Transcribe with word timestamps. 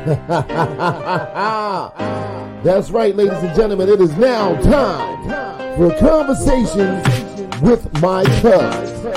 That's 2.64 2.90
right, 2.90 3.14
ladies 3.14 3.36
and 3.42 3.54
gentlemen. 3.54 3.90
It 3.90 4.00
is 4.00 4.16
now 4.16 4.58
time 4.62 5.76
for 5.76 5.94
conversations 5.98 7.06
with 7.60 7.86
my 8.00 8.24
cousin. 8.40 9.14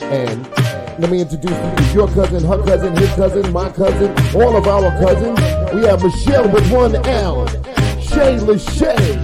And 0.00 0.48
let 0.98 1.10
me 1.10 1.20
introduce 1.20 1.50
you 1.50 1.76
to 1.76 1.92
your 1.92 2.08
cousin, 2.08 2.42
her 2.42 2.62
cousin, 2.64 2.96
his 2.96 3.10
cousin, 3.10 3.52
my 3.52 3.68
cousin, 3.68 4.12
all 4.34 4.56
of 4.56 4.66
our 4.66 4.90
cousins. 4.98 5.38
We 5.74 5.82
have 5.82 6.02
Michelle 6.02 6.50
with 6.50 6.72
one 6.72 6.96
L, 7.06 7.46
Shay 8.00 8.38
Lachey, 8.38 9.16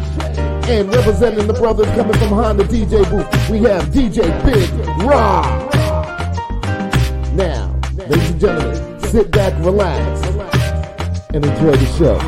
and 0.69 0.95
representing 0.95 1.47
the 1.47 1.55
brothers 1.55 1.87
coming 1.97 2.13
from 2.19 2.29
Honda 2.29 2.65
DJ 2.65 3.09
booth, 3.09 3.49
we 3.49 3.61
have 3.61 3.85
DJ 3.87 4.21
Big 4.45 4.71
Rock. 5.07 5.73
Now, 7.33 7.75
ladies 7.97 8.31
and 8.33 8.41
gentlemen, 8.41 9.01
sit 9.05 9.31
back, 9.31 9.55
relax, 9.65 10.28
and 11.35 11.45
enjoy 11.47 11.77
the 11.77 11.87
show. 11.87 12.19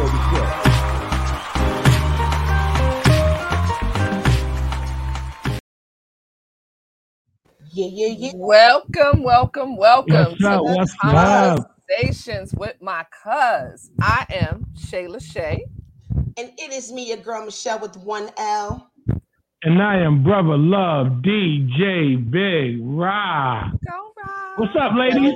Yeah, 7.73 7.89
yeah, 7.93 8.15
yeah. 8.19 8.33
Welcome, 8.33 9.23
welcome, 9.25 9.77
welcome 9.77 10.39
What's 10.39 10.45
to 10.45 10.59
up? 10.59 10.63
the 10.63 10.79
What's 10.79 10.97
up? 11.05 11.67
conversations 11.91 12.55
with 12.57 12.77
my 12.83 13.07
cuz. 13.25 13.91
I 14.01 14.27
am 14.31 14.67
Shayla 14.77 15.23
Shay. 15.23 15.65
And 16.39 16.53
it 16.59 16.73
is 16.73 16.93
me, 16.93 17.09
your 17.09 17.19
girl 17.19 17.45
Michelle 17.45 17.81
with 17.81 17.97
one 17.99 18.31
L. 18.39 18.91
And 19.65 19.83
I 19.83 19.99
am 19.99 20.25
Brother 20.25 20.57
Love, 20.59 21.23
DJ 21.23 22.17
Big 22.31 22.79
Ra. 22.83 23.73
Go 23.87 23.93
Rob. 23.93 24.10
What's 24.57 24.75
up, 24.81 24.93
ladies? 24.97 25.35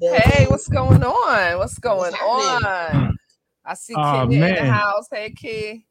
Hey, 0.00 0.46
what's 0.48 0.68
going 0.68 1.02
on? 1.02 1.58
What's 1.58 1.78
going 1.78 2.12
happening? 2.14 3.00
on? 3.06 3.18
I 3.64 3.74
see 3.74 3.94
Aw, 3.94 4.20
Kenya 4.26 4.44
in 4.46 4.54
the 4.54 4.64
house. 4.72 5.06
Hey, 5.12 5.30
Key. 5.30 5.84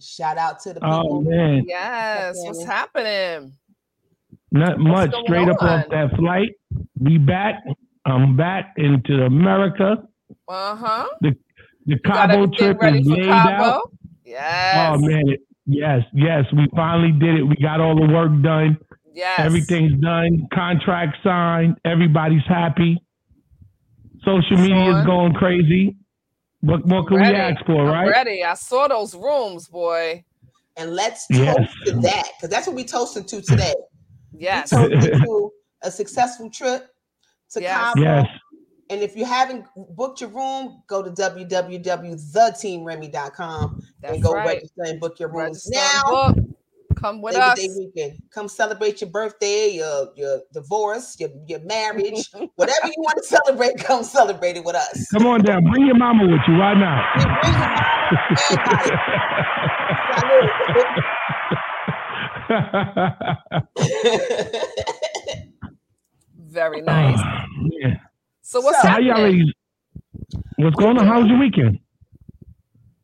Shout 0.00 0.36
out 0.38 0.60
to 0.60 0.74
the 0.74 0.80
people. 0.80 1.06
Oh 1.08 1.20
man, 1.22 1.64
Yes, 1.66 2.36
what's 2.40 2.64
happening? 2.64 3.52
not 4.52 4.78
much. 4.78 5.10
going 5.12 5.24
Straight 5.26 5.48
up 5.48 5.62
off 5.62 5.86
that 5.90 6.14
flight. 6.16 6.50
We 7.00 7.18
back. 7.18 7.62
I'm 8.04 8.36
back 8.36 8.74
into 8.76 9.24
America. 9.24 10.02
Uh 10.48 10.76
huh. 10.76 11.08
The 11.20 11.34
the 11.86 11.98
Cabo 12.00 12.46
trip 12.48 12.76
is 12.82 13.06
laid 13.06 13.24
Cabo? 13.26 13.64
out. 13.64 13.92
Yes. 14.24 14.90
Oh 14.94 14.98
man, 14.98 15.28
it, 15.28 15.40
yes, 15.66 16.02
yes. 16.12 16.44
We 16.52 16.68
finally 16.76 17.12
did 17.12 17.36
it. 17.36 17.42
We 17.44 17.56
got 17.56 17.80
all 17.80 17.94
the 17.96 18.12
work 18.12 18.30
done. 18.42 18.76
Yes. 19.14 19.38
Everything's 19.40 19.98
done. 20.00 20.46
Contract 20.52 21.16
signed. 21.22 21.76
Everybody's 21.84 22.44
happy. 22.48 22.98
Social 24.24 24.56
media 24.58 24.98
is 24.98 25.04
going 25.06 25.34
crazy. 25.34 25.94
What 26.60 26.84
more 26.86 27.04
can 27.06 27.16
we 27.18 27.22
Ready. 27.22 27.36
ask 27.36 27.64
for, 27.66 27.82
I'm 27.82 27.86
right? 27.88 28.08
ready. 28.08 28.42
I 28.42 28.54
saw 28.54 28.88
those 28.88 29.14
rooms, 29.14 29.68
boy. 29.68 30.24
And 30.76 30.92
let's 30.94 31.26
toast 31.28 31.40
Yes. 31.40 31.72
to 31.86 31.92
that 32.00 32.28
because 32.36 32.50
that's 32.50 32.66
what 32.66 32.74
we 32.74 32.82
toasted 32.84 33.28
to 33.28 33.40
today. 33.42 33.74
Yes. 34.36 34.72
We 34.72 34.78
toasted 34.88 35.12
to 35.24 35.52
a 35.82 35.90
successful 35.90 36.50
trip 36.50 36.88
to 37.50 37.60
Yes. 37.62 37.76
Cabo. 37.94 38.00
Yes. 38.02 38.26
And 38.90 39.00
if 39.02 39.14
you 39.16 39.24
haven't 39.24 39.66
booked 39.96 40.20
your 40.22 40.30
room, 40.30 40.82
go 40.88 41.02
to 41.02 41.10
www.theteamremy.com 41.10 43.82
That's 44.00 44.14
and 44.14 44.22
go 44.22 44.32
right. 44.32 44.46
register 44.46 44.82
and 44.84 44.98
book 45.00 45.18
your 45.20 45.28
rooms 45.30 45.68
Register 45.70 45.78
and 45.78 46.02
now. 46.36 46.43
Book. 47.04 47.10
Come 47.12 47.22
with 47.22 47.34
Labor 47.34 47.44
us. 47.46 47.58
Day 47.58 47.68
weekend. 47.78 48.18
Come 48.30 48.48
celebrate 48.48 49.00
your 49.00 49.10
birthday, 49.10 49.70
your 49.70 50.08
your 50.16 50.40
divorce, 50.52 51.16
your, 51.20 51.30
your 51.46 51.60
marriage, 51.60 52.30
whatever 52.56 52.86
you 52.86 52.94
want 52.98 53.16
to 53.18 53.24
celebrate. 53.24 53.78
Come 53.78 54.02
celebrate 54.04 54.56
it 54.56 54.64
with 54.64 54.76
us. 54.76 55.08
Come 55.12 55.26
on 55.26 55.42
down. 55.42 55.64
Bring 55.64 55.86
your 55.86 55.96
mama 55.96 56.24
with 56.26 56.40
you 56.48 56.54
right 56.54 56.76
now. 56.76 57.02
We 57.16 57.24
bring 57.24 57.52
your 57.52 58.62
mama, 60.16 60.50
everybody. 60.68 61.00
Very 66.38 66.82
nice. 66.82 67.20
Yeah. 67.80 67.94
So 68.42 68.60
what's 68.60 68.80
So- 68.82 68.88
How 68.88 68.98
y'all 69.00 69.22
ladies? 69.22 69.52
What's 70.56 70.76
going 70.76 70.98
on? 70.98 71.06
How 71.06 71.20
was 71.20 71.28
your 71.28 71.38
weekend? 71.38 71.78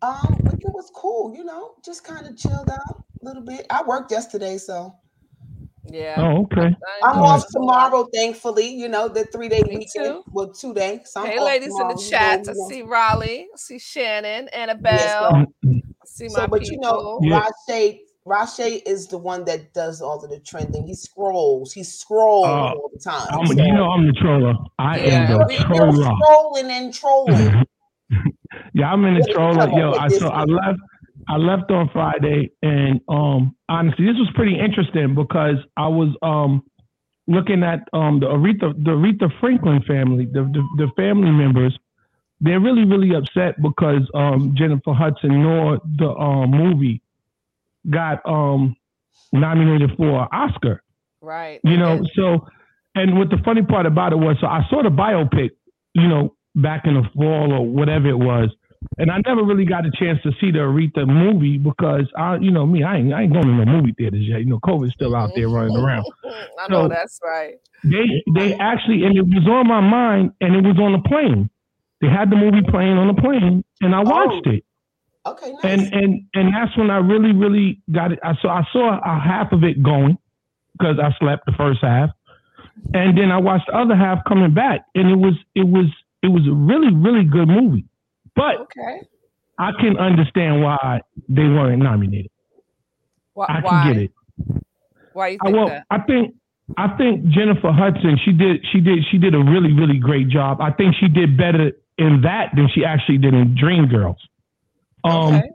um, 0.03 0.39
weekend 0.45 0.73
was 0.73 0.91
cool. 0.95 1.35
You 1.37 1.45
know, 1.45 1.75
just 1.85 2.05
kind 2.05 2.27
of 2.27 2.37
chilled 2.37 2.71
out 2.71 3.05
a 3.21 3.25
little 3.25 3.43
bit. 3.43 3.67
I 3.71 3.83
worked 3.83 4.11
yesterday, 4.11 4.59
so 4.59 4.95
Yeah. 5.85 6.17
Oh, 6.19 6.43
okay. 6.43 6.75
I'm 7.03 7.23
off 7.23 7.47
tomorrow. 7.53 8.07
Thankfully, 8.15 8.67
you 8.69 8.89
know 8.89 9.09
the 9.09 9.25
three 9.25 9.49
day 9.49 9.63
Me 9.63 9.79
weekend. 9.79 9.93
too. 10.07 10.25
Well, 10.33 10.53
two 10.53 10.75
day. 10.75 11.01
So 11.05 11.27
Hey, 11.27 11.39
off 11.39 11.47
ladies 11.47 11.69
in 11.69 11.89
tomorrow, 11.89 11.95
the 11.97 12.03
you 12.05 12.11
chat. 12.11 12.47
know, 12.47 12.51
I 12.51 12.69
see 12.69 12.83
Raleigh. 12.83 13.49
I 13.53 13.57
see 13.57 13.79
Shannon, 13.79 14.49
Annabelle. 14.49 14.93
Yes, 14.97 15.17
I 15.23 16.07
see 16.07 16.29
my 16.29 16.41
So, 16.41 16.47
but 16.49 16.61
people. 16.61 16.75
you 16.75 16.81
know, 16.81 17.21
Yeah. 17.23 17.47
Rashay, 17.69 17.99
Rashay 18.27 18.83
is 18.87 19.07
the 19.07 19.19
one 19.19 19.45
that 19.47 19.73
does 19.73 20.01
all 20.03 20.23
of 20.23 20.31
the 20.31 20.41
trending. 20.41 20.87
He 20.87 20.95
scrolls. 20.95 21.73
He 21.73 21.83
scrolls 21.83 22.47
Oh, 22.47 22.51
all 22.51 22.91
the 22.93 23.01
time. 23.01 23.29
I'm, 23.33 23.47
So, 23.47 23.53
you 23.65 23.73
know 23.73 23.91
I'm 23.91 24.07
the 24.07 24.13
troller. 24.13 24.55
I 24.79 24.99
Yeah, 24.99 25.33
am 25.33 25.39
you're, 25.39 25.49
the 25.49 25.55
you're 25.75 25.93
troller. 25.93 26.15
scrolling 26.23 26.71
and 26.71 26.93
trolling. 26.95 27.65
yeah, 28.75 28.93
I'm 28.93 29.05
in 29.05 29.15
the 29.15 29.21
did 29.21 29.33
troller. 29.35 29.71
Yo, 29.79 29.93
I 29.93 30.09
this 30.09 30.19
so 30.19 30.29
I 30.29 30.45
left. 30.45 30.79
I 31.31 31.37
left 31.37 31.71
on 31.71 31.89
Friday, 31.93 32.51
and 32.61 33.01
um, 33.09 33.55
honestly, 33.69 34.05
this 34.05 34.17
was 34.17 34.29
pretty 34.35 34.59
interesting 34.59 35.15
because 35.15 35.57
I 35.77 35.87
was 35.87 36.09
um 36.23 36.65
looking 37.29 37.63
at 37.63 37.87
um 37.93 38.19
the 38.19 38.27
Aretha 38.27 38.75
the 38.85 38.91
Aretha 38.91 39.31
Franklin 39.39 39.81
family, 39.87 40.27
the 40.27 40.43
the, 40.43 40.63
the 40.77 40.91
family 40.97 41.31
members. 41.31 41.79
They're 42.41 42.59
really 42.61 42.85
really 42.85 43.15
upset 43.15 43.63
because 43.63 44.03
um 44.15 44.55
Jennifer 44.59 44.93
Hudson 44.93 45.43
nor 45.43 45.79
the 45.99 46.09
um 46.11 46.51
movie 46.51 47.01
got 47.89 48.27
um 48.27 48.75
nominated 49.33 49.93
for 49.97 50.23
an 50.23 50.29
Oscar. 50.33 50.83
right. 51.23 51.61
you 51.65 51.77
know 51.77 52.01
so 52.15 52.47
and 52.95 53.17
what 53.19 53.31
the 53.31 53.39
funny 53.45 53.63
part 53.63 53.87
about 53.87 54.13
it 54.13 54.17
was 54.17 54.37
so 54.41 54.47
i 54.47 54.61
saw 54.69 54.83
the 54.83 54.89
biopic 54.89 55.51
you 55.95 56.09
know 56.09 56.35
back 56.57 56.87
in 56.87 56.95
the 56.95 57.05
fall 57.17 57.53
or 57.53 57.67
whatever 57.67 58.09
it 58.09 58.19
was 58.19 58.51
and 58.99 59.11
i 59.11 59.21
never 59.27 59.43
really 59.43 59.65
got 59.65 59.87
a 59.87 59.91
chance 59.99 60.19
to 60.23 60.31
see 60.41 60.51
the 60.51 60.59
aretha 60.59 61.07
movie 61.07 61.59
because 61.59 62.07
i 62.17 62.37
you 62.37 62.51
know 62.51 62.67
me 62.67 62.83
i 62.83 62.97
ain't, 62.97 63.13
I 63.13 63.23
ain't 63.23 63.33
going 63.33 63.47
to 63.47 63.53
no 63.53 63.65
movie 63.65 63.95
theaters 63.97 64.23
yet 64.23 64.41
you 64.41 64.47
know 64.47 64.61
covid's 64.65 64.95
still 64.95 65.15
out 65.15 65.31
there 65.35 65.49
running 65.49 65.77
mm-hmm. 65.77 65.85
around 65.85 66.07
I 66.59 66.69
know 66.69 66.85
So- 66.85 66.89
that's 66.89 67.19
right. 67.23 67.55
they 67.85 68.23
they 68.35 68.55
actually 68.55 69.05
and 69.05 69.17
it 69.17 69.23
was 69.27 69.47
on 69.49 69.69
my 69.69 69.81
mind 69.81 70.33
and 70.41 70.55
it 70.57 70.65
was 70.67 70.79
on 70.79 70.93
the 70.93 71.09
plane 71.09 71.51
they 72.01 72.09
had 72.09 72.31
the 72.31 72.37
movie 72.37 72.63
playing 72.71 72.97
on 72.97 73.09
the 73.15 73.21
plane 73.21 73.65
and 73.81 73.95
i 73.95 74.01
oh. 74.01 74.05
watched 74.05 74.47
Oh. 74.47 74.51
it 74.51 74.65
Okay, 75.27 75.53
nice. 75.53 75.61
and 75.65 75.81
and 75.93 76.23
and 76.33 76.55
that's 76.55 76.75
when 76.79 76.91
I 76.91 76.97
really 76.97 77.33
really 77.33 77.83
got 77.93 78.11
it. 78.13 78.19
I 78.25 78.35
saw 78.41 78.49
I 78.49 78.63
saw 78.73 78.99
a 79.05 79.21
half 79.21 79.53
of 79.53 79.65
it 79.65 79.83
going 79.83 80.17
because 80.79 80.97
I 80.99 81.15
slept 81.19 81.45
the 81.45 81.53
first 81.59 81.81
half, 81.83 82.09
and 82.95 83.19
then 83.19 83.31
I 83.31 83.37
watched 83.37 83.67
the 83.67 83.77
other 83.77 83.95
half 83.95 84.25
coming 84.27 84.55
back, 84.55 84.87
and 84.95 85.11
it 85.11 85.17
was 85.17 85.35
it 85.55 85.69
was 85.69 85.87
it 86.23 86.29
was 86.29 86.47
a 86.49 86.55
really 86.55 86.95
really 86.95 87.25
good 87.25 87.49
movie. 87.49 87.85
But 88.41 88.61
Okay. 88.63 89.03
I 89.59 89.73
can 89.79 89.99
understand 89.99 90.63
why 90.63 91.03
they 91.29 91.43
weren't 91.43 91.83
nominated. 91.83 92.31
Why? 93.35 93.45
I 93.47 93.55
can 93.61 93.63
why? 93.65 93.93
get 93.93 94.03
it. 94.05 94.13
Why 95.13 95.29
you 95.29 95.39
I, 95.43 95.45
think 95.45 95.57
well, 95.57 95.67
that? 95.69 95.85
I 95.91 95.99
think 95.99 96.35
I 96.79 96.89
think 96.97 97.27
Jennifer 97.29 97.71
Hudson 97.71 98.19
she 98.25 98.33
did 98.33 98.65
she 98.73 98.81
did 98.81 99.05
she 99.11 99.19
did 99.19 99.35
a 99.35 99.39
really 99.39 99.73
really 99.75 99.99
great 99.99 100.29
job. 100.29 100.63
I 100.63 100.71
think 100.73 100.95
she 100.99 101.09
did 101.09 101.37
better 101.37 101.73
in 101.99 102.23
that 102.23 102.53
than 102.57 102.69
she 102.75 102.85
actually 102.87 103.19
did 103.19 103.35
in 103.35 103.55
Dreamgirls. 103.55 104.17
Um, 105.05 105.35
okay. 105.35 105.51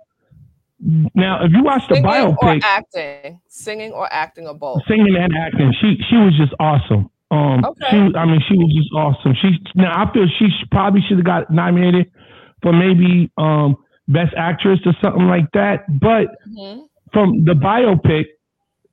Now, 1.15 1.43
if 1.43 1.51
you 1.51 1.63
watch 1.63 1.81
the 1.89 1.95
Singing 1.95 2.11
or 2.11 2.35
biopic, 2.35 2.61
acting? 2.63 3.39
Singing 3.47 3.91
or 3.91 4.07
acting 4.13 4.47
or 4.47 4.53
both? 4.53 4.83
singing 4.87 5.15
and 5.15 5.33
acting. 5.35 5.73
She 5.81 5.97
she 6.09 6.17
was 6.17 6.37
just 6.37 6.53
awesome. 6.59 7.09
Um, 7.31 7.65
Okay. 7.65 7.87
she 7.89 7.97
I 8.15 8.25
mean 8.25 8.41
she 8.47 8.55
was 8.55 8.71
just 8.75 8.93
awesome. 8.93 9.33
She 9.41 9.57
now 9.73 9.91
I 9.97 10.13
feel 10.13 10.27
she 10.37 10.47
probably 10.69 11.01
should 11.07 11.17
have 11.17 11.25
got 11.25 11.49
nominated 11.49 12.11
for 12.61 12.73
maybe 12.73 13.31
um 13.37 13.75
best 14.07 14.33
actress 14.37 14.79
or 14.85 14.93
something 15.03 15.27
like 15.27 15.51
that. 15.53 15.85
But 15.99 16.27
Mhm. 16.47 16.87
from 17.13 17.45
the 17.45 17.53
biopic 17.53 18.25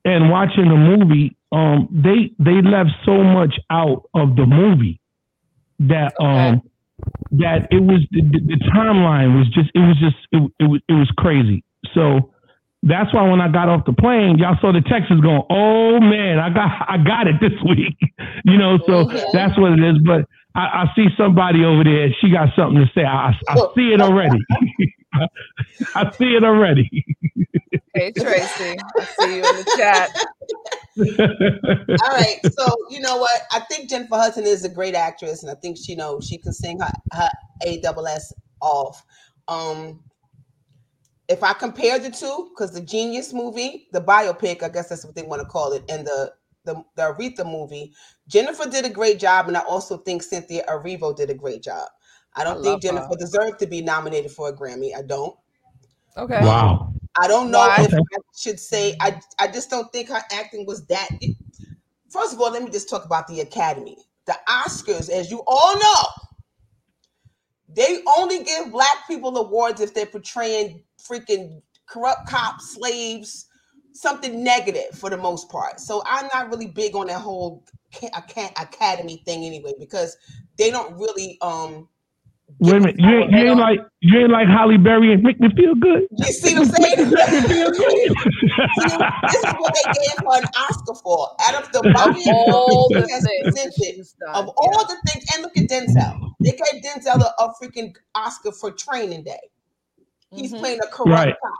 and 0.05 0.29
watching 0.29 0.69
the 0.69 0.75
movie, 0.75 1.35
um, 1.51 1.87
they 1.91 2.31
they 2.39 2.61
left 2.61 2.91
so 3.05 3.23
much 3.23 3.59
out 3.69 4.03
of 4.13 4.35
the 4.35 4.45
movie 4.45 4.99
that 5.79 6.13
Okay. 6.19 6.49
um 6.49 6.61
that 7.31 7.67
it 7.71 7.81
was 7.81 8.01
the, 8.11 8.21
the, 8.21 8.39
the 8.39 8.59
timeline 8.75 9.37
was 9.37 9.47
just 9.49 9.69
it 9.73 9.79
was 9.79 9.97
just 9.99 10.15
it, 10.31 10.51
it 10.59 10.69
was 10.69 10.81
it 10.87 10.93
was 10.93 11.11
crazy. 11.17 11.63
So 11.93 12.32
that's 12.83 13.13
why 13.13 13.27
when 13.29 13.41
I 13.41 13.49
got 13.51 13.69
off 13.69 13.85
the 13.85 13.93
plane, 13.93 14.39
y'all 14.39 14.57
saw 14.61 14.73
the 14.73 14.81
Texas 14.81 15.19
going, 15.21 15.43
"Oh 15.49 15.99
man, 16.01 16.39
I 16.39 16.49
got 16.51 16.85
I 16.89 16.97
got 16.99 17.27
it 17.27 17.37
this 17.41 17.53
week," 17.69 17.97
you 18.45 18.57
know. 18.57 18.79
So 18.87 19.05
Mhm. 19.05 19.31
that's 19.33 19.57
what 19.59 19.73
it 19.73 19.81
is. 19.83 19.99
But 20.05 20.27
I, 20.55 20.85
I 20.85 20.93
see 20.95 21.07
somebody 21.17 21.65
over 21.65 21.83
there; 21.85 22.09
she 22.21 22.31
got 22.31 22.49
something 22.55 22.81
to 22.85 22.91
say. 22.95 23.05
I, 23.05 23.33
I 23.49 23.57
see 23.75 23.93
it 23.93 24.01
already. 24.01 24.45
I 25.95 26.05
see 26.19 26.35
it 26.35 26.43
already. 26.45 27.05
Hey 27.95 28.11
Tracy, 28.13 28.79
I 28.99 29.05
see 29.05 29.35
you 29.35 29.45
in 29.45 29.55
the 29.57 29.65
chat. 29.65 30.11
All 32.05 32.11
right. 32.13 32.37
So 32.45 32.77
you 32.89 32.99
know 33.01 33.17
what? 33.17 33.41
I 33.51 33.61
think 33.61 33.89
Jennifer 33.89 34.15
Hudson 34.17 34.45
is 34.45 34.65
a 34.65 34.69
great 34.69 34.95
actress, 34.95 35.43
and 35.43 35.51
I 35.51 35.55
think 35.55 35.77
she 35.77 35.93
you 35.93 35.97
know 35.97 36.19
she 36.21 36.37
can 36.39 36.53
sing 36.53 36.79
her, 36.79 36.91
her 37.13 37.29
A 37.65 37.81
double 37.81 38.07
S 38.07 38.33
off. 38.61 39.03
Um, 39.47 40.01
if 41.27 41.43
I 41.43 41.53
compare 41.53 41.99
the 41.99 42.09
two, 42.09 42.49
because 42.49 42.73
the 42.73 42.81
Genius 42.81 43.33
movie, 43.33 43.87
the 43.91 44.01
biopic, 44.01 44.61
I 44.61 44.69
guess 44.69 44.89
that's 44.89 45.05
what 45.05 45.15
they 45.15 45.23
want 45.23 45.41
to 45.41 45.47
call 45.47 45.73
it, 45.73 45.83
and 45.89 46.05
the 46.05 46.33
the, 46.65 46.81
the 46.95 47.01
Aretha 47.01 47.45
movie, 47.45 47.93
Jennifer 48.27 48.69
did 48.69 48.85
a 48.85 48.89
great 48.89 49.19
job, 49.19 49.49
and 49.49 49.57
I 49.57 49.61
also 49.61 49.97
think 49.97 50.23
Cynthia 50.23 50.63
Erivo 50.69 51.13
did 51.13 51.29
a 51.29 51.33
great 51.33 51.61
job. 51.61 51.89
I 52.35 52.45
don't 52.45 52.59
I 52.61 52.63
think 52.63 52.81
Jennifer 52.81 53.09
her. 53.09 53.17
deserved 53.17 53.59
to 53.59 53.67
be 53.67 53.81
nominated 53.81 54.31
for 54.31 54.49
a 54.49 54.53
Grammy. 54.53 54.95
I 54.95 55.01
don't. 55.01 55.35
Okay. 56.17 56.41
Wow. 56.41 56.93
I 57.19 57.27
don't 57.27 57.51
know 57.51 57.59
Why? 57.59 57.83
if 57.83 57.93
I 57.93 57.99
should 58.35 58.59
say 58.59 58.95
I 58.99 59.19
I 59.39 59.47
just 59.47 59.69
don't 59.69 59.91
think 59.91 60.09
her 60.09 60.21
acting 60.31 60.65
was 60.65 60.85
that. 60.87 61.09
First 62.09 62.33
of 62.33 62.41
all, 62.41 62.51
let 62.51 62.63
me 62.63 62.71
just 62.71 62.89
talk 62.89 63.05
about 63.05 63.27
the 63.27 63.41
Academy. 63.41 63.97
The 64.25 64.35
Oscars, 64.47 65.09
as 65.09 65.29
you 65.29 65.43
all 65.45 65.77
know, 65.77 66.03
they 67.75 67.99
only 68.17 68.43
give 68.43 68.71
black 68.71 69.07
people 69.07 69.35
awards 69.37 69.81
if 69.81 69.93
they're 69.93 70.05
portraying 70.05 70.83
freaking 71.09 71.61
corrupt 71.87 72.27
cops, 72.27 72.75
slaves, 72.75 73.47
something 73.93 74.43
negative 74.43 74.91
for 74.95 75.09
the 75.09 75.17
most 75.17 75.49
part. 75.49 75.79
So 75.79 76.03
I'm 76.05 76.27
not 76.33 76.49
really 76.49 76.67
big 76.67 76.95
on 76.95 77.07
that 77.07 77.21
whole 77.21 77.63
academy 78.57 79.21
thing 79.25 79.45
anyway 79.45 79.73
because 79.79 80.17
they 80.57 80.71
don't 80.71 80.95
really 80.95 81.37
um 81.41 81.87
Wait 82.59 82.77
a 82.77 82.79
minute. 82.79 82.95
You 82.99 83.09
ain't, 83.09 83.31
you 83.31 83.37
ain't 83.39 83.59
like 83.59 83.79
you 84.01 84.19
ain't 84.19 84.31
like 84.31 84.47
Halle 84.47 84.77
Berry 84.77 85.13
and 85.13 85.23
make 85.23 85.39
me 85.39 85.49
feel 85.55 85.75
good. 85.75 86.03
you 86.11 86.25
see 86.25 86.53
what 86.55 86.67
I'm 86.67 86.73
saying? 86.83 87.09
Make 87.09 87.31
me 87.31 87.41
feel 87.49 87.71
good. 87.71 88.11
See, 88.79 88.97
this 89.31 89.43
is 89.43 89.53
what 89.57 89.73
they 89.75 89.91
gave 89.91 90.17
her 90.19 90.37
an 90.41 90.45
Oscar 90.55 90.95
for. 91.03 91.29
Out 91.41 91.63
of 91.63 91.71
the 91.71 91.79
Of 91.79 92.15
all 92.25 92.91
the 92.93 93.01
she 93.07 93.07
things 93.07 93.23
presented, 93.43 93.73
she's 93.73 94.13
done, 94.13 94.35
of 94.35 94.49
all 94.57 94.87
the 94.87 94.97
things, 95.07 95.25
and 95.33 95.43
look 95.43 95.57
at 95.57 95.67
Denzel. 95.69 96.35
They 96.43 96.51
gave 96.51 96.83
Denzel 96.83 97.21
a, 97.21 97.43
a 97.43 97.53
freaking 97.61 97.95
Oscar 98.15 98.51
for 98.51 98.71
Training 98.71 99.23
Day. 99.23 99.39
He's 100.35 100.53
Mhm. 100.53 100.59
playing 100.59 100.79
a 100.83 100.87
corrupt 100.87 101.09
Right. 101.09 101.35
cop. 101.43 101.53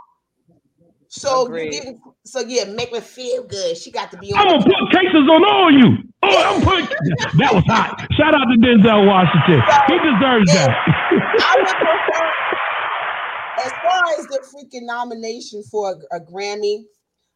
So 1.09 1.47
you 1.55 1.69
didn't. 1.71 1.99
So 2.25 2.39
yeah, 2.41 2.63
make 2.65 2.91
me 2.91 2.99
feel 2.99 3.43
good. 3.43 3.77
She 3.77 3.91
got 3.91 4.09
to 4.11 4.17
be 4.17 4.33
on. 4.33 4.39
I'm 4.39 4.47
gonna 4.47 4.63
put 4.63 4.91
cases 4.99 5.29
on 5.29 5.45
all 5.45 5.71
you. 5.71 5.97
Oh, 6.23 6.55
I'm 6.55 6.61
putting 6.61 6.85
that 7.37 7.53
was 7.53 7.63
hot. 7.67 7.99
Shout 8.13 8.33
out 8.33 8.45
to 8.45 8.57
Denzel 8.57 9.05
Washington. 9.05 9.61
He 9.87 9.97
deserves 9.99 10.51
that. 10.53 10.69
I 10.71 11.55
would 11.57 11.67
prefer, 11.67 13.65
as 13.65 13.71
far 13.83 14.19
as 14.19 14.25
the 14.27 14.39
freaking 14.55 14.85
nomination 14.87 15.61
for 15.63 15.91
a, 16.11 16.15
a 16.17 16.19
Grammy, 16.19 16.85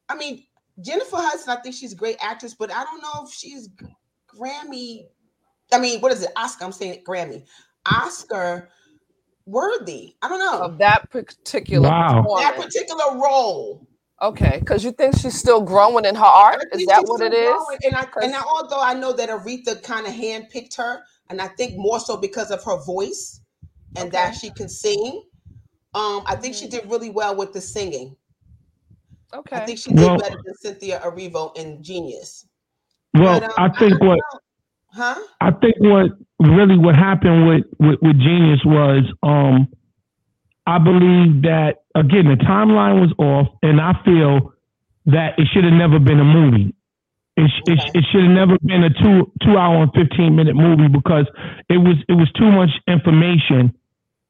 I 0.09 0.15
mean 0.15 0.43
Jennifer 0.81 1.17
Hudson. 1.17 1.49
I 1.55 1.61
think 1.61 1.75
she's 1.75 1.93
a 1.93 1.95
great 1.97 2.17
actress, 2.19 2.55
but 2.55 2.71
I 2.71 2.83
don't 2.83 3.01
know 3.01 3.25
if 3.25 3.31
she's 3.31 3.69
Grammy. 4.35 5.03
I 5.71 5.77
mean, 5.79 5.99
what 5.99 6.11
is 6.11 6.23
it? 6.23 6.31
Oscar. 6.35 6.65
I'm 6.65 6.71
saying 6.71 7.03
Grammy. 7.07 7.45
Oscar 7.85 8.69
worthy. 9.47 10.15
I 10.21 10.27
don't 10.29 10.39
know 10.39 10.61
Of 10.61 10.77
that 10.79 11.09
particular 11.09 11.89
Wow. 11.89 12.23
that 12.39 12.55
particular 12.55 13.17
role. 13.17 13.87
Okay, 14.21 14.57
because 14.59 14.83
you 14.83 14.91
think 14.91 15.15
she's 15.17 15.37
still 15.37 15.61
growing 15.61 16.03
in 16.05 16.15
her 16.15 16.23
art? 16.25 16.65
Is 16.73 16.85
that 16.87 17.03
what 17.05 17.17
still 17.17 17.27
it 17.31 17.33
is? 17.35 17.53
growing, 17.53 17.77
And 17.85 17.95
I, 17.95 18.07
and 18.23 18.35
I, 18.35 18.41
although 18.41 18.81
I 18.81 18.93
know 18.95 19.13
that 19.13 19.29
Aretha 19.29 19.81
kind 19.83 20.07
of 20.07 20.13
handpicked 20.13 20.75
her, 20.77 21.01
and 21.29 21.39
I 21.39 21.47
think 21.49 21.77
more 21.77 21.99
so 21.99 22.17
because 22.17 22.49
of 22.49 22.63
her 22.63 22.77
voice 22.83 23.41
and 23.95 24.11
that 24.11 24.33
she 24.35 24.49
can 24.51 24.69
sing. 24.69 25.23
Um, 25.93 26.23
I 26.25 26.35
think 26.35 26.55
Mm-hmm. 26.55 26.65
she 26.65 26.69
did 26.69 26.89
really 26.89 27.09
well 27.11 27.35
with 27.35 27.53
the 27.53 27.61
singing. 27.61 28.15
Okay, 29.33 29.55
I 29.55 29.65
think 29.65 29.77
she 29.79 29.91
did 29.91 29.99
Well- 29.99 30.17
better 30.17 30.37
than 30.43 30.55
Cynthia 30.55 30.99
Erivo 31.01 31.55
in 31.57 31.81
Genius. 31.83 32.47
Well, 33.13 33.39
But, 33.39 33.49
um, 33.49 33.53
I 33.57 33.69
think 33.79 33.99
don't 33.99 34.07
what 34.07 34.15
know. 34.33 34.39
Huh? 34.91 35.15
I 35.41 35.51
think 35.51 35.75
what 35.79 36.11
really 36.39 36.77
what 36.77 36.95
happened 36.95 37.47
with, 37.47 37.63
with, 37.79 37.99
with 38.01 38.19
Genius 38.19 38.61
was 38.65 39.03
um 39.23 39.67
I 40.65 40.79
believe 40.79 41.43
that 41.43 41.83
again 41.95 42.27
the 42.27 42.35
timeline 42.43 43.01
was 43.01 43.13
off 43.17 43.47
and 43.63 43.79
I 43.81 43.93
feel 44.05 44.53
that 45.07 45.39
it 45.39 45.47
should 45.53 45.63
have 45.63 45.73
never 45.73 45.99
been 45.99 46.19
a 46.19 46.25
movie. 46.25 46.75
It, 47.37 47.51
it, 47.67 47.79
it 47.93 48.05
should 48.11 48.23
have 48.23 48.31
never 48.31 48.57
been 48.63 48.83
a 48.83 48.89
two 48.89 49.31
two 49.43 49.57
hour 49.57 49.83
and 49.83 49.91
fifteen 49.93 50.35
minute 50.35 50.55
movie 50.55 50.87
because 50.87 51.27
it 51.69 51.77
was 51.77 51.95
it 52.09 52.13
was 52.13 52.31
too 52.33 52.51
much 52.51 52.71
information 52.87 53.75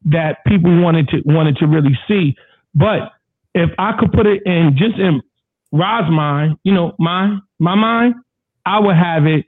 that 0.06 0.44
people 0.45 0.81
wanted 0.81 1.07
to 1.09 1.21
wanted 1.25 1.57
to 1.57 1.68
really 1.68 1.98
see. 2.07 2.36
But 2.75 3.12
if 3.56 3.69
I 3.80 3.94
could 4.00 4.12
put 4.12 4.27
it 4.27 4.44
in 4.45 4.75
just 4.77 4.98
in 4.98 5.21
Rod's 5.71 6.12
mind, 6.12 6.57
you 6.63 6.74
know, 6.74 6.95
my 7.00 7.39
my 7.59 7.75
mind, 7.75 8.15
I 8.65 8.80
would 8.80 8.95
have 8.95 9.25
it 9.25 9.45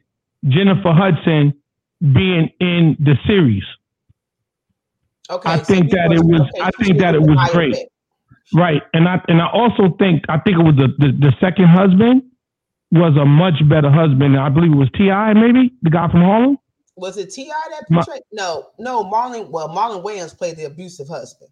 Jennifer 0.48 0.92
Hudson 0.94 1.54
being 2.02 2.50
in 2.60 2.96
the 3.00 3.16
series. 3.28 3.64
Okay. 5.30 5.50
I 5.50 5.58
so 5.58 5.64
think 5.66 5.92
that 5.92 6.10
was- 6.10 6.20
it 6.22 6.26
was- 6.26 6.42
okay, 6.42 6.62
I 6.62 6.70
think 6.84 7.00
that 7.00 7.16
it 7.16 7.22
was 7.22 7.50
great. 7.52 7.76
Right. 8.54 8.82
And 8.94 9.08
I 9.08 9.22
and 9.28 9.42
I 9.42 9.48
also 9.52 9.96
think 10.00 10.24
I 10.28 10.40
think 10.40 10.58
it 10.58 10.64
was 10.64 10.76
the, 10.76 10.88
the, 10.98 11.12
the 11.12 11.34
second 11.40 11.66
husband 11.68 12.24
was 12.92 13.16
a 13.16 13.26
much 13.26 13.54
better 13.70 13.92
husband. 13.92 14.36
I 14.40 14.50
believe 14.50 14.72
it 14.72 14.76
was 14.76 14.90
T.I. 14.96 15.34
maybe, 15.34 15.72
the 15.84 15.92
guy 15.92 16.10
from 16.10 16.22
Harlem. 16.22 16.58
Was 16.96 17.18
it 17.18 17.30
Ti 17.30 17.46
that 17.48 17.84
portrayed? 17.92 18.24
no, 18.32 18.72
no. 18.80 19.04
Marlon. 19.04 19.50
Well, 19.52 19.70
Marlon 19.70 20.04
Wayans 20.04 20.36
played 20.36 20.58
the 20.58 20.64
abusive 20.66 21.08
husband. 21.08 21.52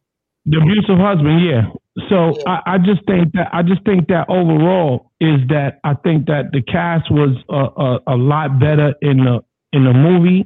The 0.50 0.60
abusive 0.60 0.98
husband, 0.98 1.42
yeah. 1.46 1.64
So 2.10 2.38
Yeah. 2.38 2.62
I, 2.66 2.76
I 2.76 2.78
just 2.78 3.06
think 3.06 3.34
that 3.34 3.50
I 3.54 3.64
just 3.64 3.84
think 3.84 4.08
that 4.08 4.30
overall 4.30 5.12
is 5.20 5.42
that 5.50 5.80
I 5.84 5.94
think 5.96 6.28
that 6.28 6.52
the 6.54 6.62
cast 6.62 7.12
was 7.12 7.36
a, 7.50 8.14
a, 8.14 8.16
a 8.16 8.18
lot 8.18 8.60
better 8.60 8.94
in 9.02 9.18
the 9.18 9.44
in 9.74 9.84
the 9.84 9.94
movie, 9.94 10.46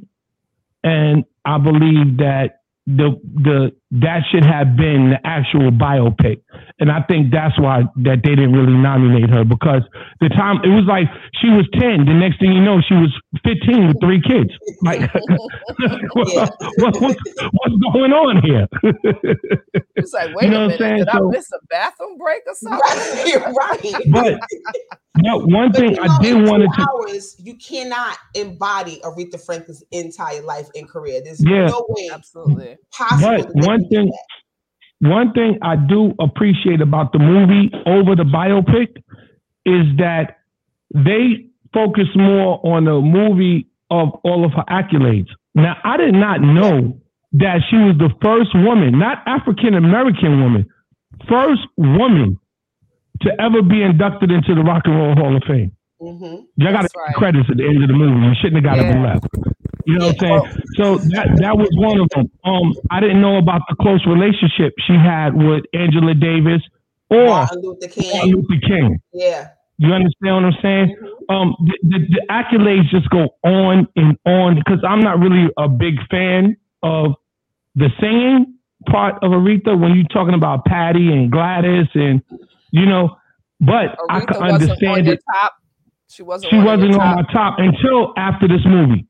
and 0.82 1.24
I 1.44 1.58
believe 1.58 2.16
that 2.18 2.62
the 2.86 3.20
the 3.34 3.72
that 4.00 4.22
should 4.30 4.44
have 4.44 4.76
been 4.76 5.10
the 5.10 5.18
actual 5.26 5.70
biopic, 5.70 6.40
and 6.80 6.90
I 6.90 7.02
think 7.02 7.30
that's 7.30 7.58
why 7.60 7.82
that 8.04 8.20
they 8.24 8.34
didn't 8.34 8.52
really 8.52 8.72
nominate 8.72 9.28
her 9.30 9.44
because 9.44 9.82
the 10.20 10.30
time 10.30 10.60
it 10.64 10.68
was 10.68 10.84
like 10.88 11.08
she 11.40 11.48
was 11.50 11.68
ten. 11.74 12.06
The 12.06 12.14
next 12.14 12.40
thing 12.40 12.52
you 12.52 12.60
know, 12.62 12.80
she 12.80 12.94
was 12.94 13.12
fifteen 13.44 13.88
with 13.88 14.00
three 14.00 14.22
kids. 14.22 14.50
Like, 14.82 15.12
what, 16.14 16.34
what, 16.34 16.50
what, 16.78 17.16
what's 17.52 17.76
going 17.92 18.12
on 18.12 18.42
here? 18.42 18.66
It's 19.94 20.12
like, 20.14 20.34
wait 20.34 20.44
You 20.44 20.50
know 20.50 20.64
a 20.64 20.68
what 20.68 20.72
I'm 20.74 20.78
minute, 20.78 20.78
saying? 20.80 20.98
did 20.98 21.08
I 21.08 21.18
So- 21.18 21.28
miss 21.28 21.52
a 21.52 21.66
bathroom 21.68 22.16
break 22.18 22.42
or 22.46 22.54
something? 22.54 22.80
right, 22.80 23.84
right. 23.92 23.94
But 24.10 24.40
no, 25.18 25.40
one 25.40 25.70
But 25.70 25.76
thing 25.80 25.90
you 25.90 25.96
know, 25.96 26.02
I 26.02 26.22
did 26.22 26.48
want 26.48 26.62
two 26.62 26.82
to. 26.82 26.88
hours, 26.90 27.36
you 27.38 27.54
cannot 27.56 28.16
embody 28.34 29.00
Aretha 29.04 29.38
Franklin's 29.44 29.84
entire 29.92 30.40
life 30.42 30.68
and 30.74 30.88
career. 30.88 31.20
There's 31.22 31.44
Yeah. 31.44 31.66
no 31.66 31.84
way 31.90 32.08
Absolutely. 32.12 32.78
possible. 32.90 33.44
But 33.54 33.60
to 33.62 33.78
make 33.78 33.81
one 33.82 33.88
thing- 33.90 34.12
One 35.00 35.32
thing 35.32 35.58
I 35.62 35.74
do 35.74 36.14
appreciate 36.20 36.80
about 36.80 37.12
the 37.12 37.18
movie 37.18 37.70
over 37.86 38.14
the 38.14 38.22
biopic 38.22 39.02
is 39.66 39.96
that 39.98 40.36
they 40.94 41.46
focus 41.74 42.06
more 42.14 42.60
on 42.64 42.84
the 42.84 43.00
movie 43.00 43.66
of 43.90 44.10
all 44.22 44.44
of 44.44 44.52
her 44.52 44.62
accolades. 44.70 45.26
Now, 45.56 45.76
I 45.82 45.96
did 45.96 46.14
not 46.14 46.40
know 46.40 46.96
that 47.32 47.62
she 47.68 47.76
was 47.78 47.96
the 47.98 48.10
first 48.22 48.54
woman, 48.54 48.96
not 48.98 49.22
African 49.26 49.74
American 49.74 50.40
woman, 50.40 50.66
first 51.28 51.62
woman 51.76 52.38
to 53.22 53.40
ever 53.40 53.60
be 53.62 53.82
inducted 53.82 54.30
into 54.30 54.54
the 54.54 54.62
Rock 54.62 54.82
and 54.86 54.96
Roll 54.96 55.14
Hall 55.16 55.36
of 55.36 55.42
Fame. 55.44 55.72
Mhm. 56.00 56.44
Y'all 56.58 56.72
got 56.72 56.86
right. 56.96 57.14
credits 57.16 57.50
at 57.50 57.56
the 57.56 57.64
end 57.66 57.82
of 57.82 57.88
the 57.88 57.94
movie. 57.94 58.24
You 58.26 58.34
shouldn't 58.36 58.64
have 58.64 58.76
got 58.76 58.84
Yeah. 58.84 58.98
it 58.98 59.02
left. 59.02 59.26
You 59.86 59.98
know 59.98 60.06
what 60.08 60.22
I'm 60.22 60.42
saying? 60.50 60.62
So 60.76 60.96
that 61.10 61.28
that 61.38 61.56
was 61.56 61.68
one 61.74 62.00
of 62.00 62.08
them. 62.14 62.30
Um, 62.44 62.74
I 62.90 63.00
didn't 63.00 63.20
know 63.20 63.38
about 63.38 63.62
the 63.68 63.76
close 63.80 64.04
relationship 64.06 64.74
she 64.86 64.94
had 64.94 65.34
with 65.34 65.64
Angela 65.74 66.14
Davis 66.14 66.62
or 67.10 67.26
Martin 67.26 67.60
Luther 67.62 67.88
Martin 67.88 68.02
King. 68.02 68.32
Luther 68.34 68.60
King. 68.66 69.00
Yeah. 69.12 69.48
You 69.78 69.92
understand 69.92 70.36
what 70.36 70.44
I'm 70.44 70.52
saying? 70.62 70.96
Um, 71.28 71.56
the, 71.60 71.78
the, 71.82 71.98
the 72.10 72.26
accolades 72.30 72.88
just 72.90 73.08
go 73.10 73.30
on 73.44 73.88
and 73.96 74.16
on 74.26 74.54
because 74.56 74.78
I'm 74.86 75.00
not 75.00 75.18
really 75.18 75.48
a 75.58 75.68
big 75.68 75.94
fan 76.10 76.56
of 76.82 77.14
the 77.74 77.88
singing 78.00 78.54
part 78.88 79.16
of 79.22 79.30
Aretha 79.32 79.78
when 79.80 79.94
you're 79.96 80.06
talking 80.12 80.34
about 80.34 80.64
Patty 80.66 81.10
and 81.12 81.30
Gladys 81.32 81.86
and 81.94 82.22
you 82.70 82.86
know, 82.86 83.16
but 83.60 83.96
I 84.08 84.20
Aretha 84.20 84.26
can 84.26 84.40
wasn't 84.40 84.42
on 84.42 84.52
understand 84.52 85.08
it. 85.08 85.20
top. 85.34 85.52
She 86.08 86.22
wasn't. 86.22 86.50
She 86.50 86.58
of 86.58 86.64
wasn't 86.64 86.94
on 86.94 87.00
top. 87.00 87.16
my 87.16 87.32
top 87.32 87.54
until 87.58 88.12
after 88.16 88.46
this 88.46 88.60
movie 88.66 89.06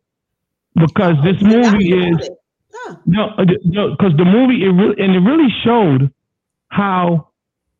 because 0.74 1.14
this 1.24 1.40
movie 1.42 1.92
is. 1.92 2.30
Huh. 2.74 2.96
no, 3.04 3.28
because 3.36 4.16
the 4.16 4.24
movie 4.24 4.64
it 4.64 4.70
really 4.70 4.96
and 4.98 5.14
it 5.14 5.20
really 5.20 5.52
showed 5.62 6.10
how 6.68 7.28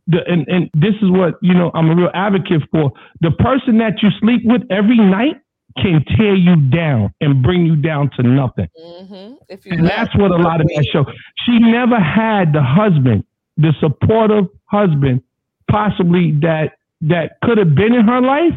the 0.07 0.19
and, 0.29 0.47
and 0.47 0.71
this 0.75 0.95
is 1.01 1.11
what 1.11 1.35
you 1.41 1.55
know 1.55 1.71
I'm 1.75 1.91
a 1.91 1.97
real 1.97 2.11
advocate 2.15 2.63
for. 2.71 2.93
The 3.21 3.31
person 3.31 3.79
that 3.79 4.03
you 4.03 4.11
sleep 4.21 4.43
with 4.45 4.63
every 4.71 4.99
night 4.99 5.41
can 5.79 6.05
tear 6.17 6.35
you 6.35 6.57
down 6.71 7.15
and 7.21 7.43
bring 7.43 7.65
you 7.65 7.77
down 7.77 8.11
to 8.17 8.23
nothing. 8.23 8.69
mm-hmm. 8.79 9.73
And 9.73 9.87
that's 9.87 10.15
what 10.17 10.31
a 10.31 10.37
lot 10.37 10.61
of 10.61 10.67
that 10.69 10.87
show. 10.93 11.07
She 11.47 11.59
never 11.59 11.99
had 11.99 12.53
the 12.53 12.63
husband, 12.63 13.25
the 13.57 13.73
supportive 13.81 14.49
husband, 14.67 15.23
possibly 15.71 16.33
that 16.43 16.73
that 17.01 17.41
could 17.43 17.57
have 17.57 17.75
been 17.75 17.95
in 17.95 18.07
her 18.07 18.21
life 18.21 18.55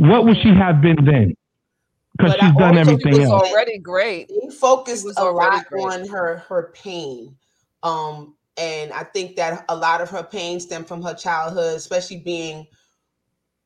what 0.00 0.24
would 0.24 0.38
she 0.42 0.48
have 0.48 0.80
been 0.80 0.96
then? 1.04 1.36
Because 2.20 2.32
But 2.32 2.42
I 2.42 2.48
she's 2.48 2.56
done 2.56 2.78
everything 2.78 3.18
was 3.18 3.30
else. 3.30 3.50
already 3.50 3.78
great. 3.78 4.28
They 4.28 4.54
focused 4.54 5.06
a 5.16 5.24
lot 5.24 5.66
great. 5.66 5.84
on 5.84 6.08
her 6.08 6.38
her 6.48 6.72
pain. 6.74 7.36
Um, 7.82 8.36
and 8.56 8.92
I 8.92 9.04
think 9.04 9.36
that 9.36 9.64
a 9.68 9.76
lot 9.76 10.00
of 10.00 10.10
her 10.10 10.22
pain 10.22 10.60
stemmed 10.60 10.86
from 10.86 11.02
her 11.02 11.14
childhood, 11.14 11.76
especially 11.76 12.18
being 12.18 12.66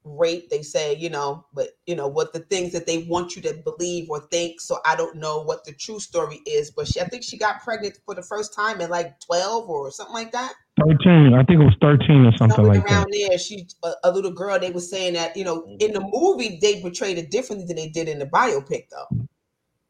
raped. 0.04 0.50
They 0.50 0.62
say, 0.62 0.94
you 0.94 1.10
know, 1.10 1.46
but 1.52 1.70
you 1.86 1.96
know 1.96 2.06
what 2.06 2.32
the 2.32 2.40
things 2.40 2.72
that 2.72 2.86
they 2.86 2.98
want 3.04 3.34
you 3.34 3.42
to 3.42 3.54
believe 3.54 4.08
or 4.10 4.20
think. 4.20 4.60
So 4.60 4.78
I 4.84 4.94
don't 4.94 5.16
know 5.16 5.42
what 5.42 5.64
the 5.64 5.72
true 5.72 5.98
story 5.98 6.40
is, 6.46 6.70
but 6.70 6.86
she, 6.86 7.00
I 7.00 7.04
think 7.04 7.24
she 7.24 7.36
got 7.38 7.62
pregnant 7.62 7.98
for 8.04 8.14
the 8.14 8.22
first 8.22 8.54
time 8.54 8.80
at 8.80 8.90
like 8.90 9.18
twelve 9.20 9.68
or 9.68 9.90
something 9.90 10.14
like 10.14 10.32
that. 10.32 10.52
13. 10.80 11.34
I 11.34 11.44
think 11.44 11.60
it 11.60 11.64
was 11.64 11.76
13 11.80 12.26
or 12.26 12.36
something 12.36 12.56
Somewhere 12.56 12.74
like 12.76 12.86
that. 12.86 12.92
around 12.92 13.12
there, 13.12 13.38
she 13.38 13.66
a, 13.84 13.92
a 14.04 14.12
little 14.12 14.32
girl. 14.32 14.58
They 14.58 14.70
were 14.70 14.80
saying 14.80 15.14
that 15.14 15.36
you 15.36 15.44
know 15.44 15.64
in 15.78 15.92
the 15.92 16.00
movie 16.12 16.58
they 16.60 16.80
portrayed 16.80 17.18
it 17.18 17.30
differently 17.30 17.66
than 17.66 17.76
they 17.76 17.88
did 17.88 18.08
in 18.08 18.18
the 18.18 18.26
biopic, 18.26 18.88
though. 18.90 19.26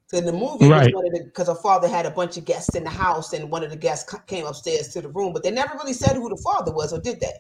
So 0.09 0.19
in 0.19 0.27
the 0.27 0.33
movie, 0.33 0.69
Right. 0.69 0.93
because 1.25 1.49
her 1.49 1.55
father 1.55 1.89
had 1.89 2.05
a 2.05 2.11
bunch 2.11 2.37
of 2.37 2.45
guests 2.45 2.75
in 2.75 2.85
the 2.85 2.91
house, 2.91 3.33
and 3.33 3.51
one 3.51 3.65
of 3.65 3.71
the 3.71 3.77
guests 3.77 4.15
came 4.27 4.47
upstairs 4.47 4.89
to 4.89 5.01
the 5.01 5.09
room, 5.09 5.33
but 5.33 5.43
they 5.43 5.51
never 5.51 5.75
really 5.75 5.95
said 5.95 6.17
who 6.17 6.29
the 6.29 6.41
father 6.45 6.73
was, 6.73 6.93
or 6.93 7.01
did 7.01 7.21
they? 7.21 7.33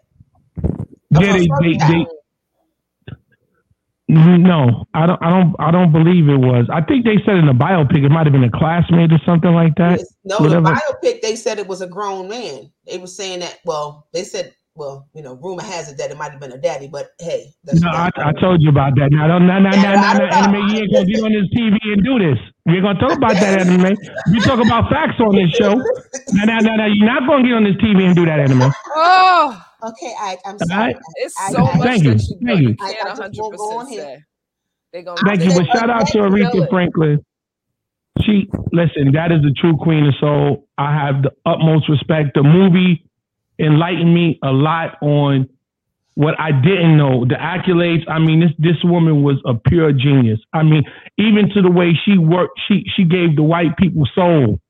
Of 1.14 1.22
Yeah, 1.22 1.32
they, 1.34 1.46
they, 1.60 1.76
they, 1.76 2.06
no, 4.08 4.84
I 4.92 5.06
don't, 5.06 5.23
I 5.23 5.30
don't, 5.30 5.56
I 5.58 5.70
don't 5.70 5.92
believe 5.92 6.28
it 6.28 6.37
was. 6.37 6.66
I 6.73 6.82
think 6.82 7.04
they 7.04 7.16
said 7.25 7.37
in 7.37 7.46
the 7.46 7.52
biopic 7.52 8.04
it 8.04 8.11
might 8.11 8.26
have 8.26 8.32
been 8.32 8.44
a 8.44 8.50
classmate 8.50 9.12
or 9.12 9.20
something 9.25 9.52
like 9.52 9.75
that. 9.76 9.99
Yes. 9.99 10.14
No, 10.25 10.38
whatever. 10.38 10.62
the 10.62 10.80
biopic 11.02 11.23
they 11.23 11.37
said 11.37 11.58
it 11.58 11.66
was 11.66 11.80
a 11.80 11.87
grown 11.87 12.28
man. 12.28 12.70
They 12.87 12.99
were 12.99 13.06
saying 13.06 13.40
that. 13.40 13.61
Well, 13.64 14.06
they 14.12 14.25
said, 14.25 14.54
well, 14.76 15.08
you 15.14 15.23
know, 15.23 15.34
rumor 15.34 15.62
has 15.62 15.90
it 15.90 15.96
that 15.99 16.11
it 16.11 16.18
might 16.18 16.32
have 16.32 16.40
been 16.40 16.52
a 16.52 16.58
daddy, 16.58 16.88
but 16.88 17.11
hey, 17.20 17.54
that's 17.62 17.80
No, 17.80 17.88
I, 17.88 18.11
I 18.16 18.32
told 18.40 18.61
you 18.61 18.68
about 18.68 18.94
that. 18.96 19.11
Now, 19.12 19.28
don't, 19.28 19.46
now, 19.46 19.61
now, 19.61 19.70
now, 19.70 19.94
now, 19.94 20.12
now, 20.14 20.44
anime, 20.44 20.68
you 20.68 20.82
ain't 20.82 20.92
gonna 20.92 21.06
get 21.06 21.23
on 21.23 21.32
this 21.32 21.49
TV 21.56 21.78
and 21.84 22.04
do 22.04 22.18
this. 22.18 22.38
You 22.66 22.75
ain't 22.75 22.82
gonna 22.82 22.99
talk 22.99 23.16
about 23.16 23.34
that 23.34 23.61
anime. 23.61 23.96
You 24.32 24.40
talk 24.40 24.64
about 24.64 24.90
facts 24.90 25.20
on 25.20 25.34
this 25.34 25.50
show. 25.50 25.80
Now, 26.32 26.44
now, 26.44 26.58
now, 26.58 26.76
now, 26.76 26.87
you're 26.87 27.06
not 27.06 27.28
gonna 27.28 27.44
get 27.44 27.52
on 27.52 27.64
this 27.64 27.76
TV 27.76 28.06
and 28.06 28.16
do 28.16 28.25
that 28.25 28.40
anime. 28.40 28.73
Oh, 28.96 29.64
okay. 29.88 30.14
I, 30.18 30.38
I'm 30.46 30.58
sorry. 30.58 30.80
right. 30.94 30.96
it's 31.16 31.34
I- 31.40 31.50
so 31.52 31.58
I- 31.64 31.76
much 31.78 31.86
Thank 31.86 32.04
you, 32.04 32.14
that 32.14 32.22
you, 32.28 32.38
thank 32.46 32.60
you. 32.60 32.76
I- 32.80 32.84
I 32.86 33.28
just 33.28 33.40
won't 33.40 33.56
go 33.56 33.70
100% 33.70 33.78
on 33.80 33.86
here. 33.88 34.02
say. 34.02 34.22
They 34.92 35.02
gonna 35.02 35.20
Thank 35.26 35.42
you. 35.44 35.50
But 35.58 35.66
shout 35.76 35.90
out 35.90 36.06
to 36.06 36.12
Kill 36.12 36.22
Aretha. 36.30 36.68
Franklin. 36.70 37.24
She 38.22 38.48
listen, 38.72 39.12
that 39.12 39.32
is 39.32 39.42
the 39.42 39.52
true 39.60 39.76
queen 39.76 40.06
of 40.06 40.14
soul. 40.20 40.68
I 40.78 40.94
have 40.94 41.22
the 41.22 41.32
utmost 41.46 41.88
respect. 41.88 42.30
The 42.34 42.44
movie 42.44 43.04
enlightened 43.58 44.14
me 44.14 44.38
a 44.42 44.52
lot 44.52 44.96
on 45.02 45.48
what 46.14 46.38
I 46.38 46.52
didn't 46.52 46.96
know. 46.96 47.24
The 47.24 47.34
accolades. 47.34 48.04
I 48.08 48.20
mean, 48.20 48.38
this 48.38 48.52
this 48.58 48.76
woman 48.84 49.24
was 49.24 49.42
a 49.44 49.54
pure 49.54 49.92
genius. 49.92 50.38
I 50.52 50.62
mean, 50.62 50.84
even 51.18 51.50
to 51.54 51.62
the 51.62 51.70
way 51.72 51.92
she 52.04 52.16
worked, 52.16 52.60
she 52.68 52.84
she 52.94 53.02
gave 53.02 53.34
the 53.34 53.42
white 53.42 53.76
people 53.78 54.06
soul 54.14 54.60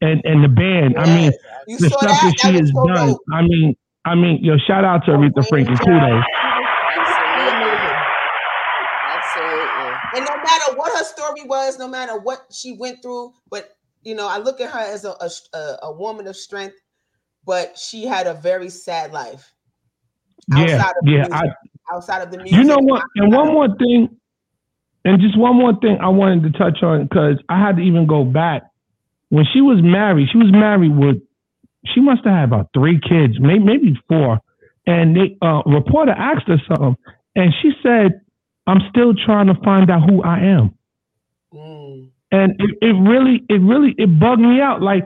and 0.00 0.22
and 0.24 0.42
the 0.42 0.48
band. 0.48 0.96
I 0.96 1.04
mean, 1.04 1.32
you 1.68 1.76
the 1.78 1.88
stuff 1.90 2.00
that? 2.00 2.22
that 2.22 2.34
she 2.40 2.52
That 2.52 2.60
was 2.62 2.70
has 2.70 2.72
so 2.72 2.86
done. 2.86 3.08
dope. 3.08 3.20
I 3.30 3.42
mean, 3.42 3.76
I 4.06 4.14
mean, 4.14 4.38
yo, 4.42 4.56
shout 4.66 4.84
out 4.84 5.04
to 5.06 5.12
Oh, 5.12 5.18
Aretha 5.18 5.46
Franklin. 5.48 5.76
Kudos. 5.78 6.24
Absolutely. 6.96 7.96
Absolutely. 9.12 9.92
And 10.14 10.24
no 10.24 10.36
matter 10.36 10.76
what 10.76 10.96
her 10.96 11.04
story 11.04 11.42
was, 11.44 11.78
no 11.78 11.88
matter 11.88 12.18
what 12.18 12.46
she 12.52 12.76
went 12.78 13.02
through, 13.02 13.34
but 13.50 13.76
you 14.02 14.14
know, 14.14 14.28
I 14.28 14.38
look 14.38 14.60
at 14.60 14.70
her 14.70 14.78
as 14.78 15.04
a 15.04 15.16
a, 15.52 15.76
a 15.82 15.92
woman 15.92 16.28
of 16.28 16.36
strength, 16.36 16.76
but 17.44 17.76
she 17.76 18.06
had 18.06 18.26
a 18.28 18.34
very 18.34 18.70
sad 18.70 19.12
life. 19.12 19.52
Yeah, 20.48 20.76
of 20.90 20.94
yeah. 21.04 21.16
music. 21.16 21.32
I, 21.32 21.42
Outside 21.92 22.22
of 22.22 22.30
the 22.30 22.38
music, 22.38 22.56
You 22.56 22.64
know 22.64 22.78
what? 22.80 23.02
And 23.16 23.32
one 23.32 23.48
more 23.52 23.68
thing, 23.76 24.08
and 25.04 25.20
just 25.20 25.36
one 25.38 25.56
more 25.56 25.74
thing 25.80 25.98
I 26.00 26.08
wanted 26.08 26.42
to 26.52 26.58
touch 26.58 26.82
on 26.82 27.04
because 27.04 27.38
I 27.48 27.60
had 27.60 27.76
to 27.76 27.82
even 27.82 28.06
go 28.06 28.24
back. 28.24 28.62
When 29.28 29.44
she 29.52 29.60
was 29.60 29.80
married, 29.82 30.28
she 30.30 30.38
was 30.38 30.50
married 30.52 30.96
with, 30.96 31.16
she 31.94 32.00
must 32.00 32.24
have 32.24 32.34
had 32.34 32.44
about 32.44 32.70
three 32.74 33.00
kids, 33.00 33.34
maybe, 33.40 33.64
maybe 33.64 34.00
four. 34.08 34.40
And 34.86 35.16
they 35.16 35.36
uh, 35.42 35.62
reporter 35.66 36.12
asked 36.12 36.46
her 36.46 36.60
something, 36.68 36.96
and 37.34 37.52
she 37.60 37.72
said, 37.82 38.20
"I'm 38.66 38.80
still 38.90 39.14
trying 39.14 39.48
to 39.48 39.54
find 39.64 39.90
out 39.90 40.08
who 40.08 40.22
I 40.22 40.38
am." 40.38 40.76
Mm. 41.54 42.10
and 42.32 42.52
it, 42.60 42.70
it 42.82 42.92
really 42.92 43.44
it 43.48 43.60
really 43.62 43.94
it 43.96 44.18
bugged 44.18 44.40
me 44.40 44.60
out 44.60 44.82
like 44.82 45.04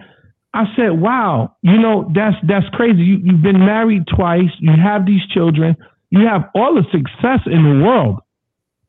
i 0.54 0.64
said 0.74 0.90
wow 0.98 1.54
you 1.62 1.78
know 1.78 2.10
that's 2.14 2.36
that's 2.48 2.66
crazy 2.72 3.02
you, 3.02 3.18
you've 3.22 3.42
been 3.42 3.60
married 3.60 4.04
twice 4.08 4.48
you 4.58 4.72
have 4.72 5.04
these 5.04 5.20
children 5.32 5.76
you 6.08 6.26
have 6.26 6.48
all 6.54 6.74
the 6.74 6.82
success 6.90 7.40
in 7.46 7.62
the 7.62 7.84
world 7.84 8.20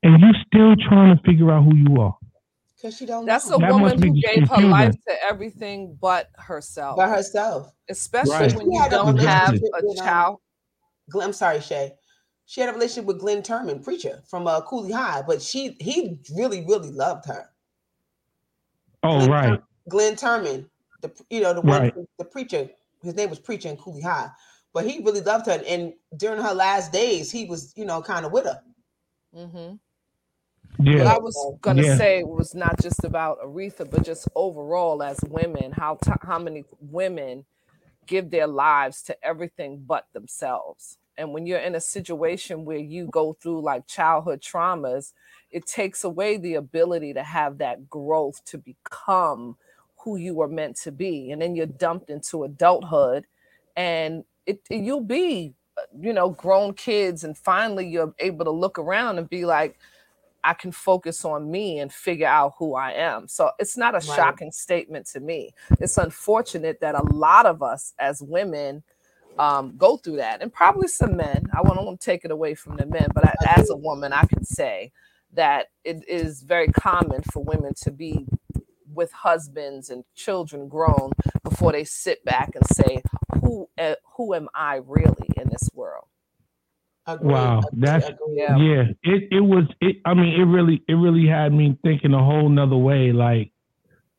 and 0.01 0.21
you're 0.21 0.41
still 0.47 0.75
trying 0.89 1.15
to 1.15 1.21
figure 1.23 1.51
out 1.51 1.63
who 1.63 1.75
you 1.75 1.99
are 1.99 2.15
Because 2.81 2.97
she 2.97 3.05
don't 3.05 3.25
That's 3.25 3.47
know 3.49 3.57
a 3.57 3.59
That 3.59 3.73
woman 3.73 4.01
who 4.01 4.19
gave 4.19 4.47
her 4.47 4.67
life 4.69 4.95
to 5.07 5.23
everything 5.23 5.97
but 6.01 6.29
herself, 6.35 6.97
by 6.97 7.09
herself. 7.09 7.71
especially 7.89 8.29
Right. 8.29 8.57
when 8.57 8.71
She 8.71 8.77
you 8.77 8.89
don't 8.89 9.17
have 9.19 9.53
a 9.53 9.59
with, 9.83 9.97
child. 9.97 10.39
Glynn, 11.09 11.27
I'm 11.27 11.33
sorry, 11.33 11.61
Shay. 11.61 11.93
She 12.45 12.59
had 12.59 12.69
a 12.69 12.73
relationship 12.73 13.05
with 13.05 13.19
Glynn 13.19 13.43
Turman, 13.43 13.83
preacher 13.83 14.21
from 14.27 14.47
uh, 14.47 14.61
Cooley 14.61 14.91
High, 14.91 15.21
but 15.25 15.41
she 15.41 15.77
he 15.79 16.19
really 16.35 16.65
really 16.65 16.91
loved 16.91 17.25
her. 17.27 17.49
oh 19.03 19.19
Glynn 19.19 19.29
right 19.29 19.61
Glynn 19.89 20.15
Turman, 20.15 20.69
the 21.01 21.11
you 21.29 21.41
know 21.41 21.53
the 21.53 21.61
one 21.61 21.81
Right. 21.83 21.93
the 22.17 22.25
preacher. 22.25 22.69
His 23.03 23.15
name 23.15 23.29
was 23.29 23.39
Preacher 23.39 23.67
in 23.69 23.77
Cooley 23.77 24.01
High, 24.01 24.29
but 24.73 24.85
he 24.87 25.03
really 25.03 25.21
loved 25.21 25.47
her. 25.47 25.59
And 25.67 25.93
during 26.17 26.41
her 26.41 26.53
last 26.53 26.91
days, 26.91 27.31
he 27.31 27.45
was 27.45 27.73
you 27.75 27.85
know 27.85 28.01
kind 28.01 28.25
of 28.25 28.31
with 28.31 28.45
her. 28.45 28.61
hmm 29.33 29.73
yeah 30.83 30.97
What 30.97 31.07
I 31.07 31.17
was 31.19 31.53
gonna 31.61 31.83
Yeah. 31.83 31.97
say 31.97 32.23
was 32.23 32.55
not 32.55 32.81
just 32.81 33.03
about 33.05 33.39
Aretha, 33.41 33.89
but 33.89 34.03
just 34.05 34.27
overall 34.35 35.03
as 35.03 35.19
women, 35.29 35.73
how 35.73 35.97
t- 36.03 36.11
how 36.23 36.39
many 36.39 36.65
women 36.81 37.45
give 38.07 38.29
their 38.31 38.47
lives 38.47 39.01
to 39.03 39.25
everything 39.25 39.83
but 39.85 40.07
themselves. 40.13 40.97
And 41.17 41.33
when 41.33 41.45
you're 41.45 41.59
in 41.59 41.75
a 41.75 41.81
situation 41.81 42.65
where 42.65 42.77
you 42.77 43.07
go 43.07 43.33
through 43.33 43.61
like 43.61 43.87
childhood 43.87 44.41
traumas, 44.41 45.13
it 45.51 45.67
takes 45.67 46.03
away 46.03 46.37
the 46.37 46.55
ability 46.55 47.13
to 47.13 47.23
have 47.23 47.59
that 47.59 47.89
growth 47.89 48.43
to 48.45 48.57
become 48.57 49.57
who 49.99 50.17
you 50.17 50.33
were 50.35 50.47
meant 50.47 50.75
to 50.77 50.91
be. 50.91 51.31
And 51.31 51.41
then 51.41 51.55
you're 51.55 51.67
dumped 51.67 52.09
into 52.09 52.43
adulthood 52.43 53.27
and 53.77 54.25
it, 54.47 54.61
it- 54.69 54.83
you'll 54.83 55.01
be, 55.01 55.53
uh, 55.77 55.83
you 55.99 56.13
know, 56.13 56.29
grown 56.31 56.73
kids. 56.73 57.23
And 57.23 57.37
finally 57.37 57.87
you're 57.87 58.15
able 58.19 58.45
to 58.45 58.51
look 58.51 58.79
around 58.79 59.19
and 59.19 59.29
be 59.29 59.45
like, 59.45 59.79
I 60.43 60.53
can 60.55 60.71
focus 60.71 61.25
on 61.25 61.51
me 61.51 61.79
and 61.79 61.93
figure 61.93 62.27
out 62.27 62.55
who 62.59 62.75
I 62.75 62.91
am. 62.93 63.27
So 63.27 63.51
it's 63.59 63.77
not 63.77 63.95
a 63.95 64.01
Right. 64.07 64.15
shocking 64.15 64.51
statement 64.51 65.07
to 65.07 65.19
me. 65.19 65.53
It's 65.79 65.97
unfortunate 65.97 66.79
that 66.81 66.95
a 66.95 67.03
lot 67.13 67.45
of 67.45 67.63
us 67.63 67.93
as 67.99 68.21
women 68.21 68.83
um, 69.39 69.75
go 69.77 69.97
through 69.97 70.17
that, 70.17 70.41
and 70.41 70.53
probably 70.53 70.87
some 70.87 71.17
men. 71.17 71.43
I 71.55 71.61
won't, 71.61 71.79
I 71.79 71.83
won't 71.83 72.01
take 72.01 72.25
it 72.25 72.31
away 72.31 72.55
from 72.55 72.77
the 72.77 72.85
men, 72.85 73.09
but 73.13 73.25
I, 73.25 73.35
as 73.45 73.69
a 73.69 73.75
woman, 73.77 74.13
I 74.13 74.25
can 74.25 74.43
say 74.45 74.91
that 75.33 75.67
it 75.83 76.07
is 76.07 76.43
very 76.43 76.67
common 76.69 77.23
for 77.33 77.43
women 77.43 77.73
to 77.83 77.91
be 77.91 78.27
with 78.93 79.11
husbands 79.11 79.89
and 79.89 80.03
children 80.15 80.67
grown 80.69 81.11
before 81.43 81.71
they 81.71 81.83
sit 81.83 82.23
back 82.25 82.51
and 82.55 82.65
say, 82.67 83.03
"Who 83.41 83.69
uh, 83.79 83.95
who 84.17 84.35
am 84.35 84.49
I 84.55 84.77
really 84.85 85.29
in 85.37 85.49
this 85.49 85.69
world?" 85.73 86.07
Agreed, 87.07 87.31
Wow, 87.31 87.59
agreed, 87.59 87.81
that's- 87.81 88.09
agreed. 88.09 88.37
Yeah. 88.37 88.57
yeah 88.57 88.83
it 89.03 89.23
it 89.31 89.39
was 89.41 89.63
it 89.81 89.97
i 90.05 90.13
mean 90.13 90.39
it 90.39 90.45
really 90.45 90.83
it 90.87 90.93
really 90.93 91.27
had 91.27 91.51
me 91.51 91.77
thinking 91.83 92.13
a 92.13 92.23
whole 92.23 92.47
nother 92.47 92.77
way 92.77 93.11
like 93.11 93.51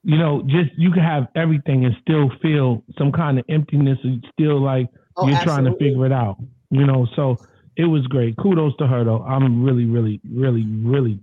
you 0.03 0.19
know 0.19 0.43
just 0.49 0.71
you 0.77 0.91
can 0.91 1.03
have 1.03 1.29
everything 1.37 1.85
and 1.85 1.95
still 2.01 2.29
feel 2.43 2.83
some 2.99 3.13
kind 3.13 3.39
of 3.39 3.45
emptiness 3.49 3.99
and 4.03 4.25
still 4.33 4.61
like 4.61 4.89
Oh, 5.17 5.29
you're 5.29 5.39
trying 5.43 5.65
to 5.67 5.73
figure 5.77 6.05
it 6.07 6.13
out 6.13 6.39
you 6.71 6.85
know 6.85 7.07
so 7.15 7.37
it 7.77 7.85
was 7.85 8.05
great 8.09 8.37
kudos 8.37 8.75
to 8.79 8.87
her 8.89 9.05
though 9.05 9.23
i'm 9.23 9.63
really 9.63 9.85
really 9.85 10.21
really 10.29 10.67
really 10.83 11.21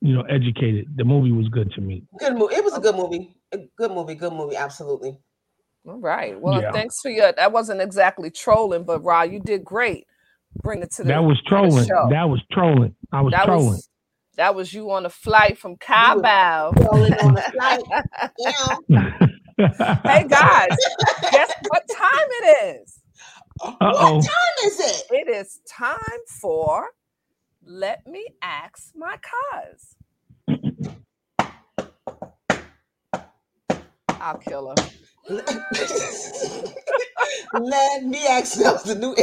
you 0.00 0.14
know 0.14 0.22
educated 0.30 0.86
the 0.96 1.04
movie 1.04 1.32
was 1.32 1.48
good 1.48 1.72
to 1.72 1.80
me 1.80 2.04
Good 2.20 2.36
movie. 2.36 2.54
It 2.54 2.64
was 2.64 2.74
a 2.76 2.80
good 2.80 2.94
movie. 2.94 3.34
A 3.52 3.58
good 3.76 3.90
movie. 3.90 4.14
Good 4.14 4.32
movie. 4.32 4.54
Absolutely. 4.56 5.18
All 5.88 5.98
right. 5.98 6.40
Well, 6.40 6.60
Yeah. 6.62 6.70
thanks 6.72 7.00
for 7.00 7.10
your. 7.10 7.32
That 7.32 7.50
wasn't 7.52 7.80
exactly 7.80 8.30
trolling, 8.30 8.84
but 8.84 9.02
Ra, 9.02 9.22
you 9.22 9.40
did 9.40 9.64
great. 9.64 10.06
Bring 10.62 10.82
it 10.82 10.90
to 10.92 11.02
the. 11.02 11.08
that 11.08 11.22
was 11.24 11.40
trolling 11.46 11.86
show. 11.86 12.08
that 12.10 12.28
was 12.28 12.42
trolling 12.52 12.94
i 13.12 13.20
was 13.20 13.32
that 13.32 13.44
trolling 13.44 13.68
was 13.70 13.88
that 14.36 14.54
was 14.54 14.72
you 14.72 14.90
on 14.90 15.04
a 15.06 15.10
flight 15.10 15.58
from 15.58 15.76
Cabo. 15.76 16.72
Rolling 16.80 17.12
on 17.14 17.34
the 17.34 17.42
flight. 17.52 17.82
Hey 19.58 20.26
guys, 20.26 20.68
guess 21.30 21.52
what 21.68 21.82
time 21.94 22.28
it 22.42 22.78
is? 22.80 23.00
uh-oh 23.62 24.16
What 24.16 24.24
time 24.24 24.56
is 24.64 24.80
it? 24.80 25.02
It 25.10 25.28
is 25.28 25.60
time 25.68 25.98
for 26.40 26.86
Let 27.62 28.06
Me 28.06 28.26
Ask 28.40 28.92
My 28.96 29.18
Cuz. 29.18 29.96
I'll 34.08 34.38
kill 34.38 34.68
her. 34.70 34.74
Let 37.60 38.04
me 38.04 38.26
ask 38.26 38.58
that 38.60 38.82
the 38.86 38.94
new 38.94 39.14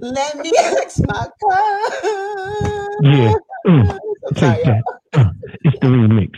Let 0.00 0.36
me 0.38 0.52
ask 0.58 1.00
my 1.06 1.28
cousin. 1.50 2.88
Yeah. 3.02 3.32
Sorry, 3.66 3.98
take 4.34 4.64
that. 4.64 4.82
Uh, 5.14 5.24
it's 5.64 5.78
the 5.80 5.86
remix. 5.88 6.30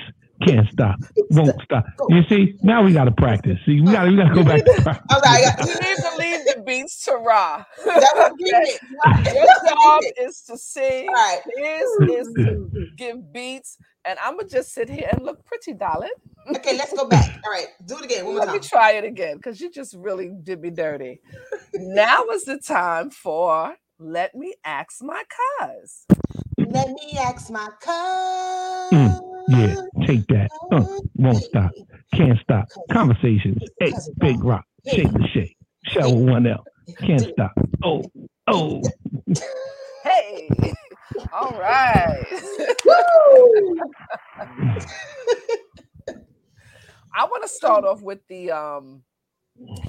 Can't 0.42 0.68
stop. 0.70 0.96
Won't 1.30 1.60
stop. 1.62 1.84
You 2.08 2.22
see, 2.28 2.54
now 2.62 2.82
we 2.84 2.92
gotta 2.92 3.12
practice. 3.12 3.58
See, 3.64 3.80
we 3.80 3.92
gotta 3.92 4.10
we 4.10 4.16
gotta 4.16 4.34
go 4.34 4.42
back 4.44 4.64
to 4.64 4.82
practice. 4.82 5.06
I'm 5.10 5.22
sorry. 5.22 5.38
I 5.38 5.42
got- 5.56 5.66
You 5.68 5.74
need 5.74 5.96
to 5.96 6.16
leave 6.18 6.44
the 6.56 6.62
beats 6.66 7.04
to 7.04 7.12
Ra. 7.12 7.64
That 7.84 8.10
was 8.14 8.32
remix. 8.42 8.78
Right. 9.06 9.34
Your 9.34 9.70
job 9.70 10.02
is 10.26 10.42
to 10.42 10.58
sing. 10.58 11.08
All 11.08 11.14
right. 11.14 11.40
His 11.56 12.18
is 12.18 12.34
to 12.34 12.70
give 12.96 13.32
beats, 13.32 13.78
and 14.04 14.18
I'm 14.22 14.36
gonna 14.36 14.48
just 14.48 14.72
sit 14.74 14.88
here 14.88 15.08
and 15.12 15.24
look 15.24 15.44
pretty, 15.46 15.72
darling. 15.72 16.10
Okay, 16.56 16.76
let's 16.76 16.92
go 16.92 17.06
back. 17.08 17.40
All 17.46 17.50
right, 17.52 17.68
do 17.86 17.96
it 17.98 18.04
again. 18.04 18.24
One 18.26 18.34
more 18.36 18.44
Let 18.46 18.52
me 18.54 18.58
try 18.60 18.92
it 18.92 19.04
again 19.04 19.36
because 19.36 19.60
you 19.60 19.70
just 19.70 19.94
really 19.96 20.30
did 20.42 20.60
me 20.60 20.70
dirty. 20.70 21.20
now 21.74 22.24
is 22.32 22.44
the 22.44 22.58
time 22.58 23.10
for 23.10 23.74
let 23.98 24.34
me 24.34 24.52
ask 24.64 25.00
my 25.02 25.22
cuz. 25.60 26.04
Let 26.58 26.88
me 26.88 27.16
ask 27.18 27.50
my 27.50 27.68
cousin. 27.80 29.08
Mm, 29.08 29.20
Yeah, 29.48 29.74
take 30.06 30.26
that. 30.28 30.50
Uh, 30.70 30.84
won't 31.16 31.42
stop. 31.42 31.72
Can't 32.14 32.38
stop. 32.40 32.68
Conversations. 32.92 33.62
Hey, 33.80 33.92
big 34.18 34.42
rock. 34.42 34.64
Shake 34.86 35.12
the 35.12 35.26
shake. 35.32 35.56
Show 35.84 36.10
one 36.10 36.46
L. 36.46 36.64
Can't 36.98 37.20
stop. 37.20 37.52
Oh, 37.82 38.04
oh. 38.46 38.82
Hey, 40.04 40.48
all 41.32 41.58
right. 41.58 42.24
I 47.16 47.24
want 47.26 47.42
to 47.42 47.48
start 47.48 47.84
off 47.84 48.02
with 48.02 48.20
the 48.28 48.50
um, 48.50 49.02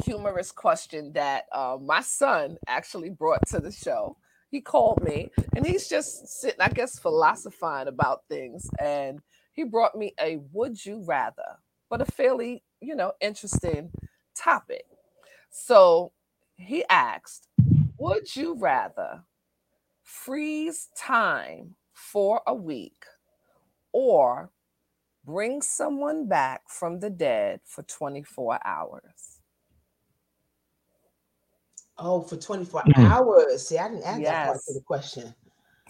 humorous 0.05 0.51
question 0.51 1.11
that 1.13 1.45
uh, 1.51 1.77
my 1.81 2.01
son 2.01 2.57
actually 2.67 3.09
brought 3.09 3.45
to 3.47 3.59
the 3.59 3.71
show. 3.71 4.17
He 4.51 4.61
called 4.61 5.03
me 5.03 5.31
and 5.55 5.65
he's 5.65 5.89
just 5.89 6.27
sitting, 6.27 6.61
I 6.61 6.69
guess, 6.69 6.99
philosophizing 6.99 7.87
about 7.87 8.21
things. 8.29 8.69
And 8.79 9.19
he 9.55 9.63
brought 9.65 9.95
me 9.95 10.13
a 10.21 10.37
would 10.53 10.85
you 10.85 11.03
rather, 11.05 11.59
but 11.89 12.01
a 12.01 12.05
fairly, 12.05 12.63
you 12.81 12.95
know, 12.95 13.13
interesting 13.21 13.93
topic. 14.35 14.85
So 15.51 16.13
he 16.55 16.85
asked, 16.89 17.47
Would 17.99 18.35
you 18.35 18.55
rather 18.55 19.25
freeze 20.03 20.89
time 20.97 21.75
for 21.93 22.41
a 22.47 22.55
week 22.55 23.05
or 23.93 24.51
bring 25.25 25.61
someone 25.61 26.27
back 26.27 26.69
from 26.69 26.99
the 26.99 27.09
dead 27.11 27.61
for 27.65 27.83
24 27.83 28.59
hours? 28.65 29.41
Oh, 31.97 32.21
for 32.21 32.37
24 32.37 32.85
Mm. 32.85 33.11
hours. 33.11 33.67
See, 33.67 33.77
I 33.77 33.89
didn't 33.89 34.03
add 34.05 34.23
that 34.25 34.41
part 34.41 34.61
Yes. 34.61 34.67
to 34.67 34.73
the 34.73 34.81
question. 34.81 35.35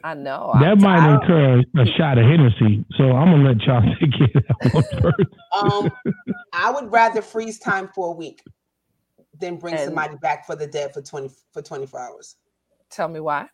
I 0.06 0.14
know. 0.14 0.52
That 0.60 0.74
I'm 0.74 0.82
might 0.82 1.00
tired. 1.00 1.66
incur 1.66 1.82
a 1.82 1.86
shot 1.98 2.18
of 2.20 2.26
Hennessy. 2.26 2.86
So 2.96 3.06
I'm 3.14 3.32
gonna 3.32 3.50
let 3.50 3.62
y'all 3.64 3.82
take 4.00 4.14
it 4.22 4.36
of 4.36 4.44
that 4.62 4.74
one 4.74 5.02
first. 5.02 5.74
Um, 5.74 5.92
I 6.54 6.70
would 6.70 6.92
rather 6.92 7.24
freeze 7.24 7.58
time 7.58 7.90
for 7.96 8.10
a 8.10 8.12
week 8.12 8.44
than 9.40 9.58
bring 9.58 9.74
And- 9.74 9.84
somebody 9.86 10.16
back 10.18 10.46
for 10.46 10.56
the 10.56 10.68
dead 10.68 10.94
for 10.94 11.02
20 11.02 11.30
for 11.52 11.64
24 11.64 12.00
hours. 12.00 12.36
Tell 12.92 13.08
me 13.08 13.20
why. 13.20 13.48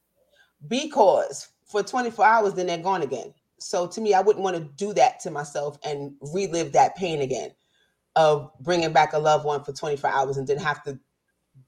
Because 0.68 1.48
for 1.66 1.82
24 1.84 2.26
hours, 2.26 2.54
then 2.54 2.68
they're 2.68 2.78
gone 2.78 3.02
again. 3.02 3.34
So 3.60 3.88
to 3.88 4.02
me, 4.02 4.14
I 4.14 4.20
wouldn't 4.20 4.44
want 4.44 4.58
to 4.58 4.64
do 4.64 4.94
that 4.94 5.22
to 5.22 5.32
myself 5.32 5.78
and 5.86 6.14
relive 6.34 6.74
that 6.74 6.98
pain 6.98 7.22
again 7.22 7.52
of 8.18 8.52
bringing 8.60 8.92
back 8.92 9.14
a 9.14 9.20
loved 9.20 9.46
one 9.46 9.64
for 9.64 9.72
24 9.72 10.10
hours 10.10 10.36
and 10.38 10.46
then 10.48 10.58
have 10.58 10.84
to 10.84 11.00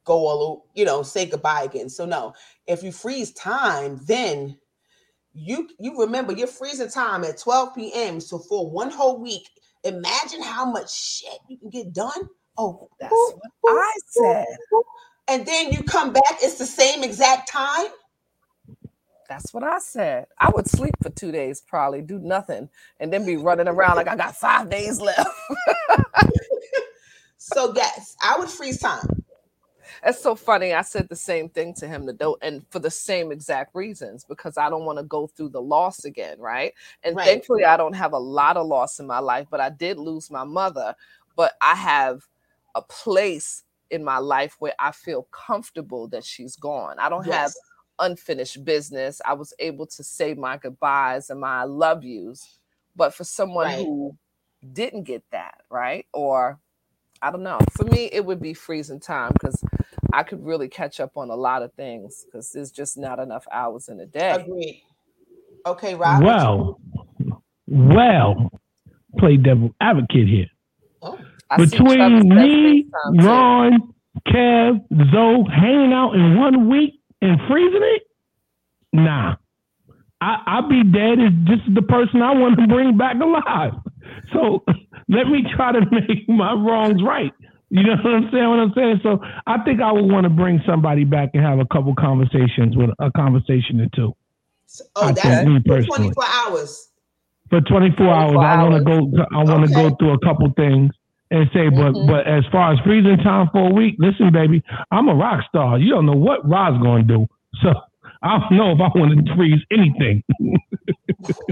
go 0.03 0.15
all, 0.27 0.65
you 0.75 0.83
know, 0.83 1.03
say 1.03 1.25
goodbye 1.25 1.63
again. 1.63 1.87
So 1.89 2.05
no, 2.05 2.33
if 2.67 2.83
you 2.83 2.91
freeze 2.91 3.31
time, 3.31 4.01
then 4.05 4.57
you 5.33 5.69
you 5.79 5.99
remember 5.99 6.33
you're 6.33 6.47
freezing 6.47 6.89
time 6.89 7.23
at 7.23 7.37
12 7.39 7.75
p.m. 7.75 8.19
So 8.21 8.39
for 8.39 8.69
one 8.69 8.91
whole 8.91 9.21
week, 9.21 9.49
imagine 9.83 10.41
how 10.43 10.65
much 10.65 10.93
shit 10.95 11.39
you 11.47 11.57
can 11.57 11.69
get 11.69 11.93
done. 11.93 12.29
Oh, 12.57 12.89
That's 12.99 13.11
whoop, 13.11 13.35
what 13.35 13.51
whoop, 13.63 13.77
I 13.77 13.93
said. 14.07 14.57
whoop. 14.71 14.85
And 15.27 15.45
then 15.45 15.71
you 15.71 15.83
come 15.83 16.13
back, 16.13 16.37
it's 16.41 16.57
the 16.59 16.65
same 16.65 17.03
exact 17.03 17.51
time. 17.51 17.87
That's 19.29 19.53
what 19.53 19.63
I 19.63 19.79
said. 19.79 20.27
I 20.39 20.51
would 20.53 20.69
sleep 20.69 20.95
for 21.01 21.09
two 21.09 21.31
days, 21.31 21.61
probably 21.61 22.01
do 22.01 22.19
nothing, 22.19 22.69
and 22.99 23.11
then 23.13 23.25
be 23.25 23.37
running 23.37 23.67
around 23.69 23.97
like 23.97 24.07
I 24.09 24.15
got 24.15 24.35
five 24.35 24.69
days 24.69 25.01
left. 25.01 25.29
So 27.37 27.73
yes, 27.75 28.15
I 28.23 28.39
would 28.39 28.49
freeze 28.49 28.79
time. 28.79 29.22
It's 30.03 30.21
so 30.21 30.35
funny. 30.35 30.73
I 30.73 30.81
said 30.81 31.09
the 31.09 31.15
same 31.15 31.49
thing 31.49 31.73
to 31.75 31.87
him, 31.87 32.09
do, 32.17 32.35
and 32.41 32.65
for 32.69 32.79
the 32.79 32.89
same 32.91 33.31
exact 33.31 33.75
reasons, 33.75 34.23
because 34.25 34.57
I 34.57 34.69
don't 34.69 34.85
want 34.85 34.97
to 34.99 35.03
go 35.03 35.27
through 35.27 35.49
the 35.49 35.61
loss 35.61 36.05
again, 36.05 36.39
right? 36.39 36.73
And 37.03 37.17
Right. 37.17 37.23
thankfully, 37.23 37.65
I 37.65 37.77
don't 37.77 37.93
have 37.95 38.13
a 38.13 38.17
lot 38.19 38.57
of 38.57 38.67
loss 38.67 38.99
in 38.99 39.07
my 39.07 39.19
life, 39.19 39.47
but 39.49 39.59
I 39.59 39.69
did 39.69 39.97
lose 39.97 40.31
my 40.31 40.43
mother. 40.43 40.95
But 41.35 41.53
I 41.61 41.75
have 41.75 42.27
a 42.75 42.81
place 42.81 43.63
in 43.91 44.03
my 44.03 44.17
life 44.17 44.55
where 44.59 44.73
I 44.79 44.91
feel 44.91 45.27
comfortable 45.31 46.07
that 46.09 46.23
she's 46.23 46.55
gone. 46.55 46.97
I 46.99 47.09
don't 47.09 47.25
have 47.25 47.53
unfinished 47.99 48.63
business. 48.65 49.21
I 49.25 49.33
was 49.33 49.53
able 49.59 49.85
to 49.87 50.03
say 50.03 50.33
my 50.33 50.57
goodbyes 50.57 51.29
and 51.29 51.39
my 51.39 51.61
I 51.61 51.63
love 51.65 52.03
yous. 52.03 52.59
But 52.95 53.13
for 53.13 53.23
someone 53.23 53.69
Right. 53.69 53.77
who 53.77 54.15
didn't 54.73 55.03
get 55.03 55.23
that, 55.31 55.61
right? 55.69 56.05
Or 56.13 56.59
I 57.23 57.31
don't 57.31 57.43
know. 57.43 57.59
For 57.71 57.85
me, 57.85 58.09
it 58.11 58.25
would 58.25 58.41
be 58.41 58.53
freezing 58.53 58.99
time 58.99 59.31
because 59.31 59.63
I 60.11 60.23
could 60.23 60.45
really 60.45 60.67
catch 60.67 60.99
up 60.99 61.15
on 61.15 61.29
a 61.29 61.35
lot 61.35 61.63
of 61.63 61.73
things 61.73 62.25
because 62.25 62.51
there's 62.51 62.69
just 62.69 62.97
not 62.97 63.17
enough 63.17 63.45
hours 63.51 63.87
in 63.87 63.99
a 64.01 64.05
day. 64.05 64.31
Agreed. 64.31 64.83
Okay, 65.65 65.95
Rob. 65.95 66.21
Well, 66.21 66.81
well, 67.67 68.51
play 69.17 69.37
devil 69.37 69.73
advocate 69.79 70.27
here. 70.27 70.47
Oh, 71.01 71.17
I 71.49 71.65
see 71.65 71.77
Between 71.77 72.27
me, 72.27 72.83
FaceTime, 72.83 73.21
too. 73.21 73.27
Ron, 73.27 73.93
Kev, 74.27 75.11
Zoe 75.11 75.45
hanging 75.49 75.93
out 75.93 76.15
in 76.15 76.37
one 76.37 76.69
week 76.69 76.99
and 77.21 77.39
freezing 77.47 77.81
it? 77.81 78.03
Nah. 78.91 79.35
I, 80.19 80.43
I'll 80.45 80.67
be 80.67 80.83
dead 80.83 81.19
as 81.19 81.31
just 81.45 81.73
the 81.73 81.81
person 81.81 82.21
I 82.21 82.33
want 82.33 82.59
to 82.59 82.67
bring 82.67 82.97
back 82.97 83.15
alive. 83.21 83.73
So 84.33 84.63
let 85.09 85.27
me 85.27 85.43
try 85.55 85.71
to 85.71 85.81
make 85.91 86.27
my 86.27 86.53
wrongs 86.53 87.01
right. 87.03 87.31
You 87.69 87.81
know 87.83 87.95
what 88.03 88.13
I'm 88.13 88.29
saying? 88.31 88.49
What 88.49 88.59
I'm 88.59 88.73
saying. 88.75 88.99
So 89.01 89.19
I 89.47 89.63
think 89.63 89.81
I 89.81 89.91
would 89.91 90.05
want 90.11 90.25
to 90.25 90.29
bring 90.29 90.61
somebody 90.67 91.05
back 91.05 91.29
and 91.33 91.43
have 91.43 91.59
a 91.59 91.65
couple 91.73 91.93
conversations 91.95 92.77
with 92.77 92.91
a 92.99 93.11
conversation 93.11 93.81
or 93.81 93.87
two. 93.95 94.13
so- 94.65 94.85
oh, 94.95 95.07
I 95.07 95.11
that's 95.13 95.47
me 95.47 95.59
for 95.65 95.81
24 95.81 96.23
hours. 96.23 96.89
For 97.49 97.61
24 97.61 98.07
hours, 98.07 98.31
24 98.33 98.45
I 98.45 98.63
want 98.63 98.75
to 98.75 98.83
go. 98.83 99.25
I 99.35 99.43
want 99.43 99.65
to 99.71 99.71
Okay. 99.79 99.89
go 99.89 99.95
through 99.97 100.13
a 100.13 100.19
couple 100.19 100.49
things 100.55 100.91
and 101.31 101.49
say, 101.53 101.69
but 101.69 101.93
Mhm. 101.93 102.07
but 102.07 102.25
as 102.27 102.43
far 102.51 102.73
as 102.73 102.79
freezing 102.79 103.17
time 103.17 103.49
for 103.51 103.69
a 103.69 103.73
week, 103.73 103.95
listen, 103.99 104.31
baby, 104.31 104.63
I'm 104.91 105.07
a 105.09 105.15
rock 105.15 105.43
star. 105.49 105.77
You 105.77 105.89
don't 105.91 106.05
know 106.05 106.13
what 106.15 106.47
Rod's 106.47 106.81
going 106.81 107.07
to 107.07 107.17
do, 107.17 107.27
so 107.61 107.73
I 108.23 108.39
don't 108.39 108.51
know 108.57 108.71
if 108.71 108.79
I 108.79 108.89
want 108.97 109.25
to 109.25 109.35
freeze 109.35 109.61
anything. 109.71 110.23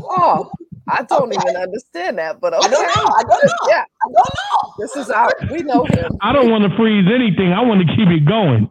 Oh, 0.03 0.51
I 0.89 1.03
don't 1.03 1.31
Okay. 1.33 1.37
even 1.49 1.55
understand 1.61 2.17
that, 2.17 2.41
but 2.41 2.53
okay. 2.53 2.65
I 2.65 2.69
don't 2.69 2.83
know. 2.83 3.13
I 3.17 3.21
don't 3.23 3.45
know. 3.45 3.69
Yeah, 3.69 3.83
I 3.83 4.05
don't 4.05 4.13
know. 4.13 4.73
this 4.79 4.95
is 4.97 5.09
our. 5.09 5.31
We 5.49 5.59
know 5.59 5.85
him. 5.85 6.11
I 6.21 6.33
don't 6.33 6.51
want 6.51 6.69
to 6.69 6.75
freeze 6.75 7.05
anything. 7.13 7.53
I 7.53 7.61
want 7.61 7.79
to 7.87 7.95
keep 7.95 8.09
it 8.09 8.25
going. 8.25 8.67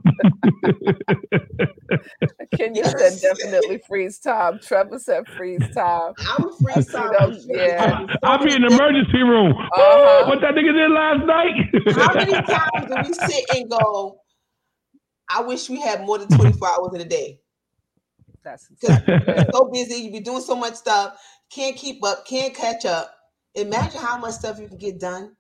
Kenya 2.57 2.85
said 2.85 3.19
definitely 3.23 3.81
freeze 3.89 4.19
time. 4.19 4.59
Trevor 4.63 4.99
said 4.99 5.27
freeze 5.37 5.63
time. 5.75 6.13
I 6.19 6.37
would 6.41 6.55
freeze 6.63 6.87
see 6.87 6.93
time. 6.99 7.13
those- 7.19 7.47
yeah. 7.49 8.07
I'll 8.23 8.45
be 8.45 8.55
in 8.55 8.61
the 8.63 8.69
emergency 8.75 9.23
room. 9.23 9.53
Uh-huh. 9.53 10.27
What 10.29 10.41
that 10.43 10.55
nigga 10.55 10.73
did 10.75 10.91
last 10.91 11.25
night? 11.25 11.55
How 11.97 12.15
many 12.15 12.33
times 12.33 12.89
do 12.89 12.95
we 13.09 13.15
sit 13.29 13.45
and 13.57 13.71
go, 13.71 14.21
I 15.31 15.41
wish 15.43 15.71
we 15.71 15.81
had 15.81 16.03
more 16.03 16.19
than 16.19 16.29
24 16.29 16.69
hours 16.69 16.95
in 16.95 17.01
a 17.01 17.05
day? 17.09 17.39
That's 18.45 18.69
Because 18.81 18.99
exactly 18.99 19.25
you're 19.27 19.45
so 19.53 19.71
busy, 19.73 19.97
you 19.97 20.13
be 20.13 20.21
doing 20.21 20.43
so 20.43 20.57
much 20.57 20.75
stuff, 20.75 21.19
can't 21.51 21.77
keep 21.77 22.05
up, 22.05 22.27
can't 22.27 22.55
catch 22.55 22.85
up. 22.85 23.15
Imagine 23.55 24.01
how 24.01 24.19
much 24.19 24.35
stuff 24.35 24.59
you 24.61 24.69
can 24.69 24.79
get 24.79 25.01
done. 25.01 25.37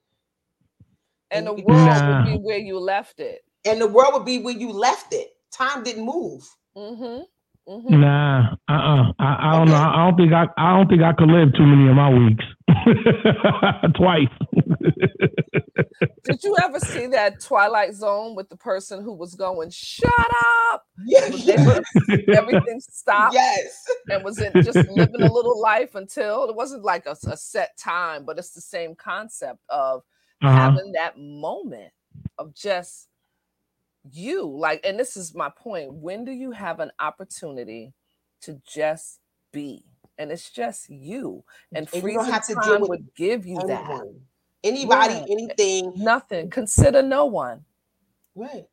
And 1.31 1.47
the 1.47 1.55
world 1.55 2.03
Nah. 2.03 2.07
would 2.07 2.23
be 2.23 2.37
where 2.39 2.59
you 2.59 2.79
left 2.79 3.21
it. 3.21 3.43
And 3.65 3.81
the 3.81 3.89
world 3.89 4.15
would 4.15 4.25
be 4.27 4.39
where 4.41 4.57
you 4.57 4.71
left 4.73 5.13
it. 5.13 5.31
Time 5.53 5.83
didn't 5.85 6.05
move. 6.05 6.43
Mm-hmm. 6.77 7.23
Mm-hmm. 7.71 8.01
Nah, 8.01 8.57
uh, 8.69 8.73
uh 8.73 9.13
I, 9.21 9.37
I 9.53 9.59
don't 9.59 9.69
know. 9.69 9.77
I 9.77 10.05
don't 10.05 10.17
think 10.17 10.33
I, 10.33 10.47
I 10.59 10.77
don't 10.77 10.89
think 10.89 11.03
I 11.03 11.13
could 11.13 11.29
live 11.29 11.55
too 11.55 11.65
many 11.65 11.89
of 11.89 11.95
my 11.95 12.11
weeks. 12.11 12.45
Twice. 13.97 14.27
Did 16.25 16.43
you 16.43 16.57
ever 16.63 16.81
see 16.81 17.07
that 17.09 17.41
Twilight 17.41 17.95
Zone 17.95 18.35
with 18.35 18.49
the 18.49 18.57
person 18.57 19.03
who 19.03 19.13
was 19.13 19.35
going, 19.35 19.71
shut 19.71 20.11
up? 20.73 20.85
Yes. 21.05 21.45
They 21.45 21.55
Everything 22.37 22.81
stopped 22.81 23.35
yes. 23.35 23.85
and 24.09 24.25
was 24.25 24.41
in 24.41 24.53
just 24.63 24.89
living 24.89 25.23
a 25.23 25.33
little 25.33 25.61
life 25.61 25.95
until 25.95 26.49
it 26.49 26.57
wasn't 26.57 26.85
like 26.85 27.07
a, 27.07 27.17
a 27.27 27.37
set 27.37 27.77
time, 27.79 28.25
but 28.25 28.39
it's 28.39 28.53
the 28.53 28.61
same 28.61 28.95
concept 28.95 29.61
of 29.69 30.03
Uh-huh. 30.43 30.57
having 30.57 30.93
that 30.93 31.19
moment 31.19 31.93
of 32.39 32.55
just 32.55 33.09
you 34.11 34.45
like 34.47 34.81
and 34.85 34.99
this 34.99 35.17
is 35.17 35.35
my 35.35 35.51
point 35.51 35.93
when 35.93 36.25
do 36.25 36.33
you 36.33 36.51
have 36.53 36.81
an 36.81 36.91
opportunity 37.01 37.93
to 38.41 38.61
just 38.67 39.21
be 39.53 39.85
and 40.19 40.31
it's 40.33 40.51
just 40.51 40.89
you 40.89 41.45
and, 41.75 41.89
And 41.93 42.03
you 42.03 42.15
don't 42.15 42.31
have 42.31 42.47
to 42.47 42.55
time 42.55 42.65
deal 42.65 42.81
with 42.81 42.91
would 42.91 43.15
give 43.15 43.47
you 43.47 43.59
that 43.67 44.03
Anybody, 44.63 45.15
Yeah. 45.15 45.25
anything. 45.31 45.93
nothing 45.97 46.51
consider 46.51 47.03
no 47.03 47.25
one 47.27 47.65
Right. 48.35 48.67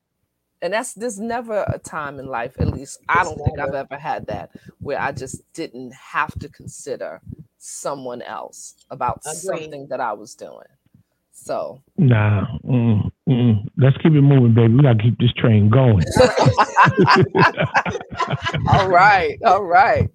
and 0.62 0.74
that's 0.74 0.94
there's 0.94 1.20
never 1.20 1.64
a 1.74 1.80
time 1.80 2.20
in 2.20 2.28
life 2.28 2.56
at 2.60 2.68
least 2.68 3.00
i 3.10 3.24
don't 3.24 3.38
think 3.44 3.60
i've 3.60 3.74
ever 3.74 3.98
had 3.98 4.26
that 4.28 4.52
where 4.80 5.00
i 5.00 5.12
just 5.12 5.42
didn't 5.54 5.94
have 5.94 6.38
to 6.40 6.48
consider 6.50 7.22
someone 7.58 8.22
else 8.22 8.76
about 8.92 9.20
Agreed. 9.26 9.36
something 9.40 9.88
that 9.90 10.00
i 10.00 10.14
was 10.14 10.36
doing 10.36 10.68
so 11.34 11.82
Nah. 11.98 12.46
Mm, 12.66 13.07
mm. 13.28 13.68
Let's 13.78 13.98
keep 13.98 14.14
it 14.14 14.22
moving, 14.22 14.54
baby. 14.56 14.74
We 14.76 14.84
gotta 14.84 15.04
keep 15.04 15.20
this 15.20 15.34
train 15.38 15.70
going. 15.70 16.06
all 18.68 18.88
right 18.90 19.40
all 19.46 19.64
right 19.64 20.10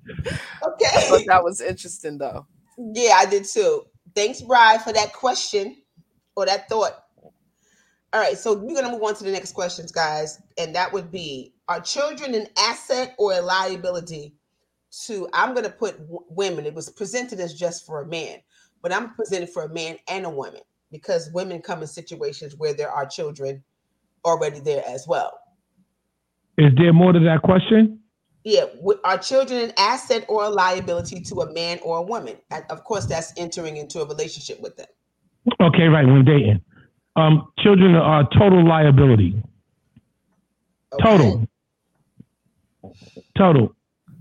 Okay. 0.67 1.09
but 1.09 1.27
that 1.27 1.43
was 1.45 1.61
interesting 1.61 2.19
though 2.19 2.47
Yeah, 2.79 3.15
I 3.17 3.27
did 3.27 3.45
too. 3.47 3.85
Thanks, 4.17 4.43
Bri, 4.43 4.79
for 4.85 4.93
that 4.93 5.13
question 5.15 5.77
or 6.37 6.47
that 6.47 6.69
thought. 6.69 6.95
All 8.13 8.21
right, 8.21 8.39
so 8.39 8.55
we're 8.55 8.75
gonna 8.75 8.93
move 8.93 9.03
on 9.05 9.17
to 9.17 9.25
the 9.25 9.33
next 9.33 9.53
questions, 9.53 9.93
guys, 9.93 10.41
and 10.59 10.75
that 10.77 10.93
would 10.93 11.13
be: 11.13 11.55
Are 11.69 11.81
children 11.81 12.35
an 12.35 12.49
asset 12.59 13.15
or 13.19 13.35
a 13.35 13.43
liability? 13.43 14.35
To 15.07 15.29
I'm 15.35 15.55
gonna 15.55 15.71
put 15.71 15.99
w- 15.99 16.25
women. 16.31 16.67
It 16.67 16.75
was 16.75 16.91
presented 16.91 17.41
as 17.41 17.55
just 17.55 17.87
for 17.87 18.03
a 18.03 18.07
man, 18.07 18.41
but 18.83 18.93
I'm 18.93 19.15
presenting 19.15 19.49
for 19.49 19.65
a 19.65 19.71
man 19.75 19.99
and 20.09 20.27
a 20.27 20.31
woman 20.31 20.63
because 20.93 21.31
women 21.33 21.61
come 21.61 21.81
in 21.81 21.89
situations 21.89 22.55
where 22.57 22.75
there 22.75 22.91
are 22.91 23.07
children 23.07 23.65
already 24.25 24.61
there 24.61 24.85
as 24.87 25.09
well. 25.09 25.41
Is 26.59 26.73
there 26.77 26.93
more 26.93 27.13
to 27.13 27.21
that 27.21 27.43
question? 27.43 27.99
Yeah, 28.45 28.65
are 29.05 29.19
children 29.19 29.61
an 29.61 29.73
asset 29.79 30.25
or 30.29 30.45
a 30.45 30.51
liability 30.51 31.21
to 31.23 31.41
a 31.43 31.53
man 31.53 31.79
or 31.83 31.99
a 31.99 32.03
woman? 32.03 32.37
And 32.51 32.65
of 32.71 32.85
course, 32.85 33.07
that's 33.07 33.33
entering 33.37 33.77
into 33.77 34.01
a 34.01 34.07
relationship 34.07 34.61
with 34.61 34.77
them. 34.77 34.87
Okay, 35.61 35.85
right. 35.85 36.07
When 36.07 36.25
dating, 36.25 36.61
um, 37.17 37.49
children 37.61 37.95
are 37.95 38.29
total 38.37 38.67
liability. 38.67 39.41
Okay? 40.93 41.03
Total. 41.05 41.49
Total. 43.39 43.75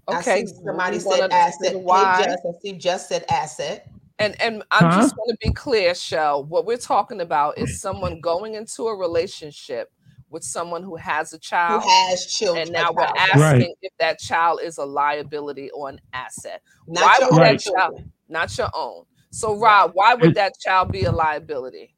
okay 0.08 0.32
I 0.32 0.46
see 0.46 0.54
somebody 0.64 1.00
said 1.00 1.32
asset. 1.32 1.80
why 1.80 2.24
Jess, 2.24 2.38
I 2.46 2.52
see 2.62 2.74
just 2.74 3.10
said 3.10 3.26
asset. 3.30 3.90
And 4.22 4.42
and 4.42 4.64
I'm 4.72 4.92
Huh? 4.92 5.02
just 5.02 5.16
going 5.16 5.30
to 5.30 5.38
be 5.42 5.52
clear, 5.54 5.94
Shell. 5.96 6.44
What 6.46 6.66
we're 6.66 6.78
talking 6.78 7.22
about 7.22 7.58
is 7.58 7.82
someone 7.82 8.20
going 8.22 8.56
into 8.56 8.88
a 8.88 8.96
relationship 8.96 9.92
with 10.30 10.44
someone 10.44 10.82
who 10.84 10.96
has 10.96 11.34
a 11.34 11.40
child 11.40 11.82
Who 11.84 11.90
child, 11.90 12.10
has 12.10 12.26
children? 12.28 12.62
and 12.64 12.72
now 12.72 12.92
we're 12.94 13.04
asking 13.04 13.42
Right. 13.42 13.76
if 13.82 13.92
that 14.00 14.20
child 14.20 14.62
is 14.64 14.78
a 14.78 14.86
liability 14.86 15.70
or 15.72 15.90
an 15.90 16.00
asset, 16.14 16.62
Not 16.88 17.04
why 17.04 17.18
your 17.20 17.30
would 17.32 17.40
own 17.40 17.44
that 17.44 17.60
child- 17.60 18.04
not 18.30 18.58
your 18.58 18.70
own. 18.74 19.04
So, 19.32 19.56
Rob, 19.58 19.92
why 19.94 20.14
would 20.16 20.32
It- 20.32 20.36
that 20.36 20.54
child 20.60 20.92
be 20.92 21.04
a 21.04 21.12
liability? 21.12 21.96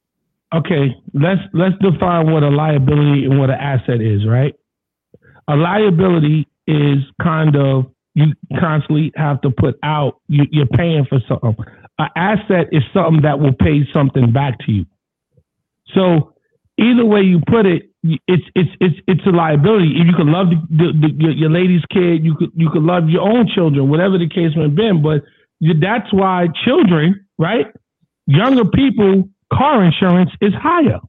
Okay, 0.52 0.96
let's 1.12 1.40
let's 1.52 1.76
define 1.80 2.30
what 2.32 2.42
a 2.44 2.48
liability 2.50 3.24
and 3.24 3.38
what 3.40 3.50
an 3.50 3.58
asset 3.58 4.00
is, 4.00 4.24
right? 4.26 4.54
A 5.48 5.56
liability 5.56 6.46
is 6.66 6.98
kind 7.22 7.56
of 7.56 7.86
you 8.14 8.32
constantly 8.60 9.10
have 9.16 9.40
to 9.40 9.50
put 9.50 9.76
out. 9.82 10.20
You, 10.28 10.44
you're 10.52 10.66
paying 10.66 11.04
for 11.06 11.18
something. 11.28 11.56
An 11.98 12.08
asset 12.16 12.68
is 12.72 12.82
something 12.92 13.22
that 13.22 13.38
will 13.38 13.52
pay 13.54 13.86
something 13.92 14.32
back 14.32 14.58
to 14.66 14.72
you. 14.72 14.86
So 15.94 16.34
either 16.78 17.04
way 17.04 17.22
you 17.22 17.40
put 17.46 17.66
it, 17.66 17.90
it's 18.02 18.44
it's 18.54 18.70
it's 18.80 18.96
it's 19.06 19.26
a 19.26 19.30
liability. 19.30 20.00
If 20.00 20.06
you 20.06 20.12
could 20.14 20.26
love 20.26 20.48
the, 20.50 20.56
the, 20.70 20.92
the, 20.92 21.14
your, 21.16 21.32
your 21.32 21.50
lady's 21.50 21.84
kid, 21.90 22.24
you 22.24 22.34
could 22.36 22.50
you 22.54 22.68
could 22.70 22.82
love 22.82 23.08
your 23.08 23.22
own 23.22 23.48
children, 23.48 23.88
whatever 23.88 24.18
the 24.18 24.28
case 24.28 24.54
may 24.56 24.62
have 24.64 24.74
been. 24.74 25.02
But 25.02 25.22
you, 25.60 25.74
that's 25.78 26.12
why 26.12 26.48
children, 26.64 27.26
right? 27.38 27.66
Younger 28.26 28.64
people, 28.64 29.28
car 29.52 29.84
insurance 29.84 30.30
is 30.40 30.52
higher 30.54 31.00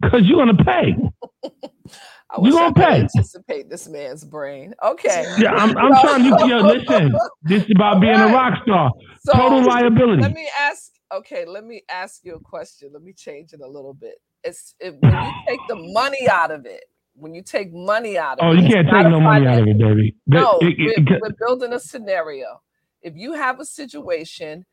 because 0.00 0.22
you're 0.24 0.44
gonna 0.44 0.64
pay. 0.64 0.96
I 2.30 2.40
You 2.42 2.52
gonna 2.52 2.66
could 2.74 2.82
pay. 2.82 3.00
anticipate 3.00 3.70
this 3.70 3.88
man's 3.88 4.24
brain. 4.24 4.74
Okay, 4.84 5.24
Yeah, 5.38 5.52
I'm, 5.52 5.76
I'm 5.78 5.92
trying 6.00 6.22
to. 6.24 6.46
Yo, 6.46 6.58
listen, 6.74 7.12
this 7.42 7.62
is 7.64 7.70
about 7.74 8.00
being 8.00 8.16
a 8.16 8.26
rock 8.26 8.62
star. 8.64 8.90
so 9.20 9.32
Total 9.32 9.64
liability. 9.66 10.22
let 10.22 10.32
me 10.32 10.48
ask. 10.60 10.92
Okay, 11.12 11.46
let 11.46 11.64
me 11.64 11.82
ask 11.88 12.24
you 12.24 12.34
a 12.34 12.40
question. 12.40 12.90
Let 12.92 13.02
me 13.02 13.12
change 13.14 13.52
it 13.54 13.60
a 13.60 13.66
little 13.66 13.94
bit. 13.94 14.16
It's 14.44 14.74
it, 14.78 14.96
when 15.00 15.12
you 15.12 15.32
take 15.48 15.60
the 15.68 15.76
money 15.76 16.28
out 16.30 16.50
of 16.50 16.66
it. 16.66 16.84
When 17.14 17.34
you 17.34 17.42
take 17.42 17.72
money 17.72 18.16
out 18.16 18.38
of 18.38 18.44
Oh, 18.46 18.52
it, 18.52 18.58
Oh, 18.58 18.60
you 18.62 18.68
can't 18.72 18.86
take 18.88 19.08
no 19.08 19.18
money 19.20 19.46
out 19.46 19.60
of 19.62 19.66
it, 19.66 19.76
baby. 19.78 20.14
No, 20.28 20.58
it- 20.60 20.74
it- 20.78 21.08
we're, 21.10 21.18
we're 21.30 21.34
building 21.46 21.72
a 21.72 21.80
scenario. 21.80 22.60
If 23.02 23.16
you 23.16 23.32
have 23.32 23.58
a 23.58 23.64
situation, 23.64 24.64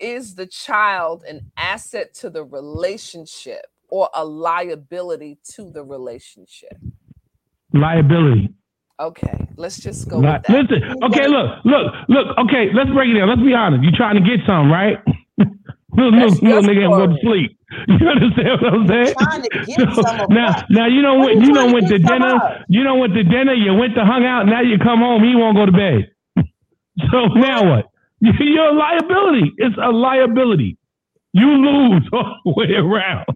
is 0.00 0.34
the 0.34 0.46
child 0.46 1.22
an 1.28 1.52
asset 1.56 2.12
to 2.14 2.28
the 2.30 2.42
relationship 2.44 3.66
or 3.90 4.10
a 4.14 4.24
liability 4.24 5.38
to 5.54 5.70
the 5.70 5.84
relationship? 5.84 6.78
liability. 7.74 8.50
Okay, 9.00 9.48
let's 9.56 9.80
just 9.80 10.08
go 10.08 10.20
Li- 10.20 10.22
with 10.22 10.42
that. 10.44 10.66
listen, 10.68 10.82
okay, 11.04 11.28
look, 11.28 11.64
look, 11.64 11.86
look. 12.08 12.26
Okay, 12.46 12.70
let's 12.74 12.90
break 12.90 13.10
it 13.10 13.18
down. 13.18 13.28
Let's 13.28 13.42
be 13.42 13.54
honest. 13.54 13.84
You 13.84 13.92
trying 13.92 14.16
to 14.16 14.22
get 14.22 14.40
something, 14.46 14.70
right? 14.70 14.98
little 15.96 16.12
That's 16.16 16.34
little, 16.34 16.38
little 16.42 16.62
nigga 16.64 16.84
ain't 16.86 16.96
go 16.96 17.06
to 17.08 17.18
sleep. 17.22 17.58
You 17.88 18.08
understand 18.08 18.62
what 18.62 18.74
I'm 18.74 18.88
saying? 18.88 19.14
Trying 19.14 19.42
to 19.42 19.50
get 19.64 19.88
So, 19.96 20.02
some 20.02 20.18
now, 20.30 20.64
now 20.70 20.86
you 20.88 21.02
know 21.02 21.16
What 21.16 21.36
you 21.36 21.52
you 21.52 21.52
know 21.52 21.68
went 21.68 21.88
to 21.88 21.98
dinner. 21.98 22.36
of? 22.36 22.66
You 22.68 22.84
know 22.84 22.96
went 22.96 23.14
to 23.14 23.24
dinner. 23.24 23.54
You 23.54 23.74
went 23.74 23.94
to 23.96 24.04
hung 24.04 24.24
out. 24.26 24.44
Now 24.46 24.62
you 24.62 24.78
come 24.78 25.00
home. 25.00 25.24
He 25.24 25.36
won't 25.36 25.56
go 25.56 25.66
to 25.66 25.72
bed. 25.72 26.10
So 27.12 27.26
now 27.34 27.70
what? 27.70 27.86
You're 28.20 28.70
a 28.70 28.74
liability. 28.74 29.52
It's 29.58 29.76
a 29.82 29.90
liability. 29.90 30.78
You 31.32 31.48
lose 31.48 32.08
all 32.12 32.40
the 32.44 32.54
way 32.56 32.74
around. 32.76 33.26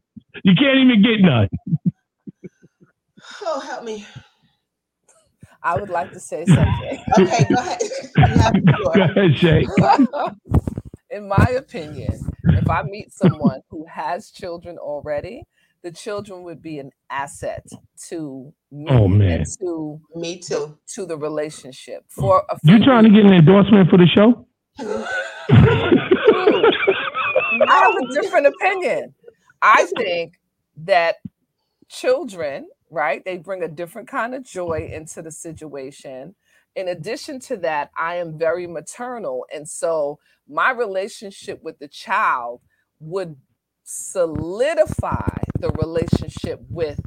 You 0.44 0.54
can't 0.58 0.78
even 0.78 1.02
get 1.02 1.20
none. 1.20 1.48
Oh, 3.42 3.60
help 3.60 3.84
me. 3.84 4.06
I 5.62 5.76
would 5.76 5.90
like 5.90 6.12
to 6.12 6.20
say 6.20 6.46
something. 6.46 7.04
Okay, 7.18 7.46
go 7.50 7.60
ahead. 7.60 7.80
You 8.26 8.38
have 8.38 8.54
the 8.54 8.90
Go 8.94 9.02
ahead, 9.02 9.36
Shay. 9.38 9.66
In 11.10 11.28
my 11.28 11.46
opinion, 11.56 12.26
if 12.54 12.68
I 12.70 12.82
meet 12.82 13.12
someone 13.12 13.62
who 13.70 13.86
has 13.86 14.30
children 14.30 14.78
already, 14.78 15.44
the 15.82 15.92
children 15.92 16.42
would 16.44 16.62
be 16.62 16.78
an 16.78 16.90
asset 17.10 17.66
to 18.08 18.52
me 18.72 18.90
Oh, 18.90 19.08
man. 19.08 19.40
and 19.40 19.46
to 19.60 20.00
Me 20.14 20.38
too. 20.40 20.78
to 20.94 21.06
the 21.06 21.16
relationship. 21.18 22.04
For 22.10 22.44
a 22.50 22.58
You 22.64 22.78
few 22.78 22.84
trying 22.84 23.04
to 23.04 23.10
get 23.10 23.24
an 23.26 23.34
endorsement 23.34 23.90
for 23.90 23.98
the 23.98 24.06
show? 24.06 24.46
I 27.68 27.74
have 27.84 27.94
a 27.96 28.22
different 28.22 28.46
opinion. 28.48 29.14
I 29.62 29.86
think 29.96 30.40
that 30.78 31.16
children, 31.88 32.68
right, 32.90 33.24
they 33.24 33.38
bring 33.38 33.62
a 33.62 33.68
different 33.68 34.08
kind 34.08 34.34
of 34.34 34.44
joy 34.44 34.90
into 34.92 35.22
the 35.22 35.32
situation. 35.32 36.36
In 36.76 36.88
addition 36.88 37.40
to 37.42 37.56
that, 37.58 37.90
I 37.98 38.16
am 38.16 38.38
very 38.38 38.66
maternal. 38.66 39.46
And 39.54 39.68
so 39.68 40.18
my 40.48 40.72
relationship 40.72 41.62
with 41.62 41.78
the 41.78 41.88
child 41.88 42.62
would 43.00 43.36
solidify 43.84 45.28
the 45.60 45.70
relationship 45.70 46.60
with 46.68 47.00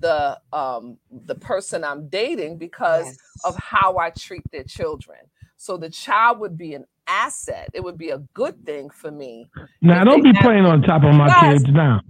the 0.00 0.38
um 0.52 0.98
the 1.10 1.34
person 1.36 1.84
I'm 1.84 2.08
dating 2.08 2.58
because 2.58 3.14
Yes. 3.14 3.44
of 3.44 3.56
how 3.56 3.98
I 3.98 4.10
treat 4.10 4.44
their 4.52 4.64
children. 4.64 5.18
So 5.56 5.76
the 5.78 5.90
child 5.90 6.40
would 6.40 6.58
be 6.58 6.74
an 6.74 6.86
asset. 7.06 7.70
It 7.74 7.82
would 7.82 7.98
be 7.98 8.10
a 8.10 8.18
good 8.34 8.64
thing 8.64 8.90
for 8.90 9.10
me. 9.10 9.50
Now 9.80 10.00
If 10.02 10.08
don't 10.08 10.22
be 10.22 10.32
have- 10.34 10.42
playing 10.42 10.64
on 10.66 10.82
top 10.82 11.02
of 11.04 11.14
my 11.14 11.26
Yes. 11.26 11.62
kids 11.62 11.72
now. 11.72 12.00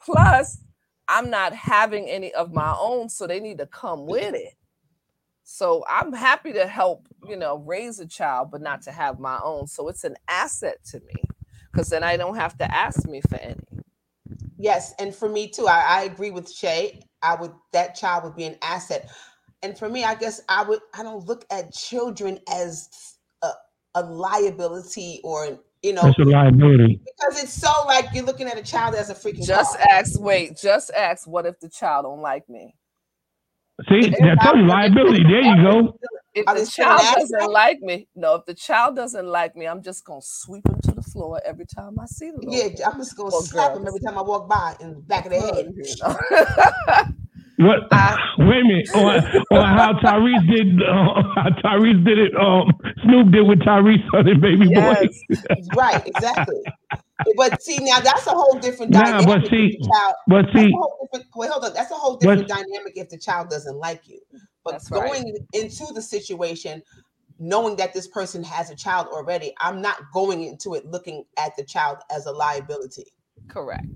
Plus, 0.00 0.58
I'm 1.08 1.30
not 1.30 1.52
having 1.52 2.08
any 2.08 2.32
of 2.34 2.52
my 2.52 2.74
own, 2.78 3.08
so 3.08 3.26
they 3.26 3.40
need 3.40 3.58
to 3.58 3.66
come 3.66 4.06
with 4.06 4.34
it. 4.34 4.54
So 5.42 5.84
I'm 5.90 6.12
happy 6.12 6.52
to 6.54 6.66
help, 6.66 7.06
you 7.28 7.36
know, 7.36 7.58
raise 7.58 8.00
a 8.00 8.06
child, 8.06 8.50
but 8.50 8.62
not 8.62 8.80
to 8.82 8.92
have 8.92 9.18
my 9.20 9.38
own. 9.42 9.66
So 9.66 9.88
it's 9.88 10.04
an 10.04 10.16
asset 10.28 10.82
to 10.86 11.00
me 11.00 11.22
because 11.70 11.90
then 11.90 12.02
I 12.02 12.16
don't 12.16 12.36
have 12.36 12.56
to 12.58 12.74
ask 12.74 13.06
me 13.06 13.20
for 13.20 13.36
any. 13.36 13.60
Yes, 14.56 14.94
and 14.98 15.14
for 15.14 15.28
me 15.28 15.48
too, 15.48 15.66
I, 15.66 15.84
I 15.86 16.02
agree 16.04 16.30
with 16.30 16.50
Shay. 16.50 17.02
I 17.22 17.34
would 17.34 17.52
that 17.72 17.94
child 17.94 18.24
would 18.24 18.36
be 18.36 18.44
an 18.44 18.56
asset, 18.62 19.10
and 19.62 19.76
for 19.76 19.88
me, 19.88 20.04
I 20.04 20.14
guess 20.14 20.40
I 20.48 20.62
would. 20.62 20.80
I 20.94 21.02
don't 21.02 21.26
look 21.26 21.44
at 21.50 21.74
children 21.74 22.38
as 22.50 23.13
a, 23.94 24.00
a 24.00 24.02
liability 24.02 25.20
or 25.24 25.44
an- 25.46 25.58
you 25.82 25.92
know 25.92 26.02
That's 26.02 26.18
a 26.18 26.24
liability. 26.24 27.00
because 27.04 27.42
it's 27.42 27.52
so 27.52 27.70
like 27.86 28.06
you're 28.14 28.24
looking 28.24 28.46
at 28.46 28.58
a 28.58 28.62
child 28.62 28.94
as 28.94 29.10
a 29.10 29.14
freaking 29.14 29.46
Just 29.46 29.76
car. 29.76 29.86
ask, 29.90 30.18
wait, 30.20 30.56
just 30.56 30.90
ask, 30.92 31.26
what 31.26 31.44
if 31.46 31.60
the 31.60 31.68
child 31.68 32.04
don't 32.04 32.20
like 32.20 32.48
me? 32.48 32.74
See, 33.88 34.14
I 34.14 34.34
told 34.42 34.58
you 34.58 34.66
liability. 34.66 35.24
There 35.24 35.42
you 35.42 35.56
go. 35.62 35.98
If 36.32 36.46
the 36.46 36.54
they 36.54 36.64
still 36.64 36.90
an 36.90 36.98
child 36.98 37.16
doesn't 37.18 37.50
like 37.52 37.80
me, 37.80 38.08
no, 38.16 38.36
if 38.36 38.44
the 38.46 38.54
child 38.54 38.96
doesn't 38.96 39.26
like 39.26 39.54
me, 39.56 39.66
I'm 39.66 39.82
just 39.82 40.04
gonna 40.04 40.20
sweep 40.22 40.66
him 40.66 40.80
to 40.84 40.92
the 40.92 41.02
floor 41.02 41.40
every 41.44 41.66
time 41.66 41.98
I 42.00 42.06
see 42.06 42.30
the 42.30 42.38
little 42.38 42.52
Yeah, 42.54 42.88
I'm 42.88 42.98
just 42.98 43.16
gonna 43.16 43.30
Well, 43.30 43.42
slap 43.42 43.74
them 43.74 43.84
girls. 43.84 43.94
every 43.96 44.00
time 44.00 44.18
I 44.18 44.22
walk 44.22 44.48
by 44.48 44.74
in 44.80 44.94
the 44.94 45.00
back 45.00 45.26
of 45.26 45.32
the 45.32 45.40
head. 45.40 47.14
you 47.58 47.64
know? 47.64 47.70
What? 47.70 47.92
I- 47.92 48.16
wait 48.38 48.60
a 48.60 48.64
minute. 48.64 48.88
Or, 48.94 49.58
or 49.58 49.62
how 49.64 49.92
Tyrese 49.94 50.46
did? 50.54 50.82
Uh, 50.82 51.22
how 51.34 51.48
Tyrese 51.64 52.04
did 52.04 52.18
it? 52.18 52.32
Um, 52.36 52.72
Snoop 53.04 53.30
did 53.32 53.42
with 53.46 53.60
Tyrese 53.60 54.02
on 54.14 54.28
and 54.28 54.40
Baby 54.40 54.68
Boy. 54.74 55.08
Right, 55.76 56.06
exactly. 56.06 56.60
but 57.36 57.62
see, 57.62 57.78
now 57.80 58.00
that's 58.00 58.26
a 58.26 58.30
whole 58.30 58.58
different 58.58 58.92
Nah, 58.92 59.02
dynamic. 59.02 59.26
but 59.26 59.44
if 59.44 59.50
see- 59.50 59.78
the 59.80 59.88
child, 59.88 60.14
But 60.28 60.44
see, 60.54 60.66
a 60.72 61.18
wait, 61.36 61.50
hold 61.50 61.64
on. 61.64 61.72
That's 61.74 61.90
a 61.90 61.94
whole 61.94 62.16
different 62.16 62.48
dynamic 62.48 62.92
if 62.96 63.08
the 63.08 63.18
child 63.18 63.50
doesn't 63.50 63.76
like 63.76 64.08
you. 64.08 64.18
But 64.64 64.72
That's 64.72 64.90
right. 64.90 65.06
going 65.06 65.36
into 65.52 65.92
the 65.92 66.02
situation, 66.02 66.82
knowing 67.38 67.76
that 67.76 67.92
this 67.94 68.06
person 68.08 68.42
has 68.44 68.70
a 68.70 68.74
child 68.76 69.08
already, 69.08 69.52
I'm 69.60 69.80
not 69.82 69.98
going 70.12 70.42
into 70.44 70.74
it 70.74 70.86
looking 70.86 71.24
at 71.38 71.56
the 71.56 71.64
child 71.64 71.98
as 72.10 72.26
a 72.26 72.32
liability. 72.32 73.06
Correct. 73.48 73.86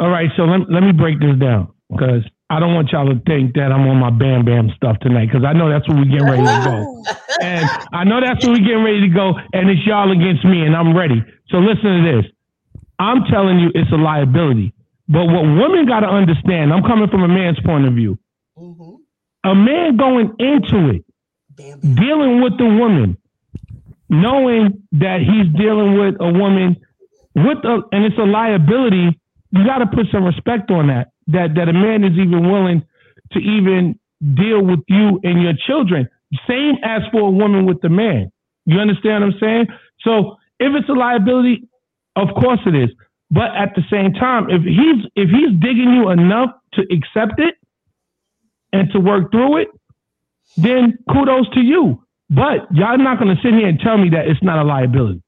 all 0.00 0.08
right. 0.10 0.30
So 0.36 0.42
let, 0.44 0.70
let 0.70 0.82
me 0.82 0.92
break 0.92 1.20
this 1.20 1.36
down 1.38 1.72
because 1.90 2.22
I 2.50 2.58
don't 2.58 2.74
want 2.74 2.90
y'all 2.90 3.06
to 3.06 3.20
think 3.26 3.54
that 3.54 3.70
I'm 3.72 3.86
on 3.86 3.96
my 3.98 4.10
Bam 4.10 4.44
Bam 4.44 4.70
stuff 4.76 4.98
tonight 5.00 5.26
because 5.30 5.44
I 5.44 5.52
know 5.52 5.70
that's 5.70 5.88
where 5.88 5.98
we 5.98 6.04
getting 6.06 6.28
ready 6.28 6.42
to 6.42 6.62
go. 6.64 7.04
and 7.40 7.70
I 7.92 8.02
know 8.04 8.20
that's 8.20 8.42
where 8.44 8.52
we 8.52 8.60
getting 8.60 8.82
ready 8.84 9.00
to 9.02 9.08
go, 9.08 9.34
and 9.52 9.70
it's 9.70 9.86
y'all 9.86 10.10
against 10.10 10.44
me, 10.44 10.62
and 10.66 10.74
I'm 10.76 10.96
ready. 10.96 11.22
So 11.50 11.58
listen 11.58 12.04
to 12.04 12.22
this. 12.22 12.30
I'm 12.98 13.24
telling 13.30 13.60
you, 13.60 13.70
it's 13.74 13.90
a 13.92 13.96
liability. 13.96 14.74
But 15.08 15.26
what 15.26 15.42
women 15.42 15.86
got 15.86 16.00
to 16.00 16.08
understand, 16.08 16.72
I'm 16.72 16.82
coming 16.82 17.08
from 17.08 17.22
a 17.22 17.28
man's 17.28 17.58
point 17.60 17.86
of 17.86 17.94
view. 17.94 18.18
hmm 18.56 18.96
A 19.44 19.54
man 19.54 19.96
going 19.96 20.34
into 20.38 20.90
it, 20.90 21.04
bam. 21.56 21.80
dealing 21.94 22.42
with 22.42 22.58
the 22.58 22.66
woman, 22.66 23.16
knowing 24.08 24.82
that 24.92 25.20
he's 25.20 25.46
dealing 25.58 25.98
with 25.98 26.16
a 26.20 26.30
woman 26.32 26.76
with 27.34 27.58
a, 27.64 27.82
and 27.92 28.04
it's 28.04 28.18
a 28.18 28.22
liability. 28.24 29.18
You 29.52 29.64
got 29.64 29.78
to 29.78 29.86
put 29.86 30.06
some 30.12 30.24
respect 30.24 30.70
on 30.70 30.88
that. 30.88 31.08
That 31.32 31.54
that 31.56 31.68
a 31.68 31.72
man 31.72 32.04
is 32.04 32.18
even 32.18 32.50
willing 32.50 32.82
to 33.32 33.38
even 33.38 33.98
deal 34.34 34.62
with 34.64 34.80
you 34.88 35.20
and 35.22 35.42
your 35.42 35.54
children. 35.66 36.08
Same 36.48 36.76
as 36.84 37.02
for 37.10 37.28
a 37.28 37.30
woman 37.30 37.66
with 37.66 37.80
the 37.80 37.88
man. 37.88 38.30
You 38.66 38.78
understand 38.78 39.24
what 39.24 39.34
I'm 39.34 39.40
saying? 39.40 39.66
So 40.00 40.36
if 40.58 40.72
it's 40.74 40.88
a 40.88 40.92
liability, 40.92 41.68
of 42.16 42.28
course 42.34 42.60
it 42.66 42.74
is. 42.74 42.90
But 43.30 43.54
at 43.56 43.74
the 43.74 43.82
same 43.90 44.12
time, 44.14 44.50
if 44.50 44.62
he's 44.62 45.06
if 45.14 45.30
he's 45.30 45.58
digging 45.60 45.92
you 45.94 46.10
enough 46.10 46.50
to 46.74 46.82
accept 46.82 47.38
it 47.38 47.54
and 48.72 48.90
to 48.92 49.00
work 49.00 49.30
through 49.30 49.58
it, 49.58 49.68
then 50.56 50.98
kudos 51.10 51.48
to 51.54 51.60
you. 51.60 52.04
But 52.28 52.70
y'all 52.72 52.98
not 52.98 53.18
going 53.18 53.34
to 53.34 53.42
sit 53.42 53.54
here 53.54 53.68
and 53.68 53.78
tell 53.80 53.98
me 53.98 54.10
that 54.10 54.26
it's 54.28 54.42
not 54.42 54.58
a 54.58 54.64
liability. 54.64 55.22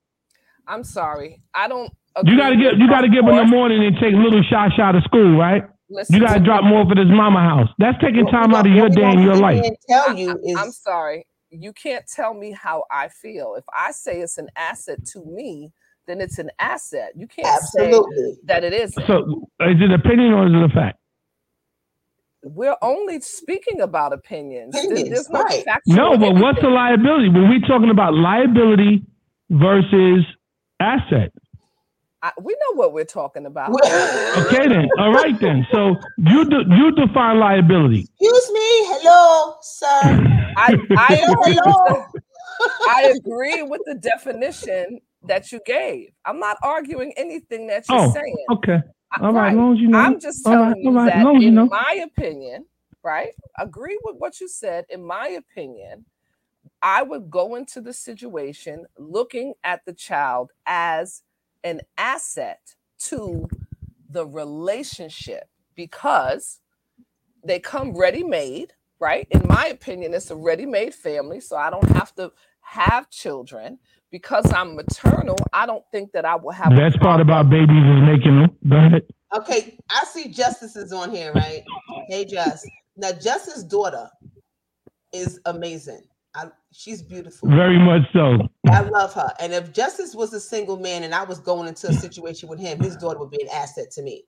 I'm 0.66 0.84
sorry. 0.84 1.42
I 1.54 1.68
don't. 1.68 1.92
You 2.24 2.36
got 2.36 2.50
to 2.50 2.56
get 2.56 2.76
you 2.76 2.88
got 2.88 3.00
to 3.00 3.06
of 3.06 3.12
get 3.12 3.24
up 3.24 3.30
in 3.30 3.36
the 3.36 3.46
morning 3.46 3.84
and 3.84 3.96
take 3.96 4.14
little 4.14 4.42
shot 4.42 4.72
shot 4.76 4.94
of 4.94 5.02
school, 5.04 5.36
right? 5.36 5.64
Listen 5.92 6.14
You 6.16 6.20
got 6.22 6.34
to 6.34 6.38
to 6.40 6.44
drop 6.44 6.64
me. 6.64 6.70
more 6.70 6.84
for 6.86 6.94
this 6.94 7.06
mama 7.08 7.40
house. 7.40 7.68
That's 7.78 7.98
taking 8.00 8.24
What 8.24 8.32
we 8.34 8.38
time 8.40 8.54
out 8.54 8.66
of 8.66 8.72
your 8.72 8.88
day 8.88 9.02
and 9.04 9.22
your 9.22 9.34
sit 9.34 9.42
life. 9.42 9.54
here 9.56 9.64
and 9.64 9.76
tell 9.88 10.10
I- 10.10 10.14
you 10.14 10.30
I- 10.32 10.50
is 10.50 10.56
I'm 10.58 10.72
sorry. 10.72 11.26
You 11.50 11.72
can't 11.74 12.06
tell 12.06 12.34
me 12.34 12.52
how 12.52 12.84
I 12.90 13.08
feel. 13.08 13.54
If 13.56 13.64
I 13.76 13.92
say 13.92 14.20
it's 14.20 14.38
an 14.38 14.48
asset 14.56 15.04
to 15.12 15.24
me, 15.24 15.70
then 16.06 16.20
it's 16.20 16.38
an 16.38 16.50
asset. 16.58 17.12
You 17.14 17.26
can't 17.28 17.62
say 17.64 17.92
that 18.44 18.64
it 18.64 18.72
isn't. 18.72 19.06
So 19.06 19.48
is 19.60 19.76
it 19.80 19.92
opinion 19.92 20.32
or 20.32 20.46
is 20.46 20.52
it 20.54 20.62
a 20.64 20.68
fact? 20.74 20.98
We're 22.44 22.76
only 22.82 23.20
speaking 23.20 23.80
about 23.82 24.12
opinions. 24.12 24.74
Opinions, 24.76 25.10
There's 25.10 25.30
no 25.30 25.42
right. 25.42 25.64
No, 25.86 26.18
but 26.18 26.34
what's 26.36 26.60
the 26.60 26.68
liability? 26.70 27.28
When 27.28 27.48
we're 27.48 27.60
talking 27.68 27.90
about 27.90 28.14
liability 28.14 29.02
versus 29.50 30.24
asset. 30.80 31.32
I, 32.22 32.30
we 32.40 32.52
know 32.52 32.76
what 32.76 32.92
we're 32.92 33.04
talking 33.04 33.46
about. 33.46 33.70
Okay 33.72 34.68
then. 34.68 34.88
All 34.98 35.12
right 35.12 35.38
then. 35.40 35.66
So 35.72 35.96
you 36.18 36.44
de- 36.44 36.76
you 36.76 36.92
define 36.92 37.38
liability. 37.38 38.00
Excuse 38.00 38.50
me, 38.52 38.60
hello, 38.86 39.56
sir. 39.60 39.88
I, 40.56 40.78
I 40.96 41.14
agree. 41.16 41.54
With 41.54 41.64
Hello. 41.64 42.04
the, 42.12 42.22
I 42.88 43.12
agree 43.16 43.62
with 43.62 43.80
the 43.86 43.94
definition 43.94 45.00
that 45.26 45.50
you 45.50 45.60
gave. 45.66 46.10
I'm 46.24 46.38
not 46.38 46.58
arguing 46.62 47.12
anything 47.16 47.66
that 47.68 47.88
you're 47.88 47.98
Oh, 47.98 48.12
saying. 48.12 48.46
Okay. 48.52 48.80
All 49.20 49.32
right. 49.32 49.42
right. 49.42 49.52
As 49.52 49.56
long 49.56 49.72
as 49.74 49.80
you 49.80 49.88
know. 49.88 49.98
I'm 49.98 50.20
just 50.20 50.44
telling 50.44 50.68
right, 50.68 50.76
you 50.78 50.88
all 50.90 50.94
right, 50.94 51.08
as 51.08 51.14
that, 51.14 51.24
long 51.24 51.36
as 51.36 51.42
you 51.42 51.48
in 51.48 51.54
know. 51.54 51.66
my 51.66 52.04
opinion, 52.04 52.66
right? 53.02 53.32
Agree 53.58 53.98
with 54.04 54.16
what 54.18 54.40
you 54.40 54.48
said. 54.48 54.84
In 54.90 55.04
my 55.04 55.28
opinion, 55.28 56.04
I 56.82 57.02
would 57.02 57.30
go 57.30 57.56
into 57.56 57.80
the 57.80 57.92
situation 57.92 58.86
looking 58.96 59.54
at 59.64 59.84
the 59.86 59.92
child 59.92 60.50
as 60.66 61.22
an 61.64 61.80
asset 61.98 62.74
to 62.98 63.48
the 64.10 64.26
relationship 64.26 65.48
because 65.74 66.60
they 67.44 67.58
come 67.58 67.96
ready 67.96 68.22
made, 68.22 68.72
right? 69.00 69.26
In 69.30 69.42
my 69.46 69.66
opinion, 69.66 70.14
it's 70.14 70.30
a 70.30 70.36
ready 70.36 70.66
made 70.66 70.94
family, 70.94 71.40
so 71.40 71.56
I 71.56 71.70
don't 71.70 71.88
have 71.90 72.14
to 72.16 72.32
have 72.60 73.10
children. 73.10 73.78
Because 74.10 74.52
I'm 74.52 74.76
maternal, 74.76 75.36
I 75.54 75.64
don't 75.64 75.84
think 75.90 76.12
that 76.12 76.26
I 76.26 76.36
will 76.36 76.50
have. 76.52 76.70
a 76.70 76.76
Best 76.76 77.00
part 77.00 77.20
about 77.22 77.48
babies 77.48 77.70
is 77.70 78.02
making 78.02 78.40
them. 78.40 78.56
Go 78.68 78.76
ahead. 78.76 79.02
Okay, 79.34 79.78
I 79.90 80.04
see 80.04 80.28
Justice 80.28 80.76
is 80.76 80.92
on 80.92 81.10
here, 81.10 81.32
right? 81.32 81.62
Hey, 82.08 82.26
Just. 82.26 82.68
Now, 82.94 83.12
Justice's 83.12 83.64
daughter 83.64 84.10
is 85.14 85.40
amazing. 85.46 86.02
I, 86.34 86.46
she's 86.72 87.02
beautiful. 87.02 87.48
Very 87.50 87.78
much 87.78 88.02
so. 88.12 88.48
I 88.66 88.80
love 88.80 89.12
her. 89.14 89.32
And 89.38 89.52
if 89.52 89.72
Justice 89.72 90.14
was 90.14 90.32
a 90.32 90.40
single 90.40 90.78
man 90.78 91.02
and 91.02 91.14
I 91.14 91.24
was 91.24 91.38
going 91.40 91.68
into 91.68 91.88
a 91.88 91.92
situation 91.92 92.48
with 92.48 92.58
him, 92.58 92.80
his 92.80 92.96
daughter 92.96 93.18
would 93.18 93.30
be 93.30 93.42
an 93.42 93.48
asset 93.52 93.90
to 93.92 94.02
me 94.02 94.24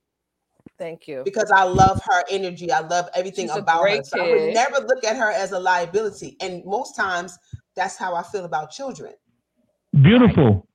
Thank 0.78 1.08
you. 1.08 1.22
because 1.24 1.50
I 1.50 1.64
love 1.64 2.02
her 2.04 2.24
energy. 2.30 2.70
I 2.70 2.80
love 2.80 3.08
everything 3.14 3.48
She's 3.48 3.56
about 3.56 3.88
her. 3.88 4.02
So 4.04 4.20
I 4.20 4.30
would 4.30 4.54
never 4.54 4.80
look 4.80 5.02
at 5.04 5.16
her 5.16 5.30
as 5.30 5.52
a 5.52 5.58
liability. 5.58 6.36
And 6.40 6.62
most 6.66 6.94
times, 6.94 7.38
that's 7.74 7.96
how 7.96 8.14
I 8.14 8.22
feel 8.22 8.44
about 8.44 8.70
children. 8.70 9.14
Beautiful. 10.02 10.68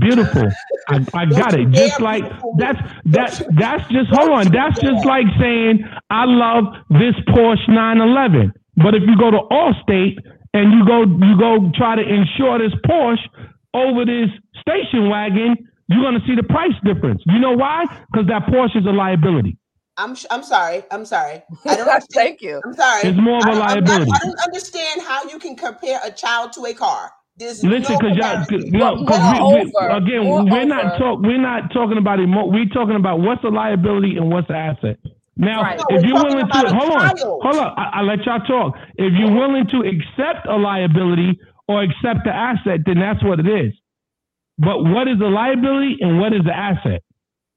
Beautiful. 0.00 0.48
I, 0.88 1.06
I 1.14 1.24
got 1.26 1.58
it. 1.58 1.70
Just 1.70 1.98
like 2.00 2.22
that's 2.58 2.78
that's 3.06 3.42
that's 3.58 3.88
just 3.88 4.10
hold 4.10 4.30
on. 4.30 4.52
That's 4.52 4.78
just 4.80 5.06
like 5.06 5.24
saying 5.40 5.82
I 6.10 6.26
love 6.26 6.64
this 6.90 7.14
Porsche 7.28 7.68
911. 7.68 8.52
But 8.76 8.94
if 8.94 9.02
you 9.06 9.16
go 9.16 9.30
to 9.30 9.38
Allstate 9.50 10.18
and 10.54 10.72
you 10.72 10.84
go 10.86 11.02
you 11.04 11.38
go 11.38 11.70
try 11.74 11.96
to 11.96 12.02
insure 12.02 12.58
this 12.58 12.74
Porsche 12.86 13.28
over 13.74 14.04
this 14.04 14.30
station 14.60 15.08
wagon, 15.10 15.56
you're 15.88 16.02
gonna 16.02 16.24
see 16.26 16.34
the 16.34 16.42
price 16.44 16.74
difference. 16.84 17.22
You 17.26 17.38
know 17.40 17.52
why? 17.52 17.84
Because 18.12 18.26
that 18.28 18.46
Porsche 18.46 18.76
is 18.78 18.86
a 18.86 18.90
liability. 18.92 19.56
I'm 19.96 20.14
sh- 20.14 20.26
I'm 20.30 20.42
sorry. 20.44 20.84
I'm 20.90 21.04
sorry. 21.04 21.42
I 21.66 21.76
don't 21.76 21.88
understand. 21.88 22.06
Thank 22.12 22.42
you. 22.42 22.60
I'm 22.64 22.74
sorry. 22.74 23.02
It's 23.08 23.18
more 23.20 23.38
of 23.38 23.44
I 23.46 23.50
a 23.50 23.54
don't, 23.54 23.62
I'm 23.62 23.84
liability. 23.84 24.10
I 24.14 24.18
don't 24.24 24.40
understand 24.44 25.02
how 25.02 25.24
you 25.24 25.38
can 25.38 25.56
compare 25.56 26.00
a 26.04 26.10
child 26.10 26.52
to 26.54 26.66
a 26.66 26.74
car. 26.74 27.10
There's 27.36 27.62
Listen, 27.64 27.94
no 27.94 27.98
because 27.98 28.16
y'all, 28.16 28.46
comparison. 28.46 28.74
you 28.74 28.78
know, 28.78 28.96
But 29.04 29.06
'cause 29.06 29.22
we, 29.32 29.64
we, 29.64 29.70
again, 29.88 30.26
we're 30.50 30.64
not 30.64 30.84
moreover- 30.84 30.98
talk, 30.98 31.20
we're 31.22 31.38
not 31.40 31.72
talking 31.72 31.98
about 31.98 32.20
emo, 32.20 32.46
we're 32.46 32.66
talking 32.66 32.96
about 32.96 33.20
what's 33.20 33.44
a 33.44 33.48
liability 33.48 34.16
and 34.16 34.30
what's 34.30 34.48
an 34.50 34.56
asset. 34.56 34.98
Now, 35.38 35.62
Right. 35.62 35.80
If 35.88 36.02
we're 36.02 36.04
you're 36.04 36.18
willing 36.20 36.48
to, 36.52 36.60
hold 36.70 36.92
on, 36.92 37.12
hold 37.42 37.56
on, 37.58 37.74
I, 37.78 38.00
I 38.00 38.02
let 38.02 38.26
y'all 38.26 38.40
talk. 38.40 38.76
If 38.96 39.14
you're 39.18 39.32
willing 39.34 39.66
to 39.68 39.78
accept 39.86 40.48
a 40.48 40.56
liability 40.56 41.40
or 41.68 41.82
accept 41.84 42.24
the 42.24 42.32
asset, 42.34 42.80
then 42.86 43.00
that's 43.00 43.24
what 43.24 43.40
it 43.40 43.48
is. 43.48 43.74
But 44.58 44.84
what 44.84 45.08
is 45.08 45.20
a 45.22 45.28
liability 45.28 45.98
and 46.00 46.20
what 46.20 46.32
is 46.34 46.42
the 46.44 46.56
asset? 46.56 47.02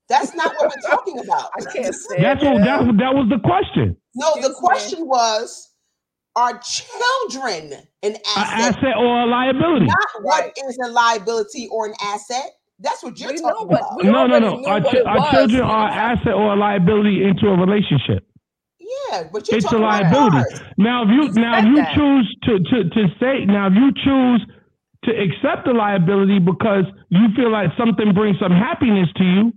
That's 0.09 0.35
not 0.35 0.53
what 0.57 0.71
we're 0.75 0.89
talking 0.91 1.19
about. 1.19 1.51
I 1.59 1.63
can't 1.73 1.95
say 1.95 2.21
That's 2.21 2.43
what 2.43 2.63
that, 2.65 2.79
that 2.99 3.13
was 3.15 3.29
the 3.29 3.39
question. 3.39 3.97
No, 4.15 4.33
the 4.41 4.53
question 4.53 5.07
was 5.07 5.69
are 6.35 6.59
children 6.59 7.73
an 8.03 8.13
An 8.13 8.17
asset? 8.37 8.75
asset 8.75 8.97
or 8.97 9.21
a 9.23 9.27
liability? 9.27 9.87
Not 9.87 10.23
what 10.23 10.41
Right. 10.43 10.53
is 10.67 10.77
a 10.85 10.89
liability 10.89 11.67
or 11.71 11.87
an 11.87 11.95
asset. 12.03 12.51
That's 12.81 13.03
what 13.03 13.19
you're 13.19 13.31
We 13.31 13.37
talking 13.37 13.67
what- 13.67 13.79
about. 13.81 14.03
No, 14.03 14.27
no, 14.27 14.39
no. 14.39 14.65
Our, 14.65 14.81
what 14.81 14.91
chi- 14.91 14.97
it 14.99 15.05
our 15.05 15.31
children 15.31 15.61
are 15.61 15.87
an 15.87 15.93
asset 15.93 16.33
or 16.33 16.53
a 16.53 16.55
liability 16.55 17.23
into 17.23 17.47
a 17.47 17.55
relationship. 17.57 18.25
yeah, 18.79 19.23
but 19.31 19.47
you're 19.47 19.57
it's 19.57 19.65
a 19.67 19.69
talking 19.69 19.79
about 19.85 20.03
liability. 20.03 20.37
cars. 20.55 20.61
Now, 20.77 21.03
if 21.03 21.09
you 21.09 21.23
You 21.27 21.33
now 21.33 21.59
if 21.59 21.65
you 21.65 21.75
that. 21.77 21.93
choose 21.95 22.35
to, 22.45 22.59
to 22.59 22.89
to 22.89 23.01
say 23.19 23.45
now 23.45 23.67
if 23.67 23.73
you 23.75 23.91
choose 24.03 24.41
to 25.05 25.11
accept 25.11 25.65
the 25.65 25.73
liability 25.73 26.39
because 26.39 26.85
you 27.09 27.27
feel 27.35 27.51
like 27.51 27.69
something 27.77 28.13
brings 28.13 28.37
some 28.39 28.51
happiness 28.51 29.09
to 29.17 29.23
you, 29.23 29.53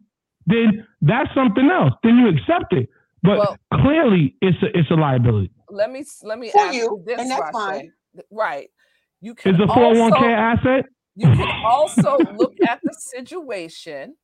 then 0.47 0.87
that's 1.03 1.29
something 1.35 1.71
else. 1.71 1.93
Then 2.03 2.17
you 2.19 2.29
accept 2.29 2.73
it. 2.73 2.89
But 3.23 3.39
Well- 3.39 3.57
clearly, 3.73 4.37
it's 4.43 4.63
a 4.63 4.79
it's 4.79 4.91
a 4.91 4.95
liability. 4.95 5.51
Let 5.71 5.91
me 5.91 6.05
let 6.23 6.39
me 6.39 6.51
For 6.51 6.61
ask 6.61 6.75
you, 6.75 6.83
you 6.83 7.03
this, 7.07 7.19
and 7.21 7.31
that's 7.31 7.41
Rashay. 7.41 7.53
fine. 7.53 7.93
Right. 8.31 8.69
You 9.23 9.35
can 9.35 9.55
It's 9.55 9.63
a 9.65 9.67
four 9.67 9.95
hundred 9.95 10.01
one 10.01 10.13
k 10.21 10.27
asset. 10.27 10.85
You 11.17 11.27
can 11.29 11.49
also 11.65 12.19
look 12.37 12.55
at 12.67 12.81
the 12.85 12.95
situation 12.95 14.17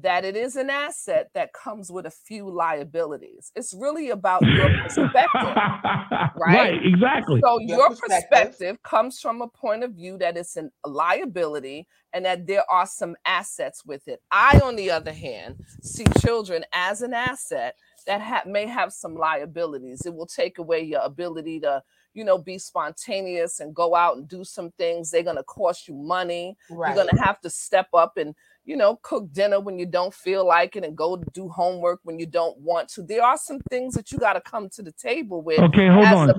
that 0.00 0.24
it 0.24 0.36
is 0.36 0.56
an 0.56 0.70
asset 0.70 1.28
that 1.34 1.52
comes 1.52 1.90
with 1.90 2.06
a 2.06 2.10
few 2.10 2.48
liabilities. 2.50 3.50
It's 3.56 3.74
really 3.74 4.10
about 4.10 4.42
your 4.46 4.70
perspective, 4.82 5.24
right? 5.34 6.32
right? 6.36 6.80
Exactly. 6.84 7.40
So 7.44 7.58
Your 7.60 7.78
your 7.78 7.88
perspective. 7.90 8.30
perspective 8.30 8.82
comes 8.82 9.20
from 9.20 9.42
a 9.42 9.48
point 9.48 9.82
of 9.84 9.92
view 9.92 10.16
that 10.18 10.36
it's 10.36 10.56
a 10.56 10.70
liability 10.88 11.86
and 12.12 12.24
that 12.24 12.46
there 12.46 12.64
are 12.70 12.86
some 12.86 13.16
assets 13.24 13.84
with 13.84 14.06
it. 14.08 14.20
I, 14.30 14.60
on 14.64 14.76
the 14.76 14.90
other 14.90 15.12
hand, 15.12 15.56
see 15.82 16.06
children 16.20 16.64
as 16.72 17.02
an 17.02 17.14
asset 17.14 17.74
that 18.06 18.20
ha- 18.20 18.44
may 18.46 18.66
have 18.66 18.92
some 18.92 19.16
liabilities. 19.16 20.06
It 20.06 20.14
will 20.14 20.26
take 20.26 20.58
away 20.58 20.82
your 20.82 21.02
ability 21.02 21.60
to, 21.60 21.82
you 22.18 22.24
know, 22.24 22.36
be 22.36 22.58
spontaneous 22.58 23.60
and 23.60 23.72
go 23.72 23.94
out 23.94 24.16
and 24.16 24.28
do 24.28 24.42
some 24.42 24.72
things. 24.72 25.08
They're 25.12 25.22
gonna 25.22 25.44
cost 25.44 25.86
you 25.86 25.94
money. 25.94 26.56
Right. 26.68 26.94
You're 26.94 27.06
gonna 27.06 27.24
have 27.24 27.40
to 27.42 27.50
step 27.50 27.86
up 27.94 28.16
and 28.16 28.34
you 28.64 28.76
know 28.76 28.98
cook 29.02 29.32
dinner 29.32 29.60
when 29.60 29.78
you 29.78 29.86
don't 29.86 30.12
feel 30.12 30.44
like 30.44 30.74
it 30.74 30.84
and 30.84 30.96
go 30.96 31.22
do 31.32 31.48
homework 31.48 32.00
when 32.02 32.18
you 32.18 32.26
don't 32.26 32.58
want 32.58 32.88
to. 32.90 33.02
There 33.04 33.22
are 33.22 33.38
some 33.38 33.60
things 33.70 33.94
that 33.94 34.10
you 34.10 34.18
got 34.18 34.32
to 34.32 34.40
come 34.40 34.68
to 34.70 34.82
the 34.82 34.90
table 34.90 35.42
with. 35.42 35.60
Okay, 35.60 35.86
hold 35.86 36.06
on. 36.06 36.30
a 36.30 36.34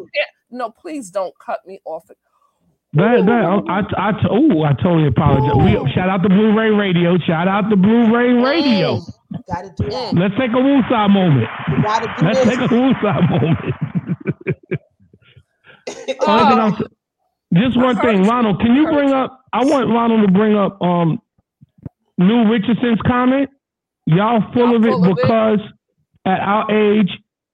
no, 0.52 0.70
please 0.70 1.10
don't 1.10 1.34
cut 1.40 1.62
me 1.66 1.80
off. 1.86 2.12
Go 2.98 3.04
ahead, 3.04 3.26
go. 3.26 3.32
I, 3.70 3.80
I, 3.80 4.10
I, 4.10 4.12
oh, 4.30 4.64
I 4.64 4.74
totally 4.74 5.08
apologize. 5.08 5.56
We, 5.64 5.92
shout 5.94 6.10
out 6.10 6.24
to 6.24 6.30
Blu-ray 6.30 6.72
Radio. 6.72 7.18
Shout 7.20 7.48
out 7.48 7.70
to 7.70 7.78
Blu-ray 7.78 8.34
Radio. 8.34 8.98
Mm, 8.98 9.46
gotta 9.48 9.74
do 9.78 9.90
that. 9.92 10.16
Let's 10.16 10.34
take 10.40 10.50
a 10.50 10.56
woosah 10.56 11.10
moment. 11.10 11.48
You 11.70 11.84
gotta 11.84 12.08
do 12.20 12.26
Let's 12.26 12.40
this. 12.40 12.50
take 12.50 12.60
a 12.60 12.74
woosah 12.74 13.30
moment. 13.30 13.76
Only 16.28 16.46
thing 16.46 16.60
I'm 16.60 16.74
s- 16.74 16.82
just 17.54 17.78
one 17.78 18.00
thing. 18.02 18.24
Ronald. 18.24 18.60
Can 18.62 18.76
you 18.76 18.88
bring 18.88 19.12
up? 19.12 19.42
I 19.54 19.66
want 19.66 19.90
Ronald 19.90 20.28
to 20.28 20.34
bring 20.34 20.56
up 20.56 20.82
um, 20.82 21.20
New 22.18 22.50
Richardson's 22.52 23.02
comment. 23.08 23.50
Y'all 24.08 24.42
full 24.54 24.74
Y'all 24.74 24.76
of 24.76 24.86
it 24.86 24.90
full 24.92 25.06
of 25.06 25.18
it? 25.18 25.22
because 25.24 25.60
at 26.26 26.40
our 26.42 26.72
age, 26.72 27.10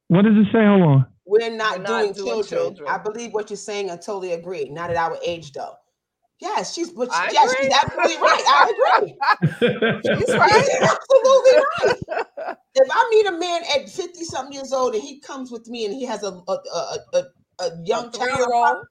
what 0.10 0.24
does 0.24 0.36
it 0.38 0.48
say? 0.54 0.66
Hold 0.66 0.82
on. 0.84 1.06
We're 1.26 1.56
not, 1.56 1.78
We're 1.80 1.84
not 1.84 2.02
doing, 2.02 2.14
doing 2.14 2.44
children. 2.44 2.46
children. 2.46 2.90
I 2.90 2.98
believe 3.00 3.34
what 3.34 3.50
you're 3.50 3.58
saying. 3.58 3.92
I 3.92 3.98
totally 3.98 4.34
agree. 4.34 4.70
Not 4.70 4.92
at 4.92 4.96
our 4.98 5.18
age, 5.26 5.52
though. 5.54 5.76
Yes, 6.42 6.74
she's. 6.74 6.92
But 6.92 7.10
I 7.14 7.30
yes, 7.32 7.52
agree. 7.52 7.66
she's 7.66 7.74
absolutely 7.74 8.18
right. 8.18 8.44
I 8.48 8.74
agree. 9.02 9.16
She's 10.18 10.36
right. 10.36 10.70
absolutely 10.82 11.62
right. 11.80 12.58
If 12.76 12.88
I 12.92 13.10
meet 13.12 13.28
a 13.28 13.40
man 13.40 13.62
at 13.76 13.90
50 13.90 14.24
something 14.26 14.54
years 14.54 14.74
old 14.74 14.96
and 14.96 15.04
he 15.04 15.20
comes 15.20 15.52
with 15.52 15.68
me 15.68 15.86
and 15.86 15.94
he 15.94 16.06
has 16.06 16.24
a 16.24 16.28
a, 16.48 16.52
a, 16.74 16.98
a, 17.14 17.24
a 17.60 17.70
young 17.86 18.08
A 18.08 18.12
child, 18.12 18.54
I'm, 18.66 18.78
three-year-old. 18.78 18.86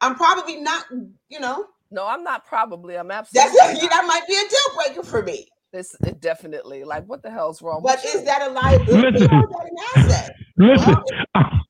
I'm 0.00 0.14
probably 0.16 0.56
not. 0.60 0.84
You 1.28 1.40
know, 1.40 1.66
No, 1.90 2.06
I'm 2.06 2.24
not 2.24 2.46
probably. 2.46 2.96
I'm 2.98 3.08
that's 3.08 3.34
absolutely. 3.34 3.88
that 3.88 4.04
might 4.06 4.26
be 4.28 4.34
a 4.34 4.48
deal 4.48 4.76
breaker 4.76 5.02
for 5.08 5.22
me. 5.22 5.48
This 5.72 5.94
it 6.04 6.20
definitely 6.20 6.84
like 6.84 7.04
what 7.06 7.22
the 7.22 7.30
hell's 7.30 7.62
wrong? 7.62 7.82
But 7.82 7.98
with 8.02 8.14
is 8.14 8.20
you? 8.20 8.26
that 8.26 8.42
a 8.42 8.50
liability 8.50 9.02
Listen. 9.20 9.28
or 9.30 9.42
is 9.44 9.50
that 9.50 9.68
an 9.70 9.76
asset? 9.96 10.30
Listen, 10.58 10.94
I, 11.34 11.60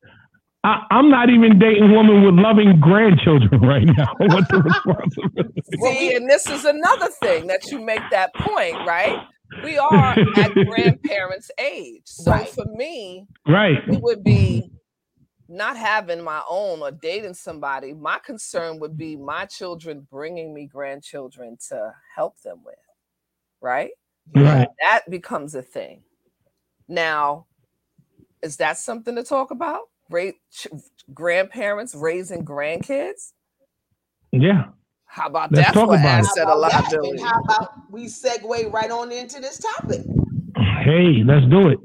I, 0.64 0.82
I'm 0.90 1.11
not 1.11 1.30
even 1.30 1.58
dating 1.58 1.92
women 1.92 2.24
with 2.24 2.34
loving 2.34 2.80
grandchildren 2.80 3.61
right 3.62 3.84
now. 3.87 4.14
What 4.18 4.44
the 4.50 4.62
responsibility? 4.62 5.62
Well, 5.78 5.92
See, 5.92 6.14
and 6.16 6.28
this 6.30 6.48
is 6.48 6.64
another 6.64 7.08
thing 7.22 7.48
that 7.48 7.70
you 7.70 7.80
make 7.80 8.11
that 8.11 8.32
point, 8.38 8.78
right? 8.82 9.20
We 9.61 9.78
are 9.78 10.18
at 10.34 10.61
grandparents' 10.61 11.50
age. 11.61 12.02
So 12.06 12.30
Right. 12.32 12.48
for 12.48 12.64
me, 12.66 13.26
Right. 13.48 13.78
it 13.88 14.00
would 14.02 14.24
be 14.24 14.70
not 15.48 15.76
having 15.76 16.22
my 16.22 16.42
own 16.48 16.82
or 16.82 16.90
dating 16.90 17.34
somebody. 17.34 17.94
My 17.94 18.18
concern 18.18 18.78
would 18.80 18.96
be 18.96 19.16
my 19.16 19.46
children 19.46 20.06
bringing 20.11 20.52
me 20.52 20.66
grandchildren 20.66 21.56
to 21.68 21.92
help 22.14 22.40
them 22.42 22.58
with, 22.64 22.76
right? 23.61 23.90
Right. 24.34 24.68
That 24.82 25.08
becomes 25.08 25.54
a 25.54 25.62
thing. 25.62 26.02
Now, 26.87 27.46
is 28.42 28.58
that 28.58 28.76
something 28.78 29.16
to 29.16 29.22
talk 29.22 29.50
about? 29.50 29.82
Ra- 30.11 30.30
ch- 30.52 30.68
grandparents 31.14 31.94
raising 31.94 32.44
grandkids? 32.44 33.32
Yeah. 34.32 34.66
How 35.06 35.26
about 35.28 35.50
Let's 35.52 35.68
that 35.68 35.74
talk 35.74 35.88
for 35.88 35.94
about 35.94 36.20
it. 36.20 36.26
asset 36.26 36.46
How 36.46 36.54
or 36.54 36.58
about 36.58 36.72
that? 36.72 36.82
liability? 36.92 37.11
And 37.11 37.20
how 37.20 37.40
about 37.40 37.70
we 37.90 38.04
segue 38.04 38.72
right 38.72 38.90
on 38.90 39.11
into 39.11 39.40
this 39.40 39.58
topic? 39.58 40.02
Hey, 40.84 41.22
let's 41.24 41.46
do 41.46 41.68
it. 41.68 41.78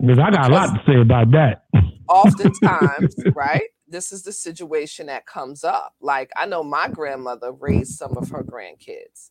Because 0.00 0.18
I 0.18 0.30
got 0.30 0.50
a 0.50 0.54
lot 0.54 0.66
to 0.66 0.82
say 0.86 1.00
about 1.00 1.30
that. 1.32 1.62
oftentimes, 2.08 3.14
right? 3.34 3.68
This 3.88 4.12
is 4.12 4.22
the 4.22 4.32
situation 4.32 5.06
that 5.06 5.26
comes 5.26 5.64
up. 5.64 5.94
Like 6.00 6.30
I 6.36 6.46
know 6.46 6.62
my 6.62 6.88
grandmother 6.88 7.52
raised 7.52 7.92
some 7.92 8.16
of 8.16 8.30
her 8.30 8.42
grandkids. 8.42 9.30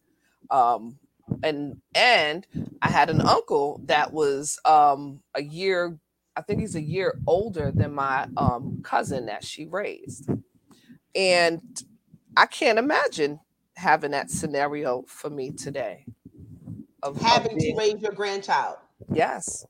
Um 0.49 0.99
and 1.43 1.81
and 1.93 2.45
I 2.81 2.89
had 2.89 3.09
an 3.09 3.21
uncle 3.21 3.81
that 3.85 4.13
was 4.13 4.59
um 4.65 5.21
a 5.33 5.41
year 5.41 5.97
I 6.37 6.41
think 6.41 6.59
he's 6.59 6.75
a 6.75 6.81
year 6.81 7.19
older 7.27 7.71
than 7.73 7.93
my 7.93 8.27
um 8.37 8.81
cousin 8.83 9.25
that 9.27 9.43
she 9.43 9.65
raised. 9.65 10.29
And 11.15 11.61
I 12.37 12.45
can't 12.45 12.79
imagine 12.79 13.39
having 13.75 14.11
that 14.11 14.29
scenario 14.29 15.03
for 15.07 15.29
me 15.29 15.51
today. 15.51 16.05
Of, 17.03 17.17
of 17.17 17.21
Having 17.21 17.57
to 17.59 17.75
raise 17.77 18.01
your 18.01 18.11
grandchild. 18.13 18.77
yes. 19.11 19.65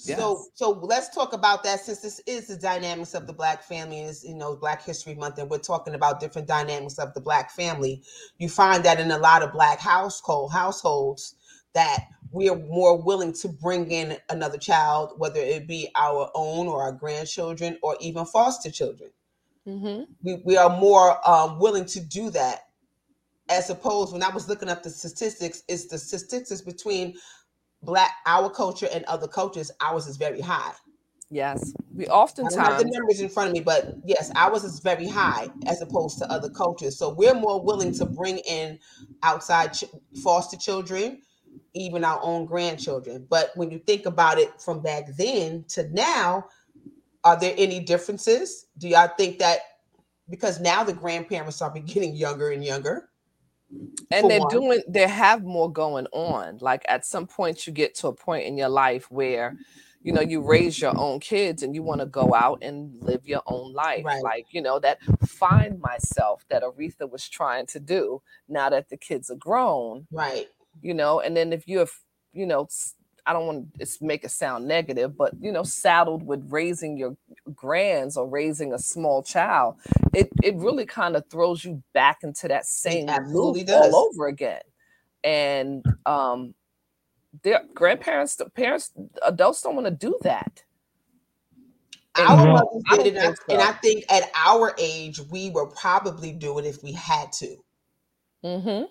So, 0.00 0.46
Yes. 0.46 0.50
so 0.54 0.70
let's 0.70 1.14
talk 1.14 1.34
about 1.34 1.64
that 1.64 1.80
since 1.80 2.00
this 2.00 2.20
is 2.26 2.48
the 2.48 2.56
dynamics 2.56 3.14
of 3.14 3.26
the 3.26 3.34
black 3.34 3.62
family, 3.64 4.00
is 4.00 4.24
you 4.24 4.34
know 4.34 4.56
Black 4.56 4.82
History 4.84 5.14
Month, 5.14 5.38
and 5.38 5.50
we're 5.50 5.58
talking 5.58 5.94
about 5.94 6.20
different 6.20 6.48
dynamics 6.48 6.98
of 6.98 7.14
the 7.14 7.20
black 7.20 7.50
family. 7.52 8.02
You 8.38 8.48
find 8.48 8.84
that 8.84 9.00
in 9.00 9.10
a 9.10 9.18
lot 9.18 9.42
of 9.42 9.52
black 9.52 9.80
household 9.80 10.52
households 10.52 11.36
that 11.74 12.06
we 12.32 12.48
are 12.48 12.56
more 12.58 13.02
willing 13.02 13.34
to 13.34 13.48
bring 13.48 13.90
in 13.90 14.18
another 14.30 14.58
child, 14.58 15.14
whether 15.18 15.40
it 15.40 15.68
be 15.68 15.90
our 15.96 16.30
own 16.34 16.68
or 16.68 16.82
our 16.82 16.92
grandchildren 16.92 17.78
or 17.82 17.96
even 18.00 18.26
foster 18.26 18.70
children. 18.70 19.10
hmm 19.66 20.02
We 20.24 20.42
we 20.44 20.56
are 20.58 20.76
more 20.78 21.18
um, 21.28 21.58
willing 21.60 21.86
to 21.86 22.00
do 22.00 22.30
that, 22.30 22.60
as 23.50 23.70
opposed 23.70 24.12
when 24.12 24.24
I 24.24 24.30
was 24.30 24.48
looking 24.48 24.70
up 24.70 24.82
the 24.82 24.90
statistics, 24.90 25.64
it's 25.68 25.86
the 25.88 25.98
statistics 25.98 26.62
between 26.62 27.16
black 27.82 28.10
our 28.26 28.50
culture 28.50 28.88
and 28.92 29.04
other 29.04 29.28
cultures. 29.28 29.70
Ours 29.80 30.06
is 30.06 30.16
very 30.16 30.40
high. 30.40 30.72
Yes. 31.30 31.72
We 31.94 32.06
I 32.06 32.08
don't 32.08 32.16
have 32.16 32.20
oftentimes 32.22 32.82
the 32.82 32.90
numbers 32.90 33.20
in 33.20 33.28
front 33.28 33.48
of 33.48 33.54
me, 33.54 33.60
but 33.60 33.94
yes, 34.04 34.32
ours 34.34 34.64
is 34.64 34.80
very 34.80 35.06
high 35.06 35.48
as 35.66 35.80
opposed 35.80 36.18
to 36.18 36.30
other 36.30 36.50
cultures. 36.50 36.98
So 36.98 37.10
we're 37.10 37.34
more 37.34 37.62
willing 37.62 37.92
to 37.94 38.04
bring 38.04 38.38
in 38.38 38.80
outside 39.22 39.74
ch- 39.74 39.84
foster 40.24 40.56
children, 40.56 41.22
even 41.74 42.04
our 42.04 42.20
own 42.22 42.46
grandchildren. 42.46 43.26
But 43.30 43.52
when 43.54 43.70
you 43.70 43.78
think 43.78 44.06
about 44.06 44.38
it 44.38 44.60
from 44.60 44.80
back 44.80 45.04
then 45.16 45.64
to 45.68 45.88
now, 45.92 46.46
are 47.22 47.38
there 47.38 47.54
any 47.56 47.78
differences? 47.80 48.66
Do 48.76 48.88
y'all 48.88 49.10
think 49.16 49.38
that 49.38 49.60
because 50.28 50.60
now 50.60 50.82
the 50.82 50.92
grandparents 50.92 51.62
are 51.62 51.70
getting 51.80 52.16
younger 52.16 52.50
and 52.50 52.64
younger? 52.64 53.09
And 54.10 54.22
for 54.22 54.30
they're 54.30 54.40
one. 54.40 54.48
doing 54.50 54.82
they 54.88 55.06
have 55.08 55.42
more 55.44 55.70
going 55.72 56.06
on 56.12 56.58
like 56.60 56.84
at 56.88 57.04
some 57.04 57.26
point 57.26 57.66
you 57.66 57.72
get 57.72 57.94
to 57.94 58.08
a 58.08 58.14
point 58.14 58.44
in 58.46 58.56
your 58.56 58.68
life 58.68 59.10
where 59.10 59.56
you 60.02 60.12
know 60.12 60.20
you 60.20 60.40
raise 60.42 60.80
your 60.80 60.98
own 60.98 61.20
kids 61.20 61.62
and 61.62 61.74
you 61.74 61.82
want 61.82 62.00
to 62.00 62.06
go 62.06 62.34
out 62.34 62.58
and 62.62 62.92
live 63.02 63.26
your 63.26 63.42
own 63.46 63.72
life 63.72 64.04
Right. 64.04 64.22
like 64.22 64.46
you 64.50 64.62
know 64.62 64.78
that 64.80 64.98
find 65.20 65.80
myself 65.80 66.44
that 66.50 66.62
aretha 66.62 67.08
was 67.10 67.28
trying 67.28 67.66
to 67.66 67.80
do 67.80 68.22
now 68.48 68.70
that 68.70 68.88
the 68.88 68.96
kids 68.96 69.30
are 69.30 69.36
grown 69.36 70.06
Right. 70.10 70.48
you 70.82 70.94
know 70.94 71.20
and 71.20 71.36
then 71.36 71.52
if 71.52 71.66
you 71.68 71.78
have 71.78 71.92
you 72.32 72.46
know 72.46 72.68
i 73.30 73.32
don't 73.32 73.46
want 73.46 73.78
to 73.78 73.86
make 74.00 74.24
it 74.24 74.30
sound 74.30 74.66
negative 74.66 75.16
but 75.16 75.32
you 75.40 75.52
know 75.52 75.62
saddled 75.62 76.22
with 76.26 76.44
raising 76.50 76.96
your 76.96 77.16
grands 77.54 78.16
or 78.16 78.26
raising 78.28 78.72
a 78.72 78.78
small 78.78 79.22
child 79.22 79.76
it 80.12 80.28
it 80.42 80.54
really 80.56 80.84
kind 80.84 81.14
of 81.16 81.24
throws 81.30 81.64
you 81.64 81.80
back 81.94 82.18
into 82.24 82.48
that 82.48 82.66
same 82.66 83.08
absolutely 83.08 83.60
loop 83.60 83.68
does. 83.68 83.94
all 83.94 84.08
over 84.12 84.26
again 84.26 84.60
and 85.22 85.84
um 86.06 86.52
their 87.44 87.62
grandparents 87.74 88.34
the 88.36 88.50
parents 88.50 88.90
adults 89.24 89.62
don't 89.62 89.76
want 89.76 89.86
to 89.86 89.92
do 89.92 90.18
that 90.22 90.62
Our 92.16 92.36
anymore. 92.40 92.64
mothers 92.88 93.04
did 93.04 93.14
don't 93.14 93.32
it, 93.32 93.38
and 93.48 93.60
I, 93.60 93.60
think 93.60 93.60
and. 93.60 93.62
I 93.62 93.72
think 93.72 94.04
at 94.10 94.30
our 94.34 94.74
age, 94.78 95.20
we 95.30 95.50
would 95.50 95.70
probably 95.76 96.32
do 96.32 96.58
it 96.58 96.64
if 96.64 96.82
we 96.82 96.90
had 96.92 97.30
to. 97.34 97.56
mm-hmm. 98.44 98.84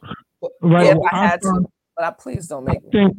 Right. 0.62 0.88
if 0.88 0.98
well, 0.98 1.10
i 1.12 1.28
had 1.28 1.42
find- 1.44 1.66
to 1.66 1.72
but 1.98 2.06
I, 2.06 2.12
please 2.12 2.48
don't 2.48 2.64
make 2.64 2.82
me 2.82 2.90
think 2.94 3.18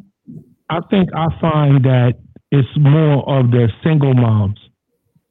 I 0.71 0.79
think 0.89 1.09
I 1.15 1.27
find 1.39 1.83
that 1.85 2.13
it's 2.51 2.67
more 2.77 3.27
of 3.29 3.51
the 3.51 3.69
single 3.83 4.13
moms 4.13 4.59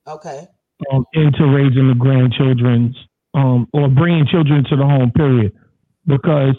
Okay. 0.06 0.46
um, 0.92 1.04
into 1.14 1.46
raising 1.46 1.88
the 1.88 1.94
grandchildren's 1.94 2.96
um, 3.34 3.66
or 3.72 3.88
bringing 3.88 4.26
children 4.26 4.64
to 4.64 4.76
the 4.76 4.84
home. 4.84 5.10
Period, 5.12 5.52
because 6.06 6.56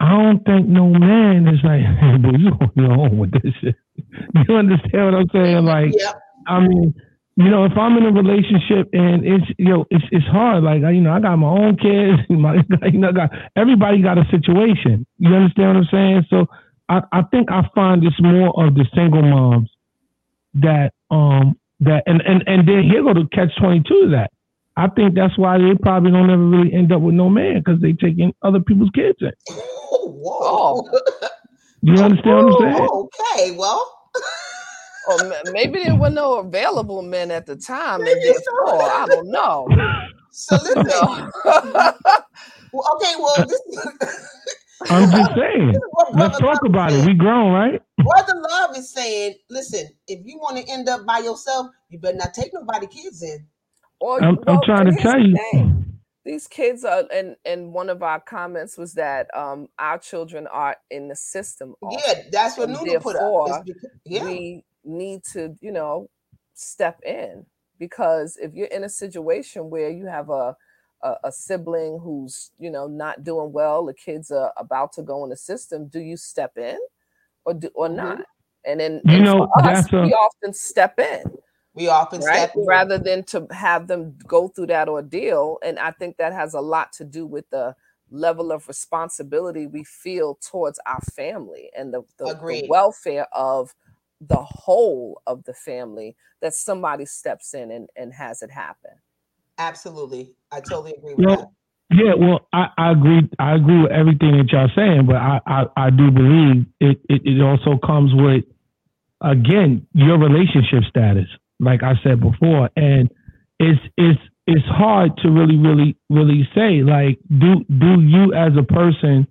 I 0.00 0.10
don't 0.10 0.44
think 0.44 0.68
no 0.68 0.88
man 0.88 1.48
is 1.48 1.60
like, 1.64 1.80
hey, 2.00 2.16
boy, 2.18 2.36
you 2.38 2.48
on 2.60 2.70
your 2.76 2.92
own 2.92 3.18
with 3.18 3.32
this 3.32 3.52
shit. 3.60 3.74
You 4.48 4.56
understand 4.56 5.04
what 5.06 5.14
I'm 5.14 5.28
saying? 5.32 5.64
Like, 5.64 5.92
Yep. 5.96 6.20
I 6.46 6.60
mean, 6.60 6.94
you 7.36 7.48
know, 7.50 7.64
if 7.64 7.72
I'm 7.76 7.96
in 7.96 8.04
a 8.06 8.12
relationship 8.12 8.88
and 8.92 9.24
it's 9.24 9.46
you 9.58 9.68
know 9.70 9.86
it's 9.90 10.04
it's 10.12 10.26
hard. 10.26 10.62
Like 10.62 10.82
you 10.82 11.00
know, 11.00 11.12
I 11.12 11.20
got 11.20 11.36
my 11.36 11.48
own 11.48 11.76
kids. 11.76 12.18
My, 12.30 12.54
you 12.92 12.98
know, 12.98 13.08
I 13.08 13.12
got 13.12 13.30
everybody 13.56 14.02
got 14.02 14.18
a 14.18 14.24
situation. 14.30 15.06
You 15.18 15.34
understand 15.34 15.68
what 15.68 15.76
I'm 15.78 15.88
saying? 15.90 16.26
So 16.30 16.46
I, 16.88 17.02
I 17.12 17.22
think 17.30 17.50
I 17.50 17.68
find 17.74 18.04
it's 18.04 18.20
more 18.20 18.48
of 18.66 18.74
the 18.74 18.86
single 18.94 19.22
moms 19.22 19.70
that 20.54 20.92
um 21.10 21.56
that 21.80 22.02
and 22.06 22.22
and 22.22 22.44
and 22.46 22.68
then 22.68 22.84
here 22.84 23.02
go 23.02 23.14
to 23.14 23.26
catch 23.32 23.50
twenty 23.58 23.82
two 23.88 24.02
of 24.04 24.10
that. 24.12 24.30
I 24.76 24.88
think 24.88 25.14
that's 25.14 25.38
why 25.38 25.58
they 25.58 25.74
probably 25.82 26.10
don't 26.10 26.30
ever 26.30 26.44
really 26.44 26.72
end 26.74 26.92
up 26.92 27.00
with 27.00 27.14
no 27.14 27.28
man 27.30 27.58
because 27.64 27.80
they 27.80 27.92
taking 27.92 28.34
other 28.42 28.60
people's 28.60 28.90
kids 28.94 29.18
in. 29.20 29.32
Whoa. 29.50 30.88
You 31.82 32.02
understand 32.02 32.46
what 32.46 32.64
I'm 32.64 32.72
saying? 32.76 32.88
Okay, 32.90 33.56
well. 33.56 33.92
Or 35.06 35.18
maybe 35.52 35.84
there 35.84 35.96
were 35.96 36.10
no 36.10 36.38
available 36.38 37.02
men 37.02 37.30
at 37.30 37.46
the 37.46 37.56
time, 37.56 38.00
and 38.00 38.04
Maybe 38.04 38.20
therefore, 38.24 38.80
so. 38.80 38.80
I 38.80 39.06
don't 39.06 39.30
know. 39.30 39.68
So 40.30 40.56
listen. 40.56 40.84
No. 40.86 41.30
well, 42.72 42.96
okay, 42.96 43.14
well, 43.18 43.46
this, 43.46 43.62
I'm 44.90 45.10
just 45.10 45.30
saying. 45.36 45.68
this 45.68 45.76
is 45.76 45.82
what 45.92 46.14
Let's 46.14 46.38
talk 46.38 46.62
Love 46.62 46.70
about 46.70 46.92
is 46.92 47.02
it. 47.04 47.06
We 47.06 47.14
grown, 47.14 47.52
right? 47.52 47.82
Brother 47.98 48.34
Love 48.50 48.76
is 48.76 48.92
saying, 48.92 49.34
listen, 49.50 49.88
if 50.08 50.20
you 50.26 50.38
want 50.38 50.56
to 50.58 50.70
end 50.70 50.88
up 50.88 51.06
by 51.06 51.18
yourself, 51.18 51.68
you 51.88 51.98
better 51.98 52.16
not 52.16 52.34
take 52.34 52.52
nobody 52.54 52.86
kids 52.86 53.22
in. 53.22 53.46
Or, 54.00 54.22
I'm, 54.22 54.38
I'm 54.46 54.60
trying 54.64 54.86
to 54.94 54.96
tell 55.00 55.20
you. 55.20 55.36
thing. 55.52 56.00
These 56.24 56.46
kids 56.48 56.84
are, 56.84 57.04
and 57.12 57.36
and 57.44 57.72
one 57.74 57.90
of 57.90 58.02
our 58.02 58.18
comments 58.20 58.78
was 58.78 58.94
that 58.94 59.28
um 59.36 59.68
our 59.78 59.98
children 59.98 60.46
are 60.46 60.76
in 60.90 61.08
the 61.08 61.16
system. 61.16 61.74
also. 61.82 61.98
Yeah, 62.06 62.14
that's 62.32 62.56
what 62.56 62.70
And 62.70 62.78
Nunu 62.78 62.98
put 63.00 63.16
up. 63.16 63.64
because- 63.66 63.90
yeah. 64.06 64.24
we 64.24 64.64
need 64.84 65.22
to, 65.32 65.56
you 65.60 65.70
know, 65.72 66.08
step 66.54 67.00
in 67.04 67.44
because 67.78 68.38
if 68.40 68.54
you're 68.54 68.68
in 68.68 68.84
a 68.84 68.88
situation 68.88 69.68
where 69.70 69.90
you 69.90 70.06
have 70.06 70.30
a 70.30 70.56
a, 71.04 71.16
a 71.24 71.32
sibling 71.32 72.00
who's, 72.02 72.50
you 72.58 72.70
know, 72.70 72.88
not 72.88 73.24
doing 73.24 73.52
well, 73.52 73.86
the 73.86 73.94
kids 73.94 74.32
are 74.32 74.52
about 74.56 74.92
to 74.94 75.02
go 75.02 75.24
in 75.24 75.30
the 75.30 75.36
system, 75.36 75.88
do 75.88 76.00
you 76.00 76.16
step 76.16 76.58
in 76.58 76.78
or 77.44 77.54
do 77.54 77.70
or 77.74 77.88
Mhm. 77.88 77.96
not? 77.96 78.20
And 78.66 78.80
then 78.80 79.02
You 79.04 79.18
and 79.18 79.26
know, 79.26 79.38
for 79.38 79.48
us, 79.70 79.86
a- 79.86 80.02
we 80.02 80.12
often 80.14 80.52
step 80.54 80.98
in 80.98 81.22
we 81.74 81.88
often 81.88 82.22
right 82.22 82.50
step 82.50 82.54
in. 82.56 82.66
rather 82.66 82.98
than 82.98 83.24
to 83.24 83.46
have 83.50 83.88
them 83.88 84.16
go 84.26 84.48
through 84.48 84.66
that 84.68 84.88
ordeal 84.88 85.58
and 85.64 85.78
i 85.78 85.90
think 85.90 86.16
that 86.16 86.32
has 86.32 86.54
a 86.54 86.60
lot 86.60 86.92
to 86.92 87.04
do 87.04 87.26
with 87.26 87.48
the 87.50 87.74
level 88.10 88.52
of 88.52 88.68
responsibility 88.68 89.66
we 89.66 89.82
feel 89.84 90.36
towards 90.36 90.78
our 90.86 91.00
family 91.00 91.70
and 91.76 91.92
the, 91.92 92.02
the, 92.18 92.26
the 92.48 92.68
welfare 92.68 93.26
of 93.32 93.74
the 94.20 94.36
whole 94.42 95.20
of 95.26 95.42
the 95.44 95.54
family 95.54 96.16
that 96.40 96.54
somebody 96.54 97.04
steps 97.04 97.54
in 97.54 97.70
and, 97.72 97.88
and 97.96 98.12
has 98.12 98.42
it 98.42 98.50
happen 98.50 98.92
Absolutely. 99.58 100.34
I 100.52 100.60
totally 100.60 100.94
agree 100.98 101.14
with 101.14 101.26
Well, 101.26 101.36
that. 101.36 101.48
Yeah, 101.90 102.14
well, 102.18 102.48
I, 102.52 102.68
I 102.78 102.92
agree. 102.92 103.28
I 103.38 103.54
agree 103.54 103.82
with 103.82 103.92
everything 103.92 104.36
that 104.38 104.50
y'all 104.50 104.68
saying, 104.74 105.06
but 105.06 105.16
I, 105.16 105.40
I, 105.46 105.64
I 105.76 105.90
do 105.90 106.10
believe 106.10 106.66
it, 106.80 106.98
it. 107.08 107.22
It 107.24 107.40
also 107.42 107.78
comes 107.78 108.12
with, 108.14 108.44
again, 109.22 109.86
your 109.92 110.18
relationship 110.18 110.84
status. 110.88 111.28
Like 111.60 111.82
I 111.82 111.94
said 112.02 112.20
before, 112.20 112.70
and 112.76 113.10
it's 113.60 113.80
it's 113.96 114.20
it's 114.46 114.66
hard 114.66 115.16
to 115.18 115.30
really, 115.30 115.56
really, 115.56 115.96
really 116.10 116.48
say. 116.54 116.82
Like, 116.82 117.18
do 117.38 117.64
do 117.78 118.00
you 118.00 118.34
as 118.34 118.52
a 118.58 118.64
person 118.64 119.26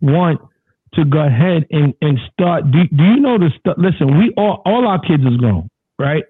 want 0.00 0.40
to 0.94 1.04
go 1.04 1.20
ahead 1.20 1.66
and 1.70 1.94
and 2.00 2.18
start? 2.32 2.70
Do 2.70 2.84
do 2.88 3.04
you 3.04 3.20
know 3.20 3.38
the 3.38 3.50
stuff? 3.58 3.76
Listen, 3.78 4.18
we 4.18 4.32
all 4.36 4.62
all 4.64 4.86
our 4.88 5.00
kids 5.00 5.24
is 5.24 5.36
grown, 5.36 5.68
right? 5.98 6.24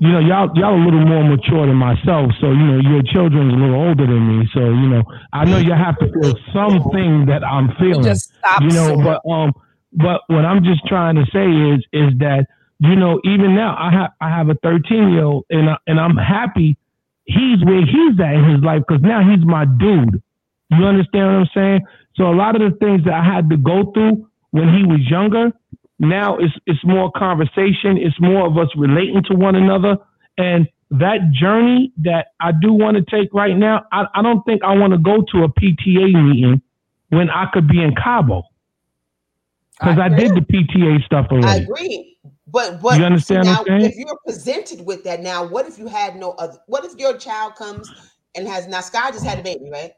You 0.00 0.08
know, 0.08 0.18
y'all 0.18 0.50
y'all 0.54 0.74
a 0.74 0.82
little 0.84 1.04
more 1.06 1.24
mature 1.24 1.66
than 1.66 1.76
myself, 1.76 2.32
so 2.40 2.50
you 2.50 2.64
know 2.66 2.80
your 2.80 3.02
children's 3.02 3.52
a 3.54 3.56
little 3.56 3.76
older 3.88 4.06
than 4.06 4.38
me. 4.40 4.48
So 4.52 4.60
you 4.60 4.88
know, 4.88 5.02
I 5.32 5.44
know 5.44 5.58
you 5.58 5.72
have 5.72 5.98
to 5.98 6.06
feel 6.12 6.34
something 6.52 7.26
that 7.26 7.44
I'm 7.44 7.68
feeling. 7.78 8.04
You 8.60 8.68
know, 8.70 8.96
but 9.22 9.30
um, 9.30 9.52
but 9.92 10.22
what 10.26 10.44
I'm 10.44 10.64
just 10.64 10.84
trying 10.86 11.16
to 11.16 11.24
say 11.32 11.46
is 11.46 11.84
is 11.92 12.18
that 12.18 12.46
you 12.80 12.96
know 12.96 13.20
even 13.24 13.54
now 13.54 13.76
I 13.78 13.90
have 13.92 14.10
I 14.20 14.28
have 14.30 14.48
a 14.48 14.54
13 14.62 15.10
year 15.10 15.24
old 15.24 15.44
and 15.50 15.70
I, 15.70 15.76
and 15.86 16.00
I'm 16.00 16.16
happy 16.16 16.76
he's 17.24 17.64
where 17.64 17.84
he's 17.84 18.18
at 18.20 18.34
in 18.34 18.44
his 18.50 18.62
life 18.62 18.82
because 18.86 19.02
now 19.02 19.20
he's 19.28 19.44
my 19.44 19.64
dude. 19.64 20.22
You 20.70 20.84
understand 20.84 21.26
what 21.26 21.34
I'm 21.34 21.48
saying? 21.54 21.80
So 22.16 22.24
a 22.24 22.36
lot 22.36 22.60
of 22.60 22.72
the 22.72 22.76
things 22.78 23.04
that 23.04 23.14
I 23.14 23.24
had 23.24 23.50
to 23.50 23.56
go 23.56 23.90
through 23.92 24.28
when 24.50 24.68
he 24.74 24.84
was 24.84 25.00
younger, 25.08 25.52
now 26.08 26.38
it's 26.38 26.54
it's 26.66 26.84
more 26.84 27.10
conversation. 27.12 27.98
It's 27.98 28.18
more 28.20 28.46
of 28.46 28.58
us 28.58 28.68
relating 28.76 29.22
to 29.30 29.36
one 29.36 29.56
another. 29.56 29.96
And 30.38 30.68
that 30.90 31.32
journey 31.32 31.92
that 31.98 32.28
I 32.40 32.52
do 32.52 32.72
want 32.72 32.96
to 32.96 33.04
take 33.04 33.32
right 33.34 33.56
now, 33.56 33.84
I, 33.92 34.04
I 34.14 34.22
don't 34.22 34.44
think 34.44 34.62
I 34.64 34.74
want 34.76 34.92
to 34.92 34.98
go 34.98 35.22
to 35.32 35.44
a 35.44 35.48
PTA 35.48 36.12
meeting 36.28 36.62
when 37.10 37.30
I 37.30 37.46
could 37.52 37.68
be 37.68 37.82
in 37.82 37.94
Cabo 37.94 38.44
because 39.78 39.98
I, 39.98 40.08
did 40.08 40.32
the 40.34 40.40
PTA 40.40 41.04
stuff 41.04 41.26
I 41.30 41.36
already. 41.36 41.64
agree. 41.64 42.16
But 42.46 42.80
but 42.82 42.98
You 42.98 43.04
understand 43.04 43.46
now 43.46 43.60
what 43.60 43.70
I'm 43.70 43.84
if 43.84 43.96
you're 43.96 44.18
presented 44.26 44.84
with 44.86 45.04
that 45.04 45.22
now, 45.22 45.44
what 45.46 45.66
if 45.66 45.78
you 45.78 45.86
had 45.86 46.16
no 46.16 46.32
other 46.32 46.58
what 46.66 46.84
if 46.84 46.96
your 46.98 47.16
child 47.18 47.56
comes 47.56 47.92
and 48.34 48.46
has 48.48 48.68
now 48.68 48.80
Sky 48.80 49.10
just 49.10 49.24
had 49.24 49.38
a 49.38 49.42
baby, 49.42 49.70
right? 49.70 49.92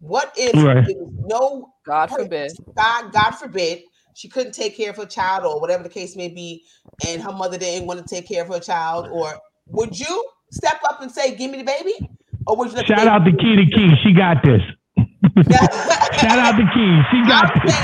What 0.00 0.32
if 0.36 0.54
Right. 0.56 0.84
no 1.26 1.68
god 1.86 2.10
forbid 2.10 2.52
God, 2.76 3.12
God 3.12 3.30
forbid, 3.32 3.82
she 4.18 4.28
couldn't 4.28 4.52
take 4.52 4.76
care 4.76 4.90
of 4.90 4.96
her 4.96 5.06
child 5.06 5.44
or 5.44 5.60
whatever 5.60 5.84
the 5.84 5.88
case 5.88 6.16
may 6.16 6.26
be, 6.26 6.64
and 7.06 7.22
her 7.22 7.30
mother 7.30 7.56
didn't 7.56 7.86
want 7.86 8.04
to 8.04 8.14
take 8.14 8.26
care 8.26 8.42
of 8.42 8.48
her 8.48 8.58
child, 8.58 9.06
or 9.12 9.32
would 9.68 9.96
you 9.96 10.24
step 10.50 10.80
up 10.88 11.00
and 11.00 11.10
say, 11.10 11.36
"Give 11.36 11.52
me 11.52 11.58
the 11.58 11.64
baby," 11.64 12.10
or 12.44 12.56
would 12.56 12.70
you? 12.70 12.74
the 12.78 12.84
Shout 12.84 13.06
out 13.06 13.24
to 13.24 13.30
baby- 13.30 13.38
Key 13.38 13.56
to 13.56 13.66
Key. 13.76 13.94
She 14.02 14.12
got 14.12 14.42
this. 14.42 14.60
Shout 16.20 16.38
out 16.40 16.56
to 16.56 16.64
Key. 16.74 17.00
She 17.12 17.22
got 17.28 17.44
I'm 17.54 17.64
this. 17.64 17.76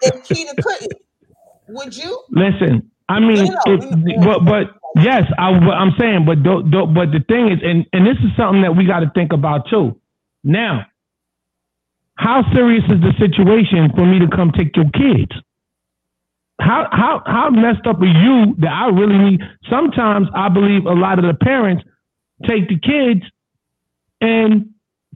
if 0.00 0.14
if 0.14 0.14
Keita 0.28 0.62
couldn't, 0.62 0.92
would 1.68 1.94
you? 1.94 2.22
Listen, 2.30 2.90
I 3.10 3.20
mean, 3.20 3.52
it, 3.66 4.24
but 4.24 4.46
but 4.46 5.02
yes, 5.04 5.24
I, 5.38 5.50
I'm 5.50 5.92
saying, 5.98 6.24
but 6.24 6.42
do, 6.42 6.62
do, 6.62 6.86
but 6.86 7.12
the 7.12 7.20
thing 7.28 7.50
is, 7.52 7.58
and 7.62 7.84
and 7.92 8.06
this 8.06 8.16
is 8.24 8.30
something 8.34 8.62
that 8.62 8.74
we 8.74 8.86
got 8.86 9.00
to 9.00 9.10
think 9.14 9.34
about 9.34 9.68
too. 9.68 10.00
Now, 10.42 10.86
how 12.18 12.42
serious 12.52 12.82
is 12.84 13.00
the 13.00 13.12
situation 13.18 13.90
for 13.94 14.04
me 14.04 14.18
to 14.18 14.28
come 14.28 14.50
take 14.52 14.76
your 14.76 14.90
kids? 14.90 15.30
How 16.60 16.88
how 16.90 17.22
how 17.24 17.50
messed 17.50 17.86
up 17.86 18.00
are 18.00 18.04
you 18.06 18.56
that 18.58 18.72
I 18.72 18.88
really 18.88 19.16
need? 19.18 19.40
Sometimes 19.70 20.26
I 20.34 20.48
believe 20.48 20.86
a 20.86 20.92
lot 20.94 21.18
of 21.20 21.24
the 21.24 21.34
parents 21.34 21.84
take 22.46 22.68
the 22.68 22.78
kids 22.78 23.22
and 24.20 24.70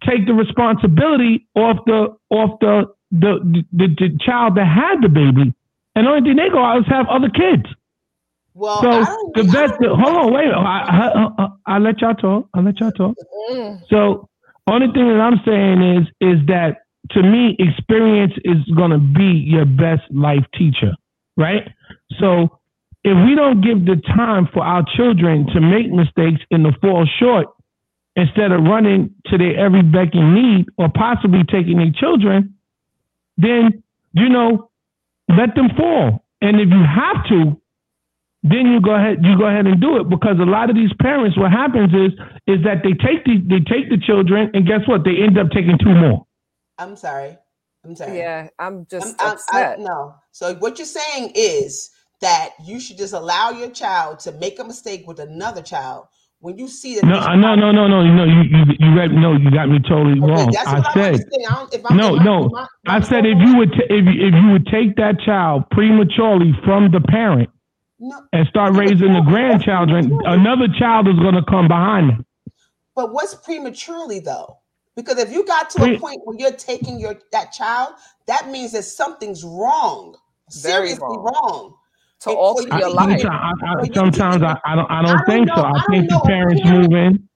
take 0.07 0.27
the 0.27 0.35
responsibility 0.35 1.49
off 1.57 1.79
the 1.87 2.17
off 2.31 2.61
the 2.61 2.85
the 3.11 3.65
the, 3.73 3.89
the 3.89 4.19
child 4.25 4.57
that 4.57 4.67
had 4.67 5.03
the 5.03 5.09
baby, 5.09 5.53
and 5.97 6.07
the 6.07 6.11
only 6.11 6.23
thing 6.23 6.37
they 6.37 6.49
go 6.49 6.65
out 6.65 6.79
is 6.79 6.87
have 6.87 7.09
other 7.09 7.29
kids. 7.31 7.65
Well, 8.55 8.81
So 8.81 9.33
the 9.35 9.43
best. 9.43 9.73
Hold 9.83 10.17
on, 10.17 10.33
wait. 10.33 10.47
I, 10.47 10.61
I, 10.87 11.43
I, 11.43 11.49
I 11.67 11.79
let 11.79 12.01
y'all 12.01 12.15
talk. 12.15 12.49
I 12.55 12.61
let 12.61 12.79
y'all 12.79 12.93
talk. 12.93 13.17
Mm, 13.51 13.83
So 13.91 14.29
only 14.69 14.87
thing 14.93 15.09
that 15.09 15.21
I'm 15.21 15.41
saying 15.45 15.83
is 15.83 16.07
is 16.21 16.47
that 16.47 16.83
to 17.15 17.23
me, 17.23 17.57
experience 17.59 18.33
is 18.45 18.59
gonna 18.77 18.99
be 18.99 19.45
your 19.47 19.65
best 19.65 20.03
life 20.11 20.45
teacher, 20.57 20.93
right? 21.37 21.69
So 22.19 22.59
if 23.05 23.17
we 23.27 23.35
don't 23.35 23.61
give 23.61 23.85
the 23.85 24.01
time 24.15 24.49
for 24.53 24.63
our 24.63 24.85
children 24.97 25.47
to 25.55 25.61
make 25.61 25.91
mistakes 25.91 26.41
and 26.51 26.65
to 26.65 26.73
fall 26.81 27.07
short, 27.19 27.49
instead 28.15 28.53
of 28.53 28.63
running 28.63 29.15
to 29.27 29.39
their 29.39 29.59
every 29.59 29.83
beck 29.83 30.11
and 30.13 30.35
need 30.35 30.67
or 30.77 30.89
possibly 30.89 31.45
taking 31.45 31.79
their 31.79 31.93
children, 31.93 32.55
then 33.39 33.83
you 34.13 34.29
know, 34.29 34.71
let 35.29 35.55
them 35.55 35.71
fall. 35.77 36.25
And 36.43 36.61
if 36.61 36.69
you 36.69 36.83
have 36.83 37.27
to, 37.29 37.61
then 38.43 38.67
you 38.67 38.81
go 38.81 38.95
ahead 38.95 39.19
you 39.23 39.39
go 39.39 39.47
ahead 39.47 39.67
and 39.67 39.81
do 39.81 39.99
it 39.99 40.09
because 40.09 40.37
a 40.41 40.45
lot 40.45 40.69
of 40.69 40.75
these 40.75 40.91
parents 41.01 41.39
what 41.39 41.53
happens 41.53 41.95
is 41.95 42.11
is 42.49 42.65
that 42.65 42.83
they 42.83 42.91
take 42.91 43.25
the 43.25 43.39
they 43.47 43.61
take 43.61 43.89
the 43.89 43.97
children 44.05 44.51
and 44.53 44.67
guess 44.67 44.81
what 44.87 45.05
they 45.05 45.23
end 45.23 45.39
up 45.39 45.47
taking 45.51 45.79
two 45.79 45.95
more 45.95 46.27
I'm 46.83 46.97
sorry. 46.97 47.39
I'm 47.85 47.97
sorry. 47.97 48.17
yeah 48.19 48.49
i'm 48.61 48.79
I'm, 48.79 48.87
just 48.91 49.21
I'm, 49.21 49.29
I, 49.29 49.33
upset 49.33 49.81
no. 49.81 50.15
So 50.31 50.55
what 50.57 50.79
you're 50.79 50.87
saying 50.87 51.33
is 51.35 51.91
that 52.21 52.51
you 52.65 52.79
should 52.79 52.97
just 52.97 53.13
allow 53.13 53.51
your 53.51 53.71
child 53.71 54.21
to 54.21 54.33
make 54.33 54.61
a 54.61 54.65
mistake 54.65 55.05
with 55.07 55.19
another 55.19 55.63
child 55.63 56.07
when 56.39 56.59
you 56.59 56.69
see 56.69 56.95
that. 56.97 57.05
no 57.05 57.15
this 57.19 57.27
uh, 57.27 57.35
no 57.35 57.43
child- 57.49 57.59
no 57.61 57.73
no 57.73 57.87
no 57.89 58.03
no 58.05 58.25
you 58.25 58.43
you, 58.43 58.65
you 58.79 58.95
read 58.97 59.11
no 59.13 59.33
you 59.35 59.51
got 59.51 59.69
me 59.69 59.81
totally 59.81 60.21
Okay, 60.21 60.31
wrong 60.31 60.51
that's 60.53 60.69
i 60.69 60.79
what 60.79 60.97
I 60.97 61.13
said. 61.17 61.27
I 61.49 61.55
don't, 61.55 61.75
if 61.75 61.87
I'm, 61.91 61.97
no 61.97 62.15
if 62.15 62.21
I- 62.21 62.25
no 62.25 62.47
if 62.47 62.53
I- 62.55 62.67
i 62.95 62.97
if 62.99 63.05
said 63.07 63.27
I'm 63.27 63.33
if 63.43 63.49
you 63.49 63.57
would 63.59 63.73
ta- 63.73 63.91
if 63.91 64.05
you, 64.07 64.27
if 64.29 64.35
you 64.35 64.51
would 64.53 64.67
take 64.67 64.97
that 64.97 65.19
child 65.27 65.65
prematurely 65.71 66.53
from 66.65 66.91
the 66.93 67.01
parent 67.01 67.51
no, 67.99 68.17
and 68.33 68.47
start 68.49 68.75
raising 68.77 69.13
the 69.13 69.23
grandchildren 69.23 70.19
another 70.25 70.69
child 70.79 71.09
is 71.09 71.17
going 71.19 71.35
to 71.35 71.45
come 71.51 71.67
behind 71.69 72.11
them 72.11 72.27
but 72.95 73.13
what's 73.13 73.35
prematurely 73.35 74.21
though? 74.21 74.59
Because 74.97 75.19
if 75.19 75.33
you 75.33 75.45
got 75.47 75.71
to 75.71 75.85
a 75.85 75.99
point 75.99 76.21
where 76.25 76.37
you're 76.39 76.53
taking 76.53 77.01
your 77.01 77.15
that 77.33 77.53
child, 77.53 77.95
that 78.27 78.49
means 78.51 78.73
that 78.73 78.83
something's 78.85 79.43
wrong, 79.45 80.17
Very 80.63 80.89
seriously 80.89 81.01
wrong. 81.03 81.25
wrong. 81.25 81.75
to 82.21 82.31
It- 82.31 82.37
alter 82.37 82.69
for 82.69 82.75
I, 82.75 82.79
your 82.79 82.91
life 82.91 83.21
sometimes, 83.21 83.61
I, 83.65 83.67
I, 83.81 83.95
sometimes 83.95 84.43
I, 84.43 84.57
I 84.65 84.75
don't 84.77 84.91
I 84.91 85.03
don't 85.03 85.11
I 85.11 85.13
don't 85.17 85.27
think 85.27 85.49
so. 85.49 85.55
know- 85.57 85.63
I, 85.63 85.71
I 85.71 85.85
think 85.91 86.11
the 86.11 86.21
parents 86.27 86.63
parent- 86.63 86.91
move 86.93 86.99
in. 86.99 87.29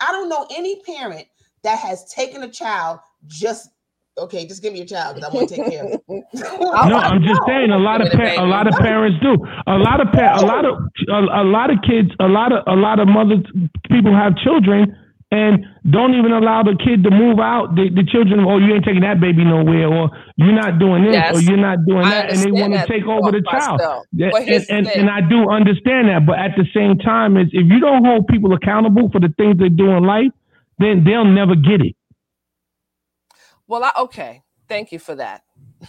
I 0.00 0.12
don't 0.12 0.28
know 0.30 0.46
any 0.56 0.80
parent 0.82 1.26
that 1.62 1.78
has 1.78 2.04
taken 2.12 2.42
a 2.42 2.48
child 2.50 3.00
just 3.26 3.70
Okay, 4.18 4.44
just 4.46 4.60
give 4.60 4.72
me 4.74 4.80
your 4.80 4.86
child 4.88 5.14
because 5.14 5.30
I 5.30 5.34
want 5.34 5.48
to 5.48 5.54
take 5.56 5.70
care 5.70 5.84
of 5.84 5.92
it. 5.92 6.02
No, 6.34 6.96
I'm 6.98 7.22
just 7.22 7.40
saying 7.46 7.70
a 7.70 7.78
lot 7.78 8.00
of 8.04 8.10
pa- 8.12 8.42
a 8.42 8.44
lot 8.44 8.66
of 8.66 8.74
parents 8.74 9.18
do. 9.22 9.32
A 9.66 9.78
lot 9.78 10.00
of 10.04 10.12
pa- 10.12 10.36
a 10.40 10.44
lot 10.44 10.64
of 10.66 10.74
a, 11.08 11.42
a 11.42 11.44
lot 11.44 11.70
of 11.70 11.78
kids, 11.88 12.10
a 12.20 12.26
lot 12.28 12.52
of 12.52 12.62
a 12.66 12.76
lot 12.76 12.98
of 12.98 13.08
mothers, 13.08 13.44
people 13.90 14.14
have 14.14 14.36
children 14.38 14.94
and 15.30 15.64
don't 15.92 16.14
even 16.14 16.32
allow 16.32 16.62
the 16.64 16.76
kid 16.76 17.04
to 17.04 17.10
move 17.10 17.40
out. 17.40 17.76
The, 17.76 17.90
the 17.90 18.04
children, 18.04 18.40
oh, 18.46 18.58
you 18.58 18.74
ain't 18.74 18.84
taking 18.84 19.02
that 19.02 19.20
baby 19.20 19.44
nowhere, 19.44 19.88
or 19.88 20.10
you're 20.36 20.52
not 20.54 20.78
doing 20.80 21.04
this, 21.04 21.14
Yes. 21.14 21.34
or 21.34 21.40
you're 21.42 21.58
not 21.58 21.86
doing 21.86 22.10
that, 22.10 22.30
and 22.30 22.42
they 22.42 22.52
want 22.52 22.74
to 22.74 22.80
take 22.82 23.04
over 23.06 23.32
the 23.32 23.42
child. 23.50 23.80
myself. 23.80 24.06
Yeah, 24.12 24.30
But 24.30 24.44
here's 24.44 24.66
and, 24.68 24.88
and, 24.88 24.88
and 24.88 25.10
I 25.10 25.20
do 25.22 25.50
understand 25.50 26.08
that, 26.10 26.26
but 26.26 26.38
at 26.38 26.52
the 26.56 26.66
same 26.74 26.98
time, 26.98 27.36
is 27.38 27.48
if 27.52 27.66
you 27.70 27.80
don't 27.80 28.04
hold 28.04 28.28
people 28.28 28.54
accountable 28.54 29.10
for 29.12 29.20
the 29.20 29.32
things 29.38 29.58
they 29.58 29.70
do 29.70 29.90
in 29.92 30.04
life, 30.04 30.32
then 30.78 31.04
they'll 31.04 31.24
never 31.26 31.54
get 31.56 31.80
it. 31.82 31.96
Well, 33.68 33.84
I, 33.84 33.92
okay. 34.02 34.42
Thank 34.68 34.92
you 34.92 34.98
for 35.00 35.14
that. 35.16 35.42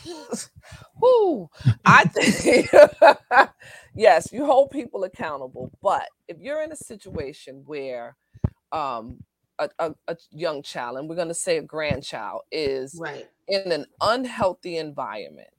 Whoo. 1.01 1.49
I 1.85 2.05
think 2.05 2.69
yes, 3.95 4.29
you 4.33 4.45
hold 4.45 4.71
people 4.71 5.03
accountable, 5.03 5.71
but 5.81 6.07
if 6.27 6.37
you're 6.39 6.63
in 6.63 6.71
a 6.71 6.75
situation 6.77 7.63
where 7.65 8.17
um 8.71 9.19
a, 9.59 9.69
a, 9.79 9.93
a 10.07 10.17
young 10.31 10.63
child, 10.63 10.97
and 10.97 11.09
we're 11.09 11.15
going 11.15 11.27
to 11.27 11.33
say 11.33 11.57
a 11.57 11.61
grandchild, 11.61 12.41
is 12.51 12.99
Right. 12.99 13.29
in 13.47 13.71
an 13.71 13.85
unhealthy 14.01 14.77
environment, 14.77 15.49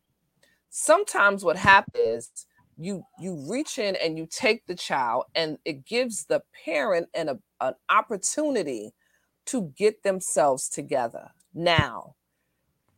sometimes 0.70 1.45
what 1.45 1.57
happens 1.57 2.47
you 2.78 3.05
you 3.20 3.34
reach 3.51 3.78
in 3.78 3.97
and 3.97 4.16
you 4.16 4.26
take 4.26 4.66
the 4.66 4.74
child, 4.74 5.24
and 5.34 5.59
it 5.64 5.84
gives 5.84 6.24
the 6.24 6.43
parent 6.64 7.09
an, 7.14 7.28
a, 7.28 7.38
an 7.61 7.74
opportunity 7.90 8.93
to 9.47 9.72
get 9.76 10.03
themselves 10.03 10.68
together. 10.68 11.30
Now, 11.55 12.14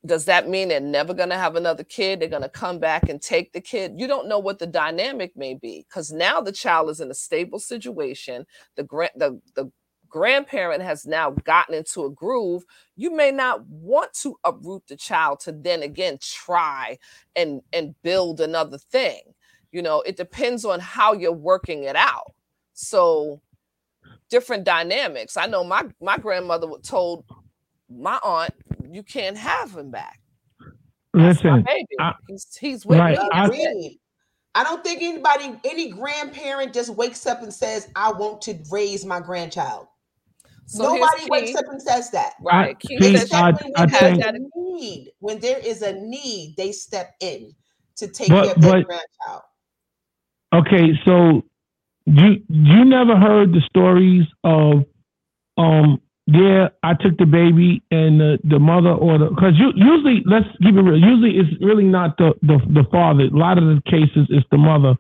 does 0.07 0.27
that 0.27 0.49
mean 0.49 0.69
they're 0.69 0.81
never 0.81 1.15
going 1.15 1.31
to 1.31 1.37
have 1.37 1.57
another 1.57 1.83
kid? 1.85 2.21
They're 2.21 2.29
going 2.29 2.43
to 2.43 2.49
come 2.49 2.79
back 2.79 3.09
and 3.09 3.21
take 3.21 3.53
the 3.53 3.61
kid? 3.61 3.95
You 3.99 4.07
don't 4.07 4.29
know 4.29 4.39
what 4.39 4.59
the 4.59 4.67
dynamic 4.67 5.37
may 5.37 5.55
be 5.55 5.85
because 5.89 6.13
now 6.13 6.41
the 6.41 6.53
child 6.53 6.91
is 6.91 7.01
in 7.01 7.11
a 7.11 7.15
stable 7.15 7.59
situation. 7.59 8.47
The 8.77 8.85
grand 8.85 9.13
the 9.17 9.41
the 9.57 9.71
grandparent 10.15 10.81
has 10.81 11.07
now 11.07 11.31
gotten 11.33 11.75
into 11.75 12.05
a 12.05 12.11
groove. 12.11 12.63
You 12.95 13.11
may 13.11 13.33
not 13.33 13.67
want 13.67 14.13
to 14.23 14.37
uproot 14.45 14.87
the 14.87 14.95
child 14.97 15.41
to 15.41 15.51
then 15.53 15.83
again 15.83 16.19
try 16.23 16.99
and 17.35 17.63
and 17.73 17.97
build 18.05 18.41
another 18.41 18.79
thing. 18.79 19.23
You 19.73 19.83
know, 19.83 20.03
it 20.03 20.17
depends 20.17 20.65
on 20.65 20.79
how 20.79 21.15
you're 21.15 21.33
working 21.33 21.83
it 21.83 21.97
out. 21.97 22.33
So 22.75 23.41
different 24.31 24.63
dynamics. 24.65 25.37
I 25.37 25.47
know 25.47 25.65
my 25.65 25.83
my 26.01 26.17
grandmother 26.17 26.69
told 26.85 27.25
my 27.91 28.21
aunt, 28.23 28.55
"You 28.89 29.03
can't 29.03 29.37
have 29.37 29.77
him 29.77 29.91
back. 29.91 30.21
That's 31.13 31.43
my 31.45 31.57
Listen, 31.57 31.65
baby. 31.67 31.87
I- 31.99 32.15
he's 32.29 32.57
he's 32.57 32.87
with 32.87 32.99
Right, 33.01 33.19
me. 33.19 33.19
I- 33.19 33.49
That's 33.49 33.59
it." 33.59 33.71
Agreed. 33.71 34.01
I 34.55 34.65
don't 34.65 34.85
think 34.85 35.03
anybody, 35.03 35.59
any 35.65 35.91
grandparent 35.91 36.73
just 36.75 36.91
wakes 36.91 37.27
up 37.27 37.43
and 37.43 37.53
says, 37.53 37.89
I 37.97 38.13
want 38.13 38.41
to 38.43 38.59
raise 38.71 39.05
my 39.05 39.21
grandchild. 39.21 39.89
So 40.67 40.89
here's 40.91 41.01
Nobody 41.01 41.23
key. 41.23 41.29
wakes 41.31 41.55
up 41.57 41.65
and 41.71 41.81
says 41.83 42.11
that. 42.13 42.35
Right. 42.43 42.77
I- 42.91 42.97
They 43.01 43.17
says 43.17 43.29
step 43.29 43.43
I- 43.43 43.49
in 43.51 43.55
when 43.55 43.73
I 43.77 43.87
there's 43.87 43.91
have 43.93 44.01
think- 44.01 44.25
that 44.25 44.35
a 44.35 44.73
need. 44.73 45.11
When 45.21 45.39
there 45.41 45.59
is 45.59 45.83
a 45.83 45.93
need, 45.93 46.55
they 46.57 46.73
step 46.73 47.11
in 47.21 47.53
to 47.97 48.09
take 48.09 48.29
But- 48.29 48.45
care 48.45 48.55
of 48.55 48.61
their 48.63 48.73
but- 48.73 48.87
grandchild. 48.87 49.43
Okay, 50.55 50.99
so 51.05 51.43
you 52.07 52.43
you 52.49 52.85
never 52.85 53.17
heard 53.17 53.53
the 53.53 53.61
stories 53.63 54.27
of 54.45 54.85
um 55.57 56.01
yeah, 56.27 56.69
I 56.83 56.95
took 56.95 57.19
the 57.19 57.27
baby 57.27 57.83
and 57.91 58.19
the, 58.19 58.39
the 58.45 58.59
mother 58.59 58.91
or 58.93 59.19
the 59.19 59.27
because 59.31 59.59
you 59.59 59.73
usually 59.75 60.23
let's 60.25 60.47
keep 60.63 60.75
it 60.75 60.81
real. 60.81 60.97
Usually 60.99 61.37
it's 61.39 61.61
really 61.63 61.85
not 61.85 62.17
the, 62.17 62.35
the 62.43 62.59
the 62.71 62.85
father. 62.91 63.25
A 63.25 63.29
lot 63.31 63.59
of 63.59 63.65
the 63.65 63.83
cases 63.91 64.27
it's 64.31 64.47
the 64.51 64.57
mother 64.59 64.95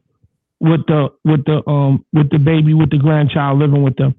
with 0.60 0.84
the 0.86 1.08
with 1.24 1.44
the 1.46 1.66
um 1.68 2.04
with 2.12 2.30
the 2.30 2.38
baby 2.38 2.74
with 2.74 2.90
the 2.90 2.98
grandchild 2.98 3.58
living 3.58 3.82
with 3.82 3.96
them. 3.96 4.14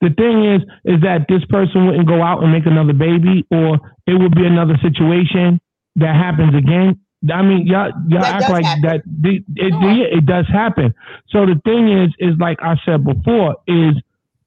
The 0.00 0.10
thing 0.10 0.44
is 0.44 0.62
is 0.84 1.00
that 1.02 1.26
this 1.28 1.44
person 1.46 1.86
wouldn't 1.86 2.08
go 2.08 2.22
out 2.22 2.42
and 2.42 2.52
make 2.52 2.66
another 2.66 2.92
baby, 2.94 3.44
or 3.50 3.78
it 4.06 4.14
would 4.20 4.34
be 4.34 4.46
another 4.46 4.76
situation 4.82 5.60
that 5.96 6.14
happens 6.16 6.54
again. 6.54 6.98
I 7.30 7.42
mean, 7.42 7.66
y'all 7.66 7.90
y'all 8.08 8.22
That 8.22 8.42
act 8.42 8.50
like 8.50 8.64
happen. 8.64 8.82
that. 8.82 9.02
The, 9.04 9.44
it, 9.56 9.72
Sure. 9.72 10.18
it 10.18 10.24
does 10.26 10.46
happen. 10.48 10.94
So 11.28 11.44
the 11.44 11.60
thing 11.66 11.88
is, 11.92 12.14
is 12.18 12.38
like 12.38 12.58
I 12.62 12.76
said 12.86 13.04
before, 13.04 13.56
is 13.66 13.94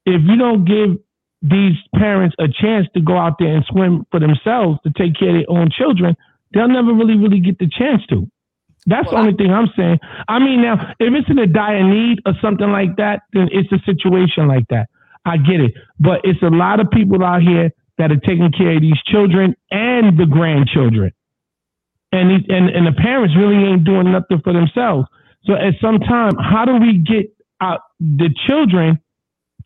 if 0.08 0.22
you 0.26 0.38
don't 0.38 0.66
give 0.66 0.97
these 1.43 1.76
parents 1.95 2.36
a 2.39 2.47
chance 2.47 2.88
to 2.95 3.01
go 3.01 3.16
out 3.18 3.36
there 3.38 3.54
and 3.56 3.64
swim 3.66 4.06
for 4.10 4.20
themselves 4.20 4.80
to 4.86 4.91
take 4.97 5.14
care 5.20 5.30
of 5.30 5.36
their 5.36 5.49
own 5.49 5.70
children, 5.70 6.16
they'll 6.54 6.68
never 6.68 6.93
really, 6.93 7.18
really 7.18 7.39
get 7.41 7.60
the 7.60 7.68
chance 7.70 8.01
to. 8.10 8.28
That's 8.88 9.08
the 9.10 9.16
Well, 9.16 9.24
I- 9.24 9.28
only 9.28 9.38
thing 9.38 9.54
I'm 9.54 9.70
saying. 9.78 9.99
I 10.28 10.39
mean, 10.39 10.62
now 10.64 10.93
if 10.99 11.14
it's 11.14 11.30
in 11.30 11.38
a 11.38 11.45
dire 11.47 11.84
need 11.84 12.22
or 12.26 12.34
something 12.41 12.72
like 12.72 12.95
that, 12.97 13.22
then 13.34 13.49
it's 13.51 13.72
a 13.72 13.80
situation 13.86 14.47
like 14.47 14.68
that. 14.70 14.89
I 15.26 15.38
get 15.38 15.62
it, 15.62 15.74
but 16.00 16.22
it's 16.24 16.42
a 16.44 16.50
lot 16.50 16.80
of 16.80 16.90
people 16.92 17.24
out 17.24 17.42
here 17.42 17.72
that 17.98 18.12
are 18.12 18.18
taking 18.20 18.52
care 18.52 18.76
of 18.76 18.82
these 18.82 19.02
children 19.06 19.56
and 19.72 20.18
the 20.18 20.26
grandchildren, 20.26 21.12
and 22.12 22.30
these, 22.32 22.46
and 22.50 22.70
and 22.70 22.86
the 22.88 22.92
parents 22.92 23.36
really 23.38 23.56
ain't 23.64 23.84
doing 23.84 24.12
nothing 24.12 24.42
for 24.44 24.52
themselves. 24.54 25.08
So 25.46 25.54
at 25.54 25.76
some 25.82 26.00
time, 26.00 26.36
how 26.38 26.66
do 26.66 26.78
we 26.78 26.98
get 26.98 27.34
out 27.62 27.82
the 28.00 28.30
children 28.48 29.00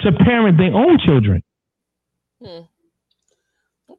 to 0.02 0.12
parent 0.12 0.58
their 0.58 0.74
own 0.74 1.00
children? 1.00 1.44
Hmm. 2.44 2.62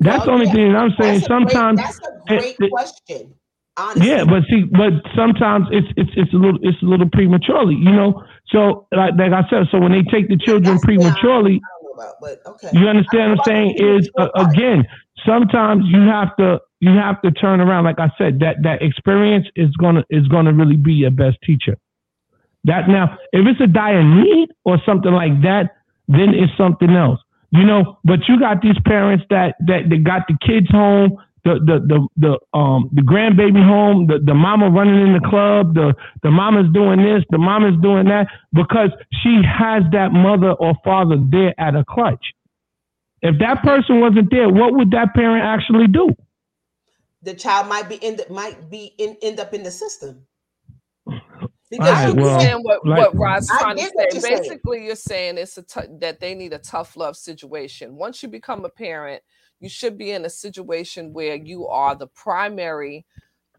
That's 0.01 0.25
the 0.27 0.31
only 0.31 0.47
yeah, 0.47 0.53
thing 0.53 0.77
I'm 0.77 0.93
saying. 1.01 1.21
That's 1.21 1.27
a 1.27 1.29
great- 1.29 1.51
Sometimes 1.51 1.79
that's 1.81 1.99
a 1.99 2.23
great 2.29 2.57
it- 2.61 2.71
question. 2.71 3.35
Honestly. 3.79 4.11
Yeah, 4.11 4.25
but 4.25 4.43
see, 4.51 4.65
but 4.65 4.93
sometimes 5.15 5.67
it's 5.71 5.87
it's 5.97 6.11
it's 6.17 6.33
a 6.35 6.37
little 6.37 6.59
it's 6.63 6.83
a 6.83 6.85
little 6.85 7.09
prematurely, 7.09 7.77
you 7.77 7.93
know. 7.93 8.25
So 8.49 8.89
like 8.91 9.15
like 9.17 9.33
I 9.33 9.49
said, 9.49 9.69
so 9.71 9.79
when 9.79 9.93
they 9.93 10.03
take 10.03 10.29
the 10.29 10.37
children 10.37 10.75
That's 10.75 10.85
prematurely, 10.85 11.61
I 11.63 11.69
don't 11.71 11.85
know 11.85 11.91
about, 11.95 12.15
but 12.21 12.43
okay. 12.45 12.71
you 12.73 12.89
understand 12.89 13.39
what 13.39 13.49
I'm 13.49 13.55
saying? 13.55 13.77
Is 13.79 14.11
uh, 14.19 14.29
again, 14.35 14.85
sometimes 15.25 15.85
you 15.87 16.01
have 16.01 16.35
to 16.37 16.59
you 16.81 16.91
have 16.91 17.23
to 17.23 17.31
turn 17.31 17.61
around. 17.61 17.85
Like 17.85 18.01
I 18.01 18.11
said, 18.19 18.41
that 18.41 18.57
that 18.65 18.83
experience 18.83 19.47
is 19.55 19.71
gonna 19.77 20.05
is 20.11 20.27
gonna 20.27 20.53
really 20.53 20.77
be 20.77 20.95
your 20.95 21.13
best 21.13 21.39
teacher. 21.45 21.77
That 22.65 22.89
now, 22.89 23.17
if 23.33 23.47
it's 23.47 23.61
a 23.61 23.69
dire 23.69 24.03
need 24.03 24.49
or 24.65 24.79
something 24.85 25.13
like 25.13 25.41
that, 25.43 25.77
then 26.09 26.35
it's 26.35 26.53
something 26.59 26.91
else. 26.91 27.21
You 27.51 27.65
know, 27.65 27.99
but 28.05 28.29
you 28.29 28.41
got 28.41 28.61
these 28.61 28.79
parents 28.85 29.25
that 29.31 29.55
that, 29.61 29.89
that 29.89 30.05
got 30.05 30.27
the 30.27 30.37
kids 30.45 30.69
home, 30.71 31.17
the 31.49 31.55
the 31.69 31.79
the 31.91 32.09
the 32.27 32.59
um 32.59 32.91
the 32.95 33.03
grandbaby 33.03 33.65
home, 33.65 34.07
the, 34.09 34.19
the 34.25 34.35
mama 34.35 34.71
running 34.71 35.01
in 35.07 35.15
the 35.15 35.29
club, 35.29 35.75
the 35.75 35.95
the 36.23 36.31
mama's 36.31 36.73
doing 36.75 37.01
this, 37.03 37.25
the 37.31 37.39
mama's 37.39 37.77
doing 37.83 38.07
that, 38.07 38.29
because 38.53 38.91
she 39.23 39.43
has 39.61 39.85
that 39.93 40.13
mother 40.13 40.53
or 40.53 40.75
father 40.85 41.17
there 41.31 41.55
at 41.61 41.75
a 41.75 41.85
clutch. 41.89 42.27
If 43.23 43.39
that 43.41 43.63
person 43.65 44.01
wasn't 44.01 44.31
there, 44.31 44.49
what 44.49 44.75
would 44.75 44.93
that 44.93 45.15
parent 45.15 45.45
actually 45.45 45.89
do? 45.89 46.11
the 47.23 47.35
child 47.35 47.69
might 47.69 47.89
be 47.89 47.97
in 47.97 48.17
the 48.17 48.27
might 48.31 48.71
be 48.71 48.95
in 48.99 49.17
end 49.23 49.41
up 49.41 49.55
in 49.55 49.65
the 49.65 49.71
system. 49.73 50.27
Because 51.71 51.87
All 51.89 51.95
right, 51.95 52.07
you 52.07 52.13
I 52.13 52.23
well, 52.23 52.35
understand 52.35 52.61
what, 52.65 52.87
like- 52.87 52.99
what 52.99 53.17
Rod's 53.19 53.49
trying 53.49 53.77
to 53.77 53.83
say. 53.83 54.09
you're 54.13 54.21
saying. 54.23 54.39
Basically, 54.39 54.85
you're 54.87 54.97
saying 54.97 55.39
it's 55.39 55.59
a 55.59 55.63
t- 55.65 55.81
that 56.01 56.21
they 56.21 56.35
need 56.35 56.53
a 56.55 56.59
tough 56.59 56.97
love 56.97 57.17
situation. 57.17 57.97
Once 57.97 58.23
you 58.23 58.29
become 58.31 58.65
a 58.65 58.71
parent, 58.71 59.23
you 59.61 59.69
should 59.69 59.99
be 59.99 60.11
in 60.13 60.25
a 60.25 60.31
situation 60.31 61.13
where 61.13 61.35
you 61.35 61.67
are 61.67 61.95
the 61.95 62.07
primary 62.07 63.05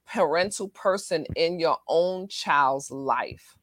parental 0.05 0.69
person 0.69 1.25
in 1.35 1.59
your 1.59 1.77
own 1.87 2.27
child's 2.27 2.89
life, 2.89 3.57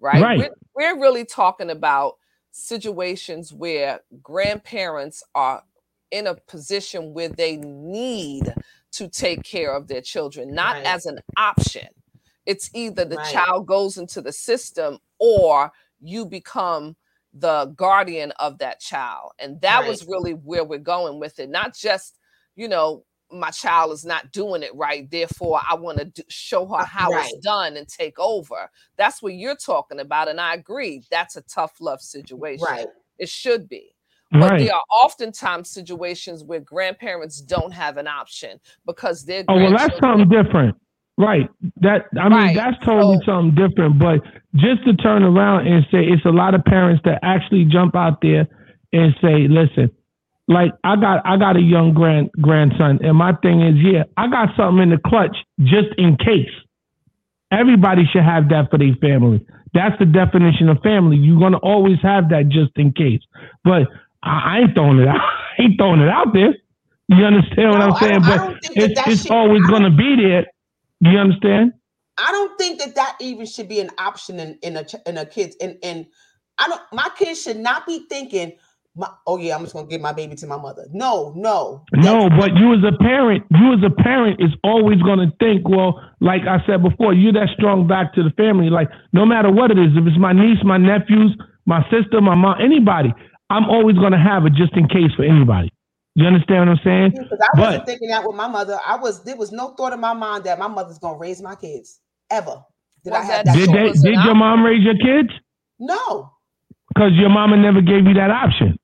right? 0.00 0.22
Right. 0.22 0.38
We're, 0.38 0.54
we're 0.74 1.00
really 1.00 1.24
talking 1.24 1.70
about 1.70 2.16
situations 2.50 3.52
where 3.52 4.00
grandparents 4.22 5.22
are 5.34 5.62
in 6.10 6.26
a 6.26 6.34
position 6.34 7.14
where 7.14 7.28
they 7.28 7.56
need 7.56 8.54
to 8.92 9.08
take 9.08 9.42
care 9.42 9.74
of 9.74 9.88
their 9.88 10.02
children, 10.02 10.54
not 10.54 10.76
Right. 10.76 10.86
as 10.86 11.06
an 11.06 11.18
option. 11.36 11.88
It's 12.44 12.70
either 12.74 13.04
the 13.04 13.16
Right. 13.16 13.32
child 13.32 13.66
goes 13.66 13.96
into 13.96 14.20
the 14.20 14.32
system 14.32 14.98
or 15.18 15.72
you 16.00 16.26
become 16.26 16.96
the 17.34 17.72
guardian 17.76 18.32
of 18.32 18.58
that 18.58 18.80
child. 18.80 19.32
And 19.38 19.60
that 19.62 19.86
was 19.86 20.06
really 20.06 20.32
where 20.32 20.64
we're 20.64 20.78
going 20.78 21.18
with 21.18 21.38
it. 21.38 21.48
Not 21.48 21.74
just, 21.74 22.18
you 22.56 22.68
know, 22.68 23.04
my 23.30 23.50
child 23.50 23.92
is 23.92 24.04
not 24.04 24.30
doing 24.32 24.62
it 24.62 24.74
right, 24.74 25.10
therefore 25.10 25.60
I 25.68 25.74
want 25.74 25.98
to 25.98 26.04
do, 26.04 26.22
show 26.28 26.66
her 26.66 26.82
uh, 26.82 26.84
how 26.84 27.10
it's 27.12 27.38
done 27.38 27.76
and 27.76 27.88
take 27.88 28.18
over. 28.18 28.68
That's 28.96 29.22
what 29.22 29.34
you're 29.34 29.56
talking 29.56 30.00
about. 30.00 30.28
And 30.28 30.40
I 30.40 30.54
agree, 30.54 31.02
that's 31.10 31.36
a 31.36 31.42
tough 31.42 31.80
love 31.80 32.02
situation. 32.02 32.66
right. 32.66 32.86
It 33.18 33.28
should 33.28 33.68
be. 33.68 33.94
But 34.30 34.52
Right. 34.52 34.58
there 34.60 34.74
are 34.74 34.82
oftentimes 34.90 35.68
situations 35.70 36.42
where 36.42 36.60
grandparents 36.60 37.40
don't 37.40 37.72
have 37.72 37.98
an 37.98 38.06
option 38.06 38.60
because 38.86 39.24
their 39.24 39.44
Oh 39.48 39.56
well, 39.56 39.72
that's 39.76 39.98
something 39.98 40.28
different, 40.28 40.76
right? 41.18 41.48
That 41.80 42.06
I 42.18 42.28
mean, 42.28 42.38
Right, 42.38 42.56
that's 42.56 42.84
totally 42.84 43.18
so- 43.18 43.32
something 43.32 43.54
different. 43.54 43.98
But 43.98 44.20
just 44.56 44.84
to 44.84 44.94
turn 44.94 45.22
around 45.22 45.66
and 45.66 45.84
say 45.90 46.04
it's 46.04 46.24
a 46.24 46.30
lot 46.30 46.54
of 46.54 46.64
parents 46.64 47.02
that 47.04 47.20
actually 47.22 47.64
jump 47.64 47.94
out 47.96 48.20
there 48.20 48.46
and 48.92 49.14
say, 49.22 49.48
"Listen, 49.48 49.90
like 50.48 50.72
I 50.84 50.96
got 50.96 51.22
I 51.24 51.36
got 51.36 51.56
a 51.56 51.60
young 51.62 51.94
grand 51.94 52.30
grandson, 52.40 52.98
and 53.02 53.16
my 53.16 53.32
thing 53.42 53.60
is, 53.62 53.76
yeah, 53.78 54.04
I 54.16 54.28
got 54.28 54.54
something 54.56 54.82
in 54.82 54.90
the 54.90 54.98
clutch 54.98 55.36
just 55.62 55.88
in 55.98 56.16
case. 56.16 56.50
Everybody 57.50 58.04
should 58.10 58.22
have 58.24 58.48
that 58.48 58.70
for 58.70 58.78
their 58.78 58.94
family. 59.00 59.44
That's 59.74 59.98
the 59.98 60.06
definition 60.06 60.68
of 60.68 60.80
family. 60.82 61.16
You're 61.16 61.40
gonna 61.40 61.58
always 61.58 61.98
have 62.02 62.28
that 62.30 62.48
just 62.48 62.72
in 62.76 62.92
case. 62.92 63.20
But 63.64 63.88
I, 64.22 64.60
ain't 64.60 64.74
throwing 64.74 64.98
it 64.98 65.08
out. 65.08 65.16
I 65.58 65.62
ain't 65.62 65.78
throwing 65.78 66.00
it 66.00 66.08
out 66.08 66.32
there. 66.32 66.54
You 67.08 67.24
understand 67.24 67.70
what 67.70 67.80
I'm 67.82 67.94
saying? 67.96 68.20
But 68.20 68.38
that 68.38 68.70
it's 68.74 68.94
that 68.94 69.08
it's 69.08 69.30
always 69.30 69.62
gonna 69.66 69.90
be 69.90 70.16
there. 70.16 70.46
You 71.02 71.18
understand? 71.18 71.74
I 72.18 72.32
don't 72.32 72.58
think 72.58 72.80
that 72.80 72.96
that 72.96 73.16
even 73.20 73.46
should 73.46 73.68
be 73.68 73.80
an 73.80 73.90
option 73.98 74.40
in, 74.40 74.58
in 74.62 74.76
a 74.78 74.86
in 75.06 75.18
a 75.18 75.26
kid's 75.26 75.56
and 75.60 75.78
and 75.82 76.06
I 76.58 76.68
don't 76.68 76.82
my 76.92 77.10
kids 77.18 77.42
should 77.42 77.58
not 77.58 77.86
be 77.86 78.06
thinking 78.08 78.54
my, 78.96 79.08
oh 79.26 79.38
yeah 79.38 79.56
I'm 79.56 79.62
just 79.62 79.74
gonna 79.74 79.88
give 79.88 80.02
my 80.02 80.12
baby 80.12 80.36
to 80.36 80.46
my 80.48 80.58
mother 80.58 80.86
no 80.92 81.32
no 81.36 81.82
No, 81.92 82.30
but 82.30 82.54
you 82.56 82.74
as 82.74 82.84
a 82.84 82.96
parent, 82.98 83.44
you 83.50 83.74
as 83.74 83.80
a 83.84 83.90
parent 83.90 84.40
is 84.40 84.50
always 84.64 85.02
going 85.02 85.18
to 85.20 85.32
think, 85.40 85.68
well, 85.68 86.00
like 86.20 86.42
I 86.48 86.64
said 86.66 86.82
before, 86.82 87.14
you're 87.14 87.32
that 87.34 87.50
strong 87.56 87.88
back 87.88 88.14
to 88.14 88.22
the 88.22 88.30
family. 88.36 88.70
Like 88.70 88.88
no 89.12 89.26
matter 89.26 89.50
what 89.50 89.72
it 89.72 89.78
is, 89.78 89.90
if 89.96 90.06
it's 90.06 90.18
my 90.18 90.32
niece, 90.32 90.60
my 90.64 90.78
nephews, 90.78 91.36
my 91.66 91.82
sister, 91.90 92.20
my 92.20 92.36
mom, 92.36 92.56
anybody, 92.62 93.12
I'm 93.50 93.64
always 93.70 93.96
going 93.96 94.12
to 94.12 94.18
have 94.18 94.46
it 94.46 94.54
just 94.54 94.76
in 94.76 94.88
case 94.88 95.12
for 95.16 95.24
anybody. 95.24 95.70
You 96.14 96.26
understand 96.26 96.68
what 96.68 96.78
I'm 96.78 96.80
saying? 96.84 97.10
because 97.12 97.38
I 97.40 97.60
wasn't 97.60 97.78
But- 97.82 97.86
thinking 97.86 98.08
that 98.08 98.26
with 98.26 98.36
my 98.36 98.46
mother 98.48 98.78
I 98.86 98.96
was 98.96 99.22
there 99.24 99.36
was 99.36 99.50
no 99.52 99.70
thought 99.70 99.92
in 99.92 100.00
my 100.00 100.12
mind 100.12 100.44
that 100.44 100.58
my 100.58 100.68
mother's 100.68 100.98
gonna 100.98 101.18
raise 101.18 101.40
my 101.42 101.54
kids 101.54 102.00
ever 102.30 102.62
did 103.04 103.12
I 103.14 103.22
have 103.22 103.44
that 103.46 103.46
that 103.46 103.56
Did 103.56 103.66
so 103.66 103.72
thought? 103.72 103.94
they? 104.02 104.10
Did 104.14 104.24
your 104.24 104.34
mom 104.34 104.62
raise 104.64 104.82
your 104.84 104.94
kids? 104.96 105.30
no 105.78 106.30
Because 106.94 107.12
your 107.14 107.30
mama 107.30 107.56
never 107.56 107.80
gave 107.80 108.06
you 108.06 108.14
that 108.14 108.30
option. 108.30 108.78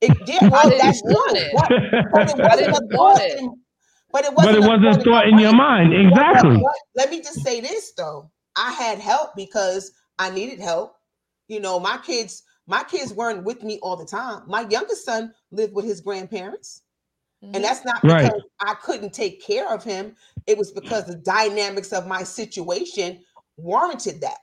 it 0.00 0.12
did 0.26 0.50
well 0.50 0.68
didn't 0.68 0.78
that's 0.78 1.02
want 1.02 1.30
true 1.30 1.40
it. 1.40 2.04
but, 2.12 2.12
but 2.12 2.28
it 2.28 2.42
wasn't 2.42 2.50
a 2.52 2.56
didn't 2.72 2.90
thought 2.92 2.98
want 2.98 3.22
it. 3.22 3.38
in, 3.40 3.54
but 4.12 4.24
it 4.26 4.34
wasn't 4.34 4.52
but 4.52 4.54
it 4.54 4.64
a 4.64 4.68
wasn't 4.68 4.86
in 4.96 5.00
thought 5.04 5.24
my 5.24 5.30
in 5.30 5.38
your 5.38 5.54
mind. 5.54 5.90
mind. 5.90 6.10
But- 6.10 6.16
but- 6.20 6.26
Exactly. 6.28 6.56
but 6.62 6.74
let 6.96 7.10
me 7.10 7.18
just 7.22 7.42
say 7.42 7.60
this 7.60 7.92
though. 7.96 8.30
I 8.56 8.72
had 8.72 8.98
help 8.98 9.30
because 9.34 9.90
I 10.18 10.30
needed 10.30 10.60
help. 10.60 10.94
You 11.48 11.60
know, 11.60 11.80
my 11.80 11.98
kids, 11.98 12.42
my 12.66 12.82
kids 12.84 13.12
weren't 13.12 13.44
with 13.44 13.62
me 13.62 13.78
all 13.82 13.96
the 13.96 14.06
time. 14.06 14.42
My 14.46 14.66
youngest 14.68 15.04
son 15.04 15.32
lived 15.50 15.74
with 15.74 15.84
his 15.84 16.00
grandparents. 16.00 16.82
And 17.42 17.56
mm-hmm. 17.56 17.62
that's 17.62 17.84
not 17.84 18.02
Right. 18.02 18.24
because 18.24 18.42
I 18.60 18.74
couldn't 18.74 19.12
take 19.12 19.44
care 19.44 19.72
of 19.72 19.84
him. 19.84 20.16
It 20.46 20.56
was 20.56 20.72
because 20.72 21.06
the 21.06 21.16
dynamics 21.16 21.92
of 21.92 22.06
my 22.06 22.22
situation 22.22 23.20
warranted 23.56 24.20
that. 24.22 24.38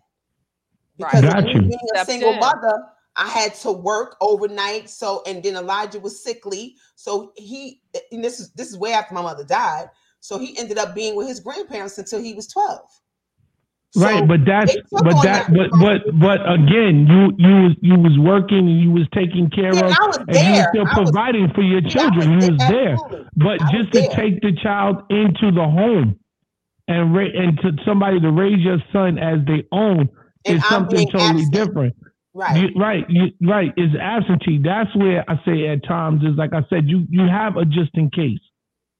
Right. 0.99 1.11
Because 1.13 1.23
of 1.25 1.33
Got 1.33 1.45
being 1.45 1.79
a 1.95 2.05
single 2.05 2.33
in. 2.33 2.39
mother, 2.39 2.83
I 3.15 3.27
had 3.27 3.55
to 3.55 3.71
work 3.71 4.17
overnight. 4.21 4.89
So 4.89 5.23
and 5.25 5.41
then 5.41 5.55
Elijah 5.55 5.99
was 5.99 6.23
sickly. 6.23 6.75
So 6.95 7.33
he 7.35 7.81
and 8.11 8.23
this 8.23 8.39
is 8.39 8.51
this 8.53 8.69
is 8.69 8.77
way 8.77 8.93
after 8.93 9.15
my 9.15 9.21
mother 9.21 9.43
died. 9.43 9.89
So 10.19 10.37
he 10.37 10.55
ended 10.57 10.77
up 10.77 10.93
being 10.93 11.15
with 11.15 11.27
his 11.27 11.39
grandparents 11.39 11.97
until 11.97 12.21
he 12.21 12.35
was 12.35 12.47
12. 12.47 12.79
Right, 13.95 14.25
but 14.25 14.45
that's 14.45 14.73
but 14.91 15.03
that 15.21 15.47
that 15.51 15.53
but 15.53 15.69
but 15.79 16.19
but 16.19 16.39
again, 16.49 17.07
you 17.07 17.33
you 17.37 17.55
was 17.63 17.75
you 17.81 17.95
was 17.99 18.17
working 18.19 18.59
and 18.59 18.79
you 18.79 18.91
was 18.91 19.05
taking 19.13 19.49
care 19.49 19.73
Yeah, 19.75 19.81
of, 19.81 19.91
and 19.91 19.97
was 19.99 20.17
you 20.17 20.25
was 20.27 20.37
there. 20.37 20.69
still 20.69 20.87
I 20.87 20.99
was- 20.99 21.11
providing 21.11 21.51
for 21.53 21.61
your 21.61 21.81
children. 21.81 22.35
was 22.37 22.45
you 22.47 22.51
was 22.53 22.59
there, 22.69 22.93
absolutely. 22.93 23.25
but 23.35 23.59
just 23.71 23.91
to 23.93 23.99
there. 24.01 24.09
take 24.11 24.41
the 24.41 24.53
child 24.63 25.03
into 25.09 25.51
the 25.51 25.63
home 25.67 26.17
and 26.87 27.13
ra- 27.13 27.35
and 27.35 27.57
to 27.59 27.71
somebody 27.85 28.19
to 28.21 28.31
raise 28.31 28.59
your 28.59 28.79
son 28.93 29.17
as 29.19 29.39
they 29.45 29.65
own 29.73 30.07
And 30.45 30.57
is 30.57 30.63
I'm 30.63 30.69
something 30.69 31.07
totally 31.11 31.43
absent. 31.43 31.51
different. 31.53 31.95
Right. 32.33 32.61
You, 32.61 32.69
right, 32.81 33.05
you, 33.09 33.25
right. 33.41 33.73
Is 33.75 33.93
absentee. 33.99 34.59
That's 34.63 34.95
where 34.95 35.25
I 35.29 35.35
say 35.43 35.67
at 35.67 35.83
times 35.83 36.23
is 36.23 36.37
like 36.37 36.53
I 36.53 36.63
said, 36.69 36.87
you 36.87 37.05
you 37.09 37.23
have 37.27 37.57
a 37.57 37.65
just 37.65 37.91
in 37.95 38.09
case. 38.09 38.39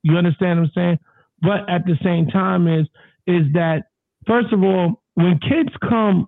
You 0.03 0.17
understand 0.17 0.59
what 0.59 0.65
I'm 0.65 0.71
saying? 0.75 0.99
But 1.41 1.69
at 1.69 1.85
the 1.85 1.95
same 2.03 2.27
time, 2.27 2.67
is 2.67 2.87
is 3.25 3.45
that 3.53 3.83
first 4.28 4.53
of 4.53 4.63
all, 4.63 5.01
when 5.15 5.39
kids 5.39 5.69
come 5.88 6.28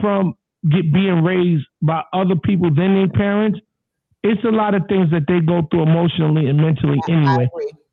from 0.00 0.34
get 0.70 0.92
being 0.92 1.22
raised 1.22 1.66
by 1.80 2.02
other 2.12 2.36
people 2.36 2.72
than 2.74 2.94
their 2.94 3.08
parents, 3.08 3.58
it's 4.22 4.42
a 4.44 4.50
lot 4.50 4.74
of 4.74 4.82
things 4.88 5.10
that 5.10 5.24
they 5.26 5.40
go 5.40 5.66
through 5.70 5.82
emotionally 5.82 6.46
and 6.46 6.58
mentally 6.58 7.00
anyway. 7.08 7.48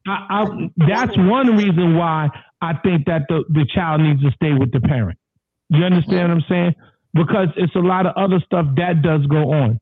I, 0.08 0.26
I, 0.30 0.70
that's 0.88 1.18
one 1.18 1.58
reason 1.58 1.98
why 1.98 2.30
I 2.62 2.74
think 2.84 3.06
that 3.08 3.24
the, 3.30 3.44
the 3.50 3.66
child 3.74 4.02
needs 4.02 4.22
to 4.22 4.32
stay 4.32 4.54
with 4.54 4.72
the 4.72 4.80
parent. 4.80 5.18
You 5.70 5.84
understand 5.84 6.30
what 6.30 6.32
I'm 6.32 6.44
saying? 6.50 6.76
Because 7.14 7.48
it's 7.58 7.76
a 7.76 7.80
lot 7.80 8.06
of 8.06 8.14
other 8.16 8.40
stuff 8.46 8.68
that 8.78 9.02
does 9.02 9.26
go 9.26 9.52
on. 9.52 9.80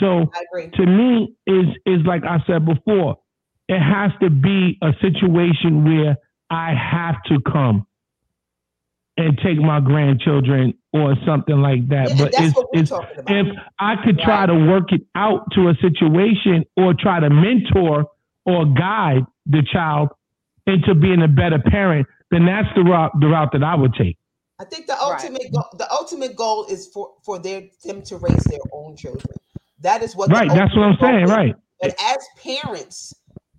So 0.00 0.30
to 0.74 0.86
me, 0.86 1.36
is 1.46 1.66
is 1.86 2.04
like 2.04 2.24
I 2.24 2.38
said 2.46 2.66
before, 2.66 3.18
it 3.68 3.78
has 3.78 4.10
to 4.20 4.30
be 4.30 4.76
a 4.82 4.92
situation 5.00 5.84
where 5.84 6.16
I 6.50 6.74
have 6.74 7.22
to 7.28 7.40
come 7.50 7.86
and 9.16 9.38
take 9.38 9.58
my 9.58 9.80
grandchildren 9.80 10.74
or 10.92 11.14
something 11.26 11.58
like 11.58 11.88
that. 11.88 12.10
Yeah, 12.10 12.18
but 12.18 12.32
that's 12.32 12.46
it's, 12.46 12.56
what 12.56 12.66
we're 12.72 12.80
it's 12.80 12.90
talking 12.90 13.18
about. 13.18 13.36
if 13.36 13.46
I 13.78 13.94
could 14.04 14.18
try 14.18 14.46
to 14.46 14.54
work 14.54 14.92
it 14.92 15.02
out 15.14 15.50
to 15.52 15.68
a 15.68 15.74
situation 15.80 16.64
or 16.76 16.94
try 16.94 17.20
to 17.20 17.30
mentor 17.30 18.06
or 18.44 18.66
guide 18.66 19.24
the 19.46 19.62
child 19.72 20.08
into 20.66 20.94
being 20.94 21.22
a 21.22 21.28
better 21.28 21.58
parent, 21.58 22.06
then 22.30 22.46
that's 22.46 22.68
the 22.74 22.82
route 22.82 23.12
the 23.20 23.26
route 23.28 23.50
that 23.52 23.62
I 23.62 23.74
would 23.74 23.94
take. 23.94 24.18
I 24.58 24.64
think 24.64 24.86
the 24.86 24.98
ultimate 24.98 25.52
goal, 25.52 25.68
the 25.76 25.90
ultimate 25.90 26.36
goal 26.36 26.66
is 26.66 26.88
for 26.88 27.14
for 27.24 27.38
their 27.38 27.62
them 27.84 28.02
to 28.02 28.16
raise 28.16 28.44
their 28.44 28.60
own 28.72 28.96
children. 28.96 29.36
That 29.80 30.02
is 30.02 30.16
what 30.16 30.30
Right, 30.30 30.48
that's 30.48 30.74
what 30.74 30.84
I'm 30.84 30.96
saying. 31.00 31.24
is. 31.24 31.30
Right. 31.30 31.54
But 31.80 31.94
as 32.00 32.16
parents, 32.42 33.14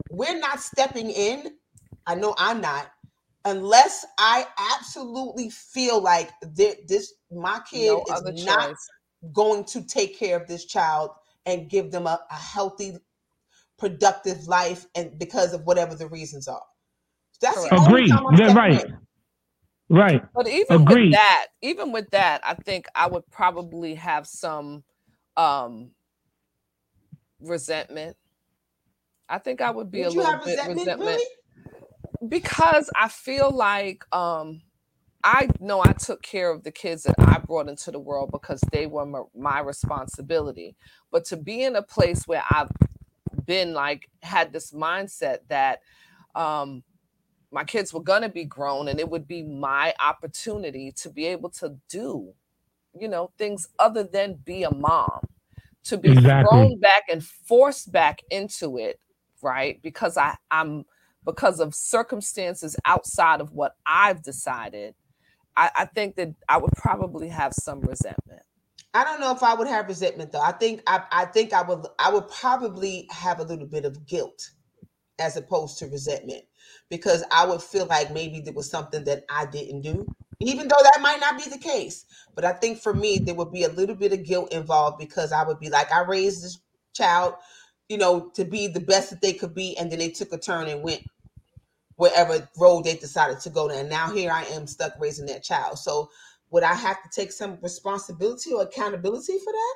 we're 0.09 0.39
not 0.39 0.59
stepping 0.59 1.09
in. 1.09 1.51
I 2.07 2.15
know 2.15 2.33
I'm 2.37 2.61
not, 2.61 2.87
unless 3.45 4.05
I 4.17 4.45
absolutely 4.77 5.49
feel 5.51 6.01
like 6.01 6.31
thi- 6.55 6.83
this 6.87 7.13
my 7.31 7.61
kid 7.69 7.81
no 7.81 8.03
is 8.07 8.23
not 8.43 8.69
choice. 8.69 8.89
going 9.33 9.65
to 9.65 9.83
take 9.85 10.17
care 10.17 10.37
of 10.39 10.47
this 10.47 10.65
child 10.65 11.11
and 11.45 11.69
give 11.69 11.91
them 11.91 12.07
a, 12.07 12.19
a 12.31 12.35
healthy, 12.35 12.97
productive 13.79 14.47
life, 14.47 14.87
and 14.95 15.17
because 15.19 15.53
of 15.53 15.63
whatever 15.65 15.95
the 15.95 16.07
reasons 16.07 16.47
are. 16.47 16.63
That's 17.41 17.63
the 17.63 17.71
Correct. 17.71 17.85
only 17.87 18.03
time 18.03 18.27
I'm 18.27 18.35
right. 18.55 18.81
in. 18.81 18.97
Right. 19.89 20.21
But 20.35 20.47
even 20.47 20.81
Agreed. 20.81 21.09
with 21.09 21.11
that, 21.11 21.47
even 21.61 21.91
with 21.91 22.09
that, 22.11 22.41
I 22.45 22.55
think 22.55 22.87
I 22.95 23.07
would 23.07 23.29
probably 23.31 23.95
have 23.95 24.27
some 24.27 24.83
um 25.37 25.91
resentment. 27.41 28.17
I 29.29 29.39
think 29.39 29.61
I 29.61 29.71
would 29.71 29.91
be 29.91 30.01
Would 30.01 30.07
a 30.07 30.09
you 30.13 30.19
little 30.19 30.33
have 30.33 30.43
bit 30.45 30.59
resentment, 30.59 30.77
resentment 30.77 30.99
really? 30.99 31.25
Because 32.29 32.89
I 32.95 33.07
feel 33.09 33.51
like 33.51 34.03
um 34.15 34.61
I 35.23 35.49
know 35.59 35.81
I 35.83 35.93
took 35.93 36.21
care 36.21 36.51
of 36.51 36.63
the 36.63 36.71
kids 36.71 37.03
that 37.03 37.15
I 37.19 37.39
brought 37.39 37.69
into 37.69 37.91
the 37.91 37.99
world 37.99 38.29
because 38.31 38.61
they 38.71 38.87
were 38.87 39.05
my, 39.05 39.21
my 39.35 39.59
responsibility. 39.59 40.75
But 41.11 41.25
to 41.25 41.37
be 41.37 41.63
in 41.63 41.75
a 41.75 41.81
place 41.81 42.27
where 42.27 42.43
I've 42.49 42.69
been 43.45 43.73
like 43.73 44.09
had 44.23 44.53
this 44.53 44.71
mindset 44.71 45.39
that 45.49 45.81
um 46.35 46.83
my 47.51 47.63
kids 47.63 47.93
were 47.93 48.03
going 48.03 48.23
to 48.23 48.29
be 48.29 48.45
grown 48.45 48.87
and 48.89 48.99
it 48.99 49.09
would 49.09 49.27
be 49.27 49.43
my 49.43 49.93
opportunity 49.99 50.91
to 50.91 51.09
be 51.09 51.25
able 51.27 51.49
to 51.49 51.77
do 51.89 52.33
you 52.99 53.07
know 53.07 53.31
things 53.37 53.67
other 53.79 54.03
than 54.03 54.35
be 54.45 54.63
a 54.63 54.71
mom 54.71 55.21
to 55.83 55.97
be 55.97 56.13
Exactly. 56.13 56.39
thrown 56.39 56.79
back 56.79 57.03
and 57.11 57.23
forced 57.23 57.91
back 57.91 58.21
into 58.31 58.77
it 58.77 58.99
right 59.41 59.81
because 59.83 60.17
i 60.17 60.35
i'm 60.51 60.85
because 61.25 61.59
of 61.59 61.73
circumstances 61.75 62.75
outside 62.85 63.41
of 63.41 63.51
what 63.51 63.75
i've 63.85 64.21
decided 64.21 64.95
i, 65.57 65.69
I 65.75 65.85
think 65.85 66.15
that 66.15 66.35
i 66.47 66.57
would 66.57 66.73
probably 66.77 67.29
have 67.29 67.53
some 67.53 67.81
resentment 67.81 68.43
I 68.95 69.03
don't 69.03 69.19
know 69.19 69.33
if 69.33 69.43
I 69.43 69.53
would 69.53 69.67
have 69.67 69.89
resentment 69.89 70.31
though. 70.31 70.41
I 70.41 70.53
think 70.53 70.81
I, 70.87 71.03
I 71.11 71.25
think 71.25 71.51
I 71.51 71.63
would 71.63 71.85
I 71.99 72.13
would 72.13 72.29
probably 72.29 73.07
have 73.11 73.39
a 73.39 73.43
little 73.43 73.67
bit 73.67 73.83
of 73.83 74.05
guilt 74.07 74.51
as 75.19 75.35
opposed 75.35 75.77
to 75.79 75.87
resentment 75.87 76.43
because 76.89 77.23
I 77.31 77.45
would 77.45 77.61
feel 77.61 77.85
like 77.85 78.13
maybe 78.13 78.39
there 78.39 78.53
was 78.53 78.69
something 78.69 79.03
that 79.05 79.25
I 79.29 79.45
didn't 79.45 79.81
do, 79.81 80.05
even 80.39 80.67
though 80.67 80.81
that 80.81 81.01
might 81.01 81.19
not 81.19 81.37
be 81.37 81.49
the 81.49 81.57
case. 81.57 82.05
But 82.35 82.45
I 82.45 82.53
think 82.53 82.79
for 82.79 82.93
me 82.93 83.17
there 83.17 83.35
would 83.35 83.51
be 83.51 83.63
a 83.63 83.69
little 83.69 83.95
bit 83.95 84.13
of 84.13 84.23
guilt 84.23 84.53
involved 84.53 84.97
because 84.97 85.31
I 85.31 85.43
would 85.43 85.59
be 85.59 85.69
like 85.69 85.91
I 85.91 86.01
raised 86.03 86.43
this 86.43 86.59
child, 86.93 87.35
you 87.89 87.97
know, 87.97 88.29
to 88.35 88.45
be 88.45 88.67
the 88.67 88.79
best 88.79 89.09
that 89.09 89.21
they 89.21 89.33
could 89.33 89.53
be, 89.53 89.77
and 89.77 89.91
then 89.91 89.99
they 89.99 90.09
took 90.09 90.31
a 90.31 90.37
turn 90.37 90.67
and 90.67 90.83
went 90.83 91.01
wherever 91.97 92.47
road 92.57 92.83
they 92.83 92.95
decided 92.95 93.39
to 93.41 93.49
go 93.49 93.69
down. 93.69 93.89
Now 93.89 94.11
here 94.11 94.31
I 94.31 94.43
am 94.45 94.67
stuck 94.67 94.93
raising 94.99 95.25
that 95.27 95.43
child. 95.43 95.79
So 95.79 96.09
would 96.51 96.63
I 96.63 96.73
have 96.73 97.01
to 97.03 97.09
take 97.09 97.31
some 97.31 97.57
responsibility 97.61 98.53
or 98.53 98.63
accountability 98.63 99.39
for 99.39 99.53
that? 99.53 99.75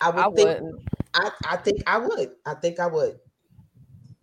I 0.00 0.10
would 0.10 0.18
i 0.18 0.30
think 0.30 0.60
wouldn't 0.60 0.82
I, 1.14 1.30
I 1.46 1.56
think 1.56 1.82
I 1.86 1.98
would. 1.98 2.30
I 2.46 2.54
think 2.54 2.78
I 2.78 2.86
would. 2.86 3.18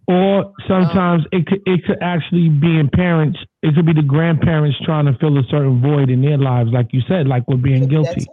Or 0.07 0.53
sometimes 0.67 1.23
um, 1.23 1.27
it 1.31 1.47
could 1.47 1.61
it 1.65 1.83
could 1.85 1.97
actually 2.01 2.49
be 2.49 2.79
in 2.79 2.89
parents. 2.93 3.39
It 3.63 3.73
could 3.75 3.85
be 3.85 3.93
the 3.93 4.03
grandparents 4.03 4.77
trying 4.85 5.05
to 5.05 5.17
fill 5.19 5.37
a 5.37 5.43
certain 5.49 5.81
void 5.81 6.09
in 6.09 6.21
their 6.21 6.37
lives, 6.37 6.69
like 6.71 6.93
you 6.93 7.01
said, 7.07 7.27
like 7.27 7.43
we're 7.47 7.57
being 7.57 7.87
guilty. 7.87 8.27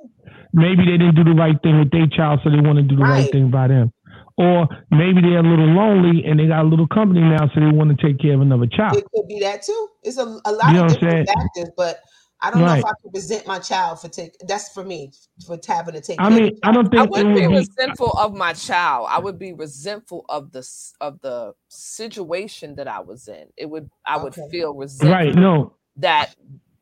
Maybe 0.52 0.84
they 0.84 0.98
didn't 0.98 1.14
do 1.14 1.24
the 1.24 1.32
right 1.32 1.56
thing 1.62 1.78
with 1.78 1.90
their 1.90 2.06
child, 2.08 2.40
so 2.44 2.50
they 2.50 2.60
want 2.60 2.76
to 2.76 2.82
do 2.82 2.96
the 2.96 3.02
right, 3.02 3.22
Right. 3.22 3.32
thing 3.32 3.50
by 3.50 3.68
them. 3.68 3.90
Or 4.36 4.68
maybe 4.90 5.20
they're 5.20 5.38
a 5.38 5.42
little 5.42 5.66
lonely 5.66 6.24
and 6.24 6.38
they 6.38 6.46
got 6.46 6.64
a 6.64 6.68
little 6.68 6.88
company 6.88 7.20
now, 7.20 7.48
so 7.54 7.60
they 7.60 7.66
want 7.66 7.96
to 7.96 8.06
take 8.06 8.20
care 8.20 8.34
of 8.34 8.40
another 8.40 8.66
child. 8.66 8.96
It 8.96 9.04
could 9.14 9.28
be 9.28 9.40
that 9.40 9.62
too. 9.62 9.88
It's 10.02 10.18
a, 10.18 10.40
a 10.44 10.52
lot 10.52 10.72
you 10.72 10.80
of 10.80 10.88
different 10.88 11.28
factors, 11.28 11.70
but 11.76 12.00
I 12.42 12.50
don't 12.50 12.62
right. 12.62 12.74
know 12.74 12.78
if 12.80 12.84
I 12.84 12.92
could 13.00 13.14
resent 13.14 13.46
my 13.46 13.60
child 13.60 14.00
for 14.00 14.08
take. 14.08 14.36
That's 14.40 14.72
for 14.72 14.84
me 14.84 15.12
for 15.46 15.58
having 15.64 15.94
to 15.94 16.00
take. 16.00 16.20
I 16.20 16.28
mean, 16.28 16.58
I 16.64 16.72
don't 16.72 16.90
think 16.90 17.02
I 17.02 17.04
would 17.04 17.34
be 17.34 17.46
resentful 17.46 18.10
of 18.18 18.34
my 18.34 18.52
child. 18.52 19.06
I 19.08 19.20
would 19.20 19.38
be 19.38 19.52
resentful 19.52 20.24
of 20.28 20.50
the 20.50 20.68
of 21.00 21.20
the 21.20 21.54
situation 21.68 22.74
that 22.76 22.88
I 22.88 22.98
was 22.98 23.28
in. 23.28 23.46
It 23.56 23.70
would 23.70 23.88
I 24.04 24.16
would 24.16 24.34
feel 24.50 24.74
resentful. 24.74 25.10
Right. 25.10 25.34
No. 25.34 25.76
That 25.96 26.34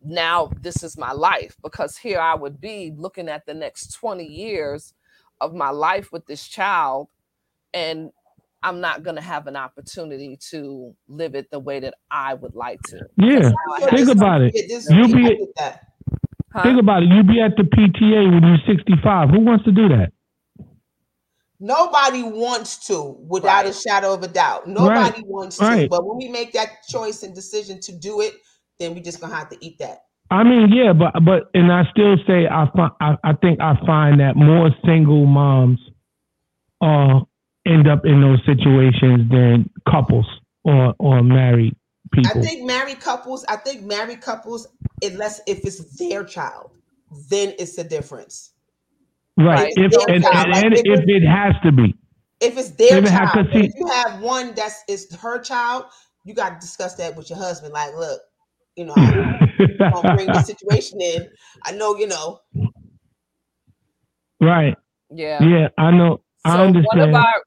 now 0.03 0.51
this 0.63 0.83
is 0.83 0.97
my 0.97 1.13
life 1.13 1.57
because 1.63 1.99
here 1.99 2.21
I 2.21 2.35
would 2.35 2.59
be 2.59 2.95
looking 2.97 3.29
at 3.29 3.45
the 3.45 3.53
next 3.53 3.93
twenty 3.93 4.27
years 4.27 4.95
of 5.43 5.55
my 5.55 5.71
life 5.71 6.11
with 6.11 6.25
this 6.27 6.47
child, 6.47 7.09
and 7.75 8.11
I'm 8.62 8.81
not 8.81 9.03
going 9.03 9.16
to 9.16 9.23
have 9.23 9.47
an 9.47 9.57
opportunity 9.57 10.39
to 10.51 10.95
live 11.09 11.35
it 11.35 11.51
the 11.51 11.59
way 11.59 11.81
that 11.81 11.95
I 12.11 12.35
would 12.35 12.55
like 12.55 12.81
to. 12.89 13.01
Yeah, 13.16 13.51
think 13.89 14.09
about 14.09 14.43
it. 14.43 14.55
You'll 14.91 15.09
be 15.09 15.47
huh? 15.57 16.62
think 16.62 16.79
about 16.79 17.03
it. 17.03 17.09
You'll 17.09 17.25
be 17.25 17.41
at 17.41 17.57
the 17.57 17.62
PTA 17.62 18.33
when 18.33 18.43
you're 18.43 18.77
65. 18.77 19.31
Who 19.31 19.41
wants 19.41 19.64
to 19.64 19.73
do 19.73 19.89
that? 19.89 20.12
Nobody 21.59 22.23
wants 22.23 22.87
to, 22.87 23.16
without 23.29 23.64
right. 23.64 23.66
a 23.66 23.73
shadow 23.73 24.14
of 24.14 24.23
a 24.23 24.29
doubt. 24.29 24.66
Nobody 24.66 24.95
right. 24.95 25.27
wants 25.27 25.59
to. 25.59 25.89
But 25.91 26.07
when 26.07 26.16
we 26.16 26.29
make 26.29 26.53
that 26.53 26.87
choice 26.89 27.23
and 27.23 27.35
decision 27.35 27.81
to 27.83 27.93
do 27.93 28.21
it, 28.23 28.35
then 28.79 28.95
we 28.95 29.01
just 29.01 29.21
gonna 29.21 29.35
have 29.35 29.51
to 29.51 29.64
eat 29.64 29.79
that. 29.79 30.05
I 30.31 30.43
mean, 30.43 30.73
yeah, 30.73 30.93
but 30.93 31.12
but 31.25 31.51
and 31.53 31.71
I 31.71 31.83
still 31.91 32.16
say 32.27 32.47
I 32.47 32.66
I, 33.01 33.16
I 33.25 33.33
think 33.35 33.61
I 33.61 33.75
find 33.85 34.21
that 34.21 34.37
more 34.37 34.71
single 34.87 35.27
moms 35.27 35.81
are 36.81 37.27
end 37.71 37.89
up 37.89 38.05
in 38.05 38.21
those 38.21 38.41
situations 38.47 39.31
than 39.31 39.71
couples 39.89 40.27
or 40.64 40.95
or 40.99 41.23
married 41.23 41.77
people. 42.12 42.31
I 42.31 42.45
think 42.45 42.66
married 42.66 43.01
couples. 43.01 43.45
I 43.49 43.57
think 43.57 43.83
married 43.83 44.21
couples, 44.21 44.66
unless 45.03 45.41
if 45.47 45.64
it's 45.64 45.97
their 45.97 46.25
child, 46.25 46.71
then 47.29 47.55
it's 47.59 47.79
a 47.79 47.85
difference. 47.85 48.53
Right. 49.37 49.73
If 49.77 49.93
and, 50.09 50.25
and, 50.25 50.25
like, 50.25 50.64
and 50.64 50.75
if, 50.75 50.83
if, 50.85 51.01
it 51.07 51.27
has 51.27 51.55
to 51.64 51.73
be. 51.73 51.95
If 52.41 52.59
it's 52.59 52.71
their 52.71 52.99
if 52.99 53.09
child, 53.09 53.49
see, 53.53 53.66
if 53.66 53.73
you 53.77 53.87
have 53.87 54.21
one 54.21 54.55
that's 54.55 54.83
is 54.89 55.14
her 55.16 55.41
child, 55.41 55.85
you 56.25 56.35
got 56.35 56.51
to 56.51 56.59
discuss 56.61 56.95
that 56.97 57.16
with 57.16 57.31
your 57.31 57.39
husband. 57.39 57.73
Like, 57.73 57.95
look, 57.95 58.21
you 58.77 58.85
know, 58.85 58.95
I'm 58.97 59.93
gonna 59.93 60.14
bring 60.14 60.27
the 60.27 60.43
situation 60.47 61.01
in. 61.01 61.29
I 61.64 61.73
know, 61.73 61.97
you 61.97 62.07
know. 62.07 62.41
Right. 64.41 64.77
Yeah. 65.11 65.43
Yeah, 65.43 65.68
I 65.77 65.91
know. 65.91 66.23
So 66.47 66.53
I 66.53 66.64
understand. 66.64 66.87
one 66.87 67.09
of 67.11 67.14
our 67.14 67.43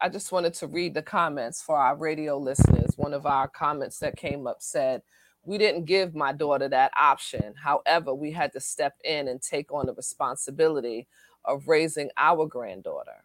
I 0.00 0.08
just 0.08 0.32
wanted 0.32 0.54
to 0.54 0.66
read 0.66 0.94
the 0.94 1.02
comments 1.02 1.62
for 1.62 1.76
our 1.76 1.96
radio 1.96 2.38
listeners. 2.38 2.90
One 2.96 3.12
of 3.12 3.26
our 3.26 3.48
comments 3.48 3.98
that 3.98 4.16
came 4.16 4.46
up 4.46 4.58
said, 4.60 5.02
We 5.44 5.58
didn't 5.58 5.84
give 5.84 6.14
my 6.14 6.32
daughter 6.32 6.68
that 6.68 6.92
option. 6.96 7.54
However, 7.62 8.14
we 8.14 8.30
had 8.32 8.52
to 8.52 8.60
step 8.60 8.94
in 9.04 9.28
and 9.28 9.42
take 9.42 9.72
on 9.72 9.86
the 9.86 9.94
responsibility 9.94 11.08
of 11.44 11.68
raising 11.68 12.10
our 12.16 12.46
granddaughter. 12.46 13.24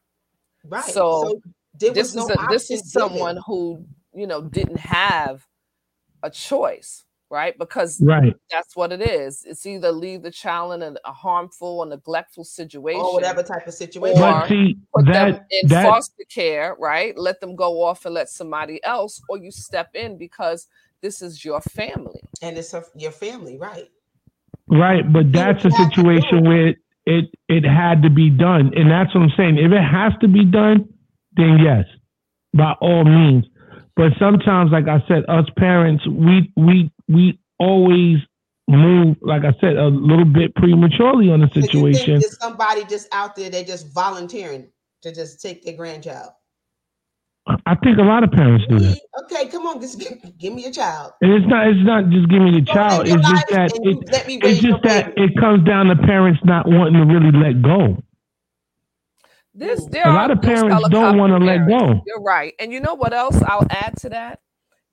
Right. 0.63 0.83
So, 0.85 1.41
so 1.79 1.91
this, 1.91 2.15
no 2.15 2.23
is 2.23 2.29
a, 2.29 2.47
this 2.49 2.71
is 2.71 2.91
someone 2.91 3.39
who, 3.45 3.85
you 4.13 4.27
know, 4.27 4.41
didn't 4.41 4.79
have 4.79 5.45
a 6.23 6.29
choice 6.29 7.03
right? 7.33 7.57
Because 7.57 7.99
right. 7.99 8.35
that's 8.51 8.75
what 8.75 8.91
it 8.91 9.01
is. 9.01 9.43
It's 9.43 9.65
either 9.65 9.91
leave 9.91 10.21
the 10.21 10.29
child 10.29 10.73
in 10.73 10.83
a, 10.83 10.93
a 11.03 11.11
harmful 11.11 11.79
or 11.79 11.85
neglectful 11.87 12.43
situation, 12.43 13.01
or 13.01 13.13
whatever 13.13 13.41
type 13.41 13.65
of 13.65 13.73
situation, 13.73 14.21
or 14.21 14.47
see, 14.47 14.77
put 14.95 15.07
that, 15.07 15.31
them 15.31 15.45
in 15.49 15.67
that, 15.69 15.83
foster 15.83 16.23
care, 16.29 16.75
right? 16.79 17.17
Let 17.17 17.41
them 17.41 17.55
go 17.55 17.81
off 17.81 18.05
and 18.05 18.13
let 18.13 18.29
somebody 18.29 18.81
else, 18.83 19.19
or 19.27 19.39
you 19.39 19.49
step 19.49 19.89
in 19.95 20.15
because 20.15 20.67
this 21.01 21.23
is 21.23 21.43
your 21.43 21.59
family, 21.59 22.21
and 22.43 22.55
it's 22.55 22.75
a, 22.75 22.83
your 22.95 23.11
family, 23.11 23.57
right? 23.57 23.89
Right, 24.67 25.11
but 25.11 25.31
that's 25.31 25.65
a 25.65 25.71
situation 25.71 26.45
where 26.45 26.75
it 27.05 27.25
it 27.47 27.65
had 27.65 28.03
to 28.03 28.11
be 28.11 28.29
done, 28.29 28.71
and 28.75 28.91
that's 28.91 29.13
what 29.15 29.23
I'm 29.23 29.33
saying. 29.35 29.57
If 29.57 29.71
it 29.71 29.83
has 29.83 30.13
to 30.21 30.27
be 30.27 30.45
done, 30.45 30.87
then 31.35 31.57
yes, 31.57 31.85
by 32.53 32.73
all 32.79 33.03
means. 33.03 33.45
But 33.95 34.13
sometimes, 34.19 34.71
like 34.71 34.87
I 34.87 35.03
said, 35.07 35.23
us 35.27 35.45
parents, 35.57 36.05
we 36.07 36.51
we 36.55 36.91
we 37.07 37.39
always 37.59 38.17
move, 38.67 39.17
like 39.21 39.43
I 39.43 39.53
said, 39.59 39.77
a 39.77 39.87
little 39.87 40.25
bit 40.25 40.55
prematurely 40.55 41.29
on 41.31 41.41
the 41.41 41.49
situation. 41.53 42.21
So 42.21 42.29
somebody 42.39 42.85
just 42.85 43.13
out 43.13 43.35
there, 43.35 43.49
they 43.49 43.63
just 43.63 43.93
volunteering 43.93 44.69
to 45.03 45.13
just 45.13 45.41
take 45.41 45.63
their 45.63 45.75
grandchild. 45.75 46.31
I 47.65 47.75
think 47.75 47.97
a 47.97 48.03
lot 48.03 48.23
of 48.23 48.31
parents 48.31 48.65
do 48.69 48.79
that. 48.79 48.97
Okay, 49.25 49.49
come 49.49 49.67
on, 49.67 49.81
just 49.81 49.99
give, 49.99 50.37
give 50.37 50.53
me 50.53 50.65
a 50.65 50.71
child. 50.71 51.11
And 51.21 51.33
it's 51.33 51.45
not 51.45 51.67
it's 51.67 51.83
not 51.83 52.09
just 52.09 52.29
give 52.29 52.41
me 52.41 52.51
the 52.51 52.65
child. 52.65 53.05
It's 53.05 53.27
just 53.27 53.47
that 53.49 53.71
it, 53.75 54.39
it's 54.43 54.61
just 54.61 54.81
that 54.83 55.11
it 55.17 55.35
comes 55.37 55.65
down 55.65 55.87
to 55.87 55.95
parents 55.97 56.39
not 56.45 56.67
wanting 56.67 57.05
to 57.05 57.13
really 57.13 57.31
let 57.31 57.61
go. 57.61 58.01
This 59.55 59.85
there 59.85 60.07
a 60.07 60.13
lot 60.13 60.31
of 60.31 60.41
parents 60.41 60.89
don't 60.89 61.17
want 61.17 61.31
to 61.31 61.37
let 61.37 61.67
go. 61.67 62.01
You're 62.07 62.21
right, 62.21 62.53
and 62.59 62.73
you 62.73 62.79
know 62.79 62.95
what 62.95 63.13
else? 63.13 63.39
I'll 63.43 63.67
add 63.69 63.95
to 63.97 64.09
that 64.09 64.39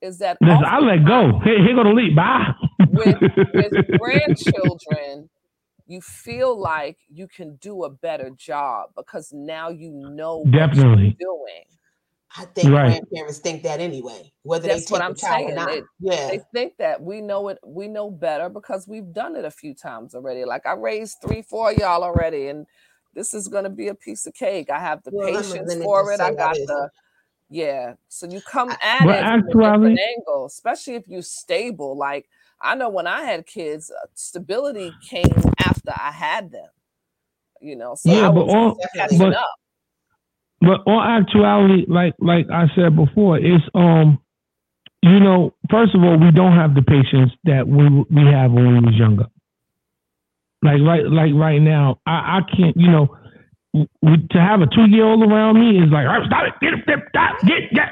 is 0.01 0.17
that 0.19 0.37
Listen, 0.41 0.65
I 0.65 0.79
let 0.79 1.05
go. 1.05 1.39
Here, 1.43 1.63
here 1.63 1.75
go 1.75 1.83
the 1.83 1.91
leap. 1.91 2.15
Bye. 2.15 2.53
with, 2.89 3.17
with 3.53 3.99
grandchildren, 3.99 5.29
you 5.87 6.01
feel 6.01 6.59
like 6.59 6.97
you 7.09 7.27
can 7.27 7.55
do 7.57 7.83
a 7.83 7.89
better 7.89 8.31
job 8.31 8.89
because 8.95 9.31
now 9.33 9.69
you 9.69 9.91
know 9.91 10.43
definitely 10.49 11.17
doing. 11.19 11.65
I 12.37 12.45
think 12.45 12.69
right. 12.69 12.87
grandparents 12.87 13.39
think 13.39 13.63
that 13.63 13.81
anyway, 13.81 14.31
whether 14.43 14.69
That's 14.69 14.81
they 14.81 14.85
take 14.85 14.91
what 14.91 15.01
I'm 15.01 15.17
saying. 15.17 15.53
They, 15.53 15.81
yeah, 15.99 16.27
they 16.29 16.39
think 16.53 16.77
that 16.77 17.01
we 17.01 17.19
know 17.19 17.49
it. 17.49 17.57
We 17.65 17.89
know 17.89 18.09
better 18.09 18.47
because 18.47 18.87
we've 18.87 19.11
done 19.11 19.35
it 19.35 19.43
a 19.43 19.51
few 19.51 19.75
times 19.75 20.15
already. 20.15 20.45
Like 20.45 20.65
I 20.65 20.73
raised 20.73 21.17
three, 21.21 21.41
four 21.41 21.73
y'all 21.73 22.03
already, 22.03 22.47
and 22.47 22.65
this 23.13 23.33
is 23.33 23.47
going 23.47 23.63
to 23.63 23.69
be 23.69 23.87
a 23.87 23.95
piece 23.95 24.25
of 24.25 24.33
cake. 24.33 24.69
I 24.69 24.79
have 24.79 25.03
the 25.03 25.11
well, 25.13 25.27
patience 25.27 25.73
for 25.75 26.11
it. 26.11 26.19
I 26.19 26.33
got 26.33 26.55
the 26.55 26.89
yeah. 27.49 27.95
So 28.07 28.27
you 28.27 28.41
come 28.41 28.69
at 28.69 29.05
but 29.05 29.19
it 29.19 29.23
actually, 29.23 29.51
from 29.51 29.61
a 29.61 29.89
different 29.89 29.99
angle, 29.99 30.45
especially 30.45 30.95
if 30.95 31.07
you're 31.07 31.21
stable. 31.21 31.97
Like 31.97 32.29
I 32.61 32.75
know 32.75 32.89
when 32.89 33.07
I 33.07 33.23
had 33.23 33.45
kids, 33.45 33.91
uh, 33.91 34.07
stability 34.13 34.93
came 35.07 35.25
after 35.59 35.91
I 35.91 36.11
had 36.11 36.51
them. 36.51 36.69
You 37.59 37.75
know, 37.75 37.95
so 37.95 38.11
yeah, 38.11 38.29
I 38.29 38.31
but 38.31 38.41
all, 38.41 38.77
but, 39.17 39.35
up. 39.35 39.45
But 40.61 40.81
all 40.87 41.01
actuality, 41.01 41.85
like 41.87 42.15
like 42.19 42.47
I 42.51 42.65
said 42.75 42.95
before, 42.95 43.37
it's 43.37 43.63
um, 43.75 44.19
you 45.03 45.19
know, 45.19 45.53
first 45.69 45.93
of 45.93 46.03
all, 46.03 46.17
we 46.17 46.31
don't 46.31 46.53
have 46.53 46.73
the 46.73 46.81
patience 46.81 47.31
that 47.43 47.67
we 47.67 47.87
we 48.09 48.31
have 48.31 48.51
when 48.51 48.73
we 48.73 48.79
was 48.79 48.95
younger. 48.95 49.25
Like 50.63 50.81
right, 50.81 51.05
like 51.05 51.33
right 51.33 51.59
now, 51.59 51.99
I, 52.05 52.37
I 52.37 52.39
can't, 52.55 52.77
you 52.77 52.87
know, 52.87 53.17
to 53.73 54.37
have 54.37 54.61
a 54.61 54.67
two 54.67 54.85
year 54.89 55.05
old 55.05 55.23
around 55.23 55.59
me 55.59 55.81
is 55.81 55.89
like, 55.91 56.05
all 56.05 56.19
right, 56.19 56.27
stop 56.27 56.43
it, 56.45 56.53
get 56.59 56.73
it, 56.73 56.85
get, 56.85 56.99
get, 57.71 57.71
get. 57.71 57.87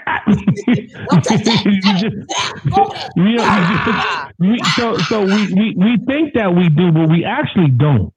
you 3.17 3.35
know, 3.37 4.63
so 4.75 4.97
so 4.97 5.23
we, 5.23 5.53
we 5.53 5.75
we 5.77 5.97
think 6.05 6.33
that 6.33 6.53
we 6.53 6.67
do, 6.69 6.91
but 6.91 7.09
we 7.09 7.23
actually 7.23 7.69
don't. 7.71 8.13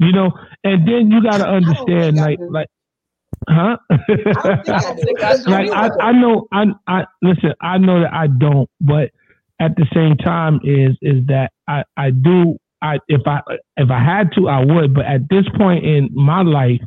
You 0.00 0.12
know, 0.12 0.32
and 0.64 0.86
then 0.86 1.10
you 1.10 1.22
got 1.22 1.38
to 1.38 1.46
understand, 1.48 2.16
like 2.16 2.38
like. 2.40 2.66
Huh? 3.48 3.76
like 5.46 5.70
I, 5.70 5.90
I 6.00 6.12
know 6.12 6.46
I 6.52 6.64
I 6.86 7.04
listen, 7.22 7.52
I 7.60 7.78
know 7.78 8.00
that 8.00 8.12
I 8.12 8.26
don't, 8.26 8.68
but 8.80 9.10
at 9.60 9.76
the 9.76 9.86
same 9.94 10.16
time 10.16 10.60
is 10.64 10.96
is 11.02 11.26
that 11.26 11.52
I 11.68 11.84
I 11.96 12.10
do 12.10 12.58
I 12.84 12.98
if 13.08 13.22
I 13.26 13.40
if 13.76 13.90
I 13.90 14.04
had 14.04 14.30
to, 14.36 14.48
I 14.48 14.62
would. 14.64 14.94
But 14.94 15.06
at 15.06 15.28
this 15.30 15.44
point 15.56 15.84
in 15.84 16.10
my 16.12 16.42
life, 16.42 16.82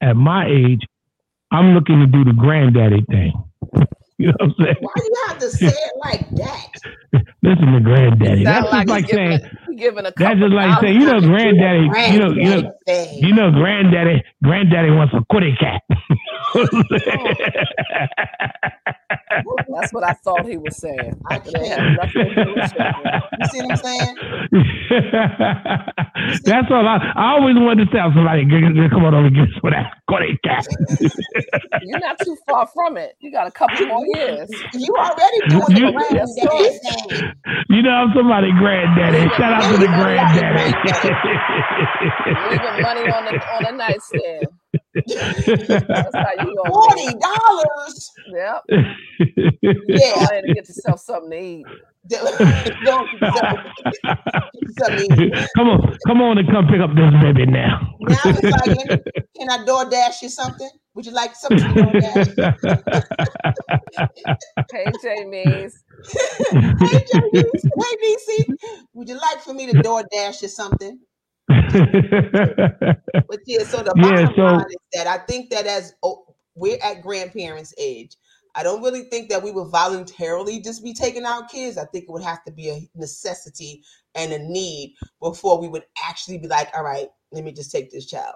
at 0.00 0.14
my 0.14 0.46
age, 0.46 0.80
I'm 1.50 1.74
looking 1.74 1.98
to 2.00 2.06
do 2.06 2.24
the 2.24 2.32
granddaddy 2.32 3.04
thing. 3.10 3.32
you 4.18 4.28
know 4.28 4.34
what 4.38 4.50
I'm 4.50 4.54
saying? 4.58 4.76
Why 4.80 4.92
do 4.96 5.04
you 5.04 5.24
have 5.26 5.38
to 5.38 5.50
say 5.50 5.66
it 5.66 5.92
like 6.04 6.30
that? 6.36 6.68
Listen 7.42 7.72
to 7.72 7.80
granddaddy. 7.80 8.44
That's 8.44 8.70
like 8.70 8.88
like 8.88 9.08
saying 9.08 9.40
giving 9.80 10.06
a 10.06 10.12
that's 10.16 10.40
just 10.40 10.52
like 10.52 10.80
saying, 10.80 11.00
you 11.00 11.06
know, 11.06 11.20
granddaddy, 11.20 12.12
you 12.12 12.20
know, 12.20 12.32
you 12.32 12.50
know, 12.50 12.72
you 13.20 13.34
know, 13.34 13.50
granddaddy, 13.52 14.22
granddaddy 14.44 14.90
wants 14.92 15.14
a 15.14 15.24
kitty 15.34 15.56
cat. 15.58 15.82
Oh, 19.46 19.56
that's 19.68 19.92
what 19.92 20.04
I 20.04 20.12
thought 20.12 20.46
he 20.46 20.56
was 20.58 20.76
saying. 20.76 21.20
I 21.30 21.38
can't. 21.40 21.98
You 23.38 23.46
see 23.46 23.62
what 23.62 23.70
I'm 23.70 23.76
saying? 23.78 24.16
That's 26.44 26.68
all 26.70 26.86
I, 26.86 27.12
I 27.16 27.32
always 27.38 27.56
wanted 27.56 27.86
to 27.90 27.96
tell 27.96 28.12
somebody, 28.14 28.44
come 28.90 29.04
on 29.04 29.14
over 29.14 29.26
and 29.26 29.34
get 29.36 29.44
us 29.44 29.54
for 29.60 29.70
that 29.70 29.94
kitty 30.10 30.38
cat. 30.44 30.66
You're 31.82 32.00
not 32.00 32.18
too 32.20 32.36
far 32.48 32.68
from 32.74 32.96
it. 32.96 33.16
You 33.20 33.32
got 33.32 33.46
a 33.46 33.50
couple 33.50 33.86
more 33.86 34.04
years. 34.14 34.50
You 34.74 34.94
already 34.98 35.40
doing 35.48 35.76
you, 35.78 35.86
the 35.86 35.92
granddaddy 35.92 37.34
You 37.70 37.82
know, 37.82 37.90
I'm 37.90 38.12
somebody 38.14 38.52
granddaddy. 38.52 39.28
Shout 39.36 39.62
out 39.62 39.69
to 39.70 39.78
the 39.78 39.86
granddaddy. 39.86 40.72
Leaving 42.50 42.82
money 42.82 43.10
on 43.10 43.24
the 43.24 43.32
on 43.54 43.62
the 43.64 43.72
nightstand. 43.72 44.46
That's 45.86 46.14
how 46.14 46.32
you 46.44 46.56
gonna 46.56 46.70
Forty 46.70 47.08
dollars. 47.18 48.10
Yep. 48.28 48.62
Yeah. 49.88 50.14
Go 50.14 50.20
ahead 50.20 50.44
and 50.44 50.54
get 50.54 50.68
yourself 50.68 51.00
something 51.00 51.30
to 51.30 51.36
eat. 51.38 51.66
Don't 52.84 53.08
come 55.56 55.68
on, 55.68 55.98
come 56.06 56.22
on 56.22 56.38
and 56.38 56.48
come 56.48 56.66
pick 56.66 56.80
up 56.80 56.90
this 56.94 57.12
baby 57.22 57.46
now. 57.46 57.94
Now 58.00 58.18
it's 58.24 58.42
like, 58.42 59.02
can 59.36 59.50
I 59.50 59.64
door 59.64 59.88
dash 59.88 60.22
you 60.22 60.28
something? 60.28 60.70
Would 60.94 61.06
you 61.06 61.12
like 61.12 61.34
something 61.34 61.64
on 61.64 61.92
that? 62.00 63.30
Hey, 64.72 64.90
Jamie's. 65.02 65.84
hey, 66.52 67.04
Jamie, 67.12 67.30
hey, 67.34 67.94
DC, 68.02 68.56
would 68.94 69.08
you 69.08 69.16
like 69.16 69.40
for 69.40 69.52
me 69.52 69.70
to 69.70 69.82
door 69.82 70.04
dash 70.12 70.42
you 70.42 70.48
something? 70.48 70.98
But 71.48 73.40
yeah, 73.46 73.64
so 73.64 73.82
the 73.82 73.92
Yeah, 73.96 74.02
bottom 74.02 74.32
so- 74.36 74.42
line 74.42 74.66
is 74.70 74.76
that 74.94 75.06
I 75.06 75.18
think 75.18 75.50
that 75.50 75.66
as 75.66 75.94
oh, 76.02 76.24
we're 76.54 76.78
at 76.82 77.02
grandparents' 77.02 77.74
age, 77.78 78.16
I 78.54 78.62
don't 78.62 78.82
really 78.82 79.04
think 79.04 79.28
that 79.30 79.42
we 79.42 79.50
would 79.52 79.68
voluntarily 79.68 80.60
just 80.60 80.82
be 80.82 80.92
taking 80.92 81.24
our 81.24 81.44
kids. 81.46 81.78
I 81.78 81.84
think 81.86 82.04
it 82.04 82.10
would 82.10 82.22
have 82.22 82.44
to 82.44 82.52
be 82.52 82.68
a 82.70 82.88
necessity 82.96 83.82
and 84.14 84.32
a 84.32 84.38
need 84.38 84.94
before 85.20 85.60
we 85.60 85.68
would 85.68 85.84
actually 86.04 86.38
be 86.38 86.48
like, 86.48 86.68
all 86.76 86.82
right, 86.84 87.08
let 87.32 87.44
me 87.44 87.52
just 87.52 87.70
take 87.70 87.90
this 87.90 88.06
child. 88.06 88.34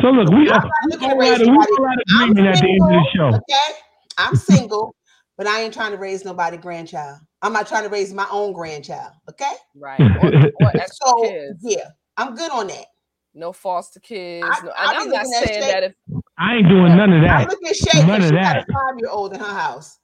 So 0.00 0.08
look, 0.08 0.28
we 0.30 0.48
are 0.48 0.60
not 0.60 0.64
we 0.64 0.92
looking 0.92 1.10
all 1.10 1.14
to 1.14 1.20
raise 1.20 1.30
right, 1.32 1.40
we 1.40 1.46
somebody. 1.46 1.72
all 1.78 1.84
right 1.84 1.98
I'm 2.20 2.30
agreement 2.30 2.56
at 2.56 2.60
the 2.62 2.68
end 2.68 2.80
of 2.82 2.88
the 2.88 3.04
show. 3.14 3.26
Okay, 3.28 3.78
I'm 4.18 4.36
single, 4.36 4.94
but 5.36 5.46
I 5.46 5.60
ain't 5.62 5.74
trying 5.74 5.92
to 5.92 5.98
raise 5.98 6.24
nobody 6.24 6.56
grandchild. 6.56 7.18
I'm 7.42 7.52
not 7.52 7.66
trying 7.68 7.84
to 7.84 7.88
raise 7.88 8.12
my 8.12 8.26
own 8.30 8.52
grandchild. 8.52 9.12
Okay, 9.30 9.52
Right. 9.76 10.00
Or, 10.00 10.66
or 10.66 10.68
extra 10.76 11.06
so 11.06 11.22
kids. 11.22 11.58
yeah, 11.62 11.88
I'm 12.16 12.34
good 12.34 12.50
on 12.50 12.66
that. 12.68 12.86
No 13.34 13.52
foster 13.52 14.00
kids. 14.00 14.46
I- 14.50 14.64
no, 14.64 14.72
I 14.76 14.84
and 15.02 15.10
be 15.10 15.16
I'm 15.16 15.22
not 15.22 15.26
saying 15.26 15.60
that 15.60 15.82
if 15.84 15.92
I 16.38 16.54
ain't 16.56 16.68
doing 16.68 16.96
none 16.96 17.12
of 17.12 17.22
I 17.22 17.44
that. 17.44 17.48
look 17.48 17.58
at 17.64 17.76
Shay, 17.76 18.06
None 18.06 18.22
of 18.22 18.28
she 18.28 18.34
got 18.34 18.56
a 18.56 18.60
that. 18.60 18.66
five 18.72 18.98
year 18.98 19.10
old 19.10 19.32
in 19.34 19.40
her 19.40 19.46
house. 19.46 19.98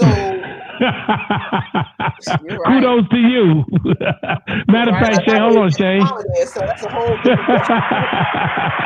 So 0.00 0.32
right. 2.50 2.66
Kudos 2.66 3.08
to 3.10 3.18
you. 3.18 3.64
Matter 4.68 4.92
of 4.92 4.98
Right. 4.98 5.00
fact, 5.00 5.22
Shay, 5.28 5.38
hold 5.38 5.58
on, 5.58 5.70
Shay. 5.72 6.00
so 6.46 6.60
that's 6.66 6.82
a 6.84 6.90
whole 6.90 7.18
different 7.18 7.64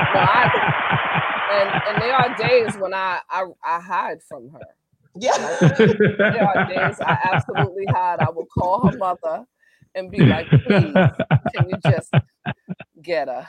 I, 0.15 0.51
and 1.51 1.75
and 1.87 2.03
there 2.03 2.15
are 2.17 2.35
days 2.37 2.77
when 2.79 2.95
I 2.95 3.21
I, 3.31 3.45
I 3.65 3.81
hide 3.81 4.23
from 4.29 4.51
her. 4.51 4.67
Yeah. 5.15 5.39
There 6.31 6.45
are 6.45 6.59
days 6.69 7.01
I 7.07 7.19
absolutely 7.33 7.87
hide. 7.87 8.21
I 8.21 8.31
will 8.31 8.47
call 8.47 8.83
her 8.87 8.93
mother 8.93 9.45
and 9.95 10.11
be 10.11 10.25
like, 10.25 10.49
please, 10.49 10.93
can 11.55 11.69
you 11.69 11.77
just 11.87 12.13
get 13.03 13.29
her? 13.29 13.47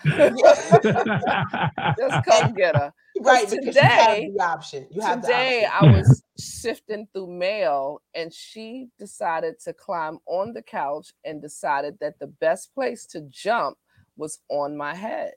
just 1.98 2.24
come 2.26 2.54
get 2.54 2.76
her. 2.76 2.94
right, 3.22 3.50
because 3.50 3.76
you 3.76 3.82
have 3.82 4.08
today- 4.16 4.32
the 4.36 4.44
option. 4.44 4.88
You 4.92 5.02
have 5.02 5.22
Today 5.22 5.66
the 5.68 5.88
I 5.88 5.92
was 5.98 6.24
sifting 6.38 7.08
through 7.14 7.28
mail 7.28 8.02
and 8.14 8.34
she 8.34 8.88
decided 9.00 9.60
to 9.62 9.74
climb 9.74 10.20
on 10.28 10.54
the 10.54 10.62
couch 10.62 11.14
and 11.24 11.42
decided 11.42 11.98
that 12.02 12.20
the 12.20 12.28
best 12.28 12.74
place 12.74 13.06
to 13.08 13.22
jump 13.30 13.78
was 14.18 14.40
on 14.50 14.76
my 14.78 14.94
head 14.96 15.32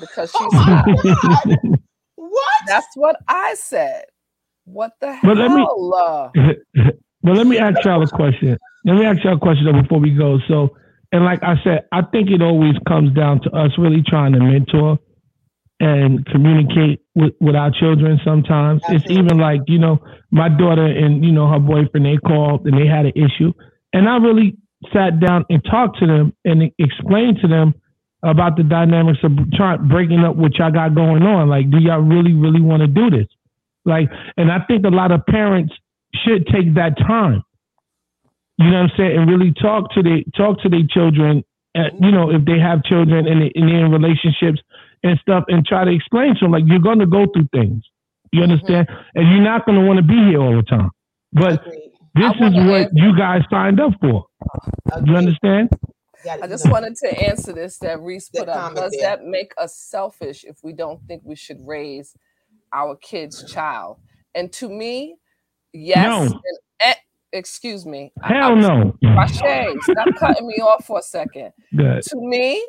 because 0.00 0.30
she's 0.32 0.52
high. 0.54 0.84
Oh 0.86 1.14
God. 1.22 1.58
What? 2.16 2.62
That's 2.66 2.86
what 2.96 3.16
I 3.28 3.54
said. 3.54 4.04
What 4.64 4.92
the 5.00 5.16
But 5.22 5.36
let 5.36 5.50
me- 5.50 5.56
hell? 5.60 6.32
But 7.22 7.36
let 7.36 7.46
me 7.48 7.58
ask 7.58 7.84
y'all 7.84 8.00
a 8.00 8.06
question. 8.06 8.56
Let 8.86 8.94
me 8.94 9.04
ask 9.04 9.22
y'all 9.24 9.34
a 9.34 9.38
question 9.38 9.66
though 9.66 9.82
before 9.82 9.98
we 9.98 10.10
go. 10.14 10.38
So, 10.48 10.76
and 11.12 11.24
like 11.24 11.42
I 11.42 11.56
said, 11.64 11.86
I 11.92 12.02
think 12.02 12.30
it 12.30 12.40
always 12.40 12.74
comes 12.86 13.12
down 13.14 13.40
to 13.42 13.50
us 13.50 13.72
really 13.76 14.02
trying 14.06 14.32
to 14.34 14.40
mentor 14.40 14.98
and 15.80 16.24
communicate 16.26 17.00
with, 17.14 17.34
with 17.40 17.56
our 17.56 17.70
children 17.70 18.20
sometimes. 18.24 18.82
It's 18.88 19.10
even 19.10 19.38
like, 19.38 19.60
you 19.66 19.78
know, 19.78 19.98
my 20.30 20.48
daughter 20.48 20.86
and, 20.86 21.24
you 21.24 21.32
know, 21.32 21.48
her 21.48 21.58
boyfriend, 21.58 22.06
they 22.06 22.16
called 22.16 22.66
and 22.66 22.78
they 22.78 22.86
had 22.86 23.06
an 23.06 23.12
issue. 23.16 23.52
And 23.92 24.08
I 24.08 24.16
really 24.18 24.56
sat 24.92 25.20
down 25.20 25.44
and 25.50 25.62
talked 25.64 25.98
to 25.98 26.06
them 26.06 26.32
and 26.44 26.70
explained 26.78 27.38
to 27.42 27.48
them 27.48 27.74
about 28.22 28.56
the 28.56 28.62
dynamics 28.62 29.18
of 29.22 29.32
trying 29.52 29.88
breaking 29.88 30.20
up 30.20 30.36
what 30.36 30.54
y'all 30.58 30.72
got 30.72 30.94
going 30.94 31.22
on. 31.22 31.48
Like, 31.48 31.70
do 31.70 31.78
y'all 31.78 32.00
really, 32.00 32.32
really 32.32 32.60
want 32.60 32.82
to 32.82 32.86
do 32.86 33.10
this? 33.10 33.26
Like, 33.84 34.08
and 34.36 34.50
I 34.50 34.60
think 34.66 34.84
a 34.84 34.90
lot 34.90 35.12
of 35.12 35.26
parents 35.26 35.74
should 36.24 36.46
take 36.46 36.74
that 36.74 36.96
time. 36.98 37.42
You 38.58 38.70
know 38.70 38.82
what 38.82 38.90
I'm 38.90 38.96
saying, 38.96 39.18
and 39.18 39.30
really 39.30 39.52
talk 39.52 39.92
to 39.92 40.02
the 40.02 40.24
talk 40.36 40.60
to 40.62 40.68
their 40.68 40.86
children. 40.88 41.44
Uh, 41.76 41.90
you 42.00 42.10
know, 42.10 42.30
if 42.30 42.44
they 42.46 42.58
have 42.58 42.82
children 42.84 43.26
and, 43.26 43.42
they, 43.42 43.52
and 43.54 43.68
they're 43.68 43.84
in 43.84 43.92
relationships 43.92 44.60
and 45.02 45.18
stuff, 45.20 45.44
and 45.48 45.66
try 45.66 45.84
to 45.84 45.90
explain 45.90 46.34
to 46.34 46.40
them 46.40 46.52
like 46.52 46.64
you're 46.66 46.78
going 46.78 46.98
to 46.98 47.06
go 47.06 47.26
through 47.32 47.48
things. 47.52 47.84
You 48.32 48.42
understand, 48.42 48.88
and 49.14 49.30
you're 49.30 49.44
not 49.44 49.66
going 49.66 49.78
to 49.78 49.86
want 49.86 49.98
to 49.98 50.02
be 50.02 50.16
here 50.30 50.40
all 50.40 50.56
the 50.56 50.62
time. 50.62 50.90
But 51.32 51.66
Agreed. 51.66 51.92
this 52.14 52.32
is 52.32 52.54
what 52.54 52.80
ask- 52.82 52.90
you 52.94 53.16
guys 53.16 53.42
signed 53.50 53.78
up 53.78 53.92
for. 54.00 54.26
Agreed. 54.92 55.10
You 55.10 55.16
understand? 55.16 55.68
I 56.28 56.46
just 56.48 56.68
wanted 56.68 56.96
to 56.96 57.28
answer 57.28 57.52
this 57.52 57.78
that 57.78 58.00
Reese 58.00 58.28
That 58.30 58.46
put 58.46 58.48
up. 58.48 58.74
Does 58.74 58.92
there. 58.92 59.02
that 59.02 59.24
make 59.24 59.52
us 59.58 59.76
selfish 59.76 60.44
if 60.44 60.56
we 60.64 60.72
don't 60.72 61.00
think 61.06 61.22
we 61.24 61.36
should 61.36 61.58
raise 61.64 62.14
our 62.72 62.96
kid's 62.96 63.44
child? 63.52 63.98
And 64.34 64.52
to 64.54 64.68
me, 64.68 65.16
yes. 65.72 66.06
No. 66.06 66.22
And, 66.22 66.40
eh, 66.80 66.94
excuse 67.32 67.84
me. 67.86 68.12
I- 68.22 68.34
I 68.34 68.38
Hell 68.38 68.56
was- 68.56 68.66
no. 68.66 68.96
Rashay, 69.04 69.74
stop 69.82 70.08
cutting 70.18 70.46
me 70.46 70.54
off 70.56 70.84
for 70.86 70.98
a 70.98 71.02
second. 71.02 71.52
Good. 71.76 72.02
To 72.02 72.16
me, 72.16 72.66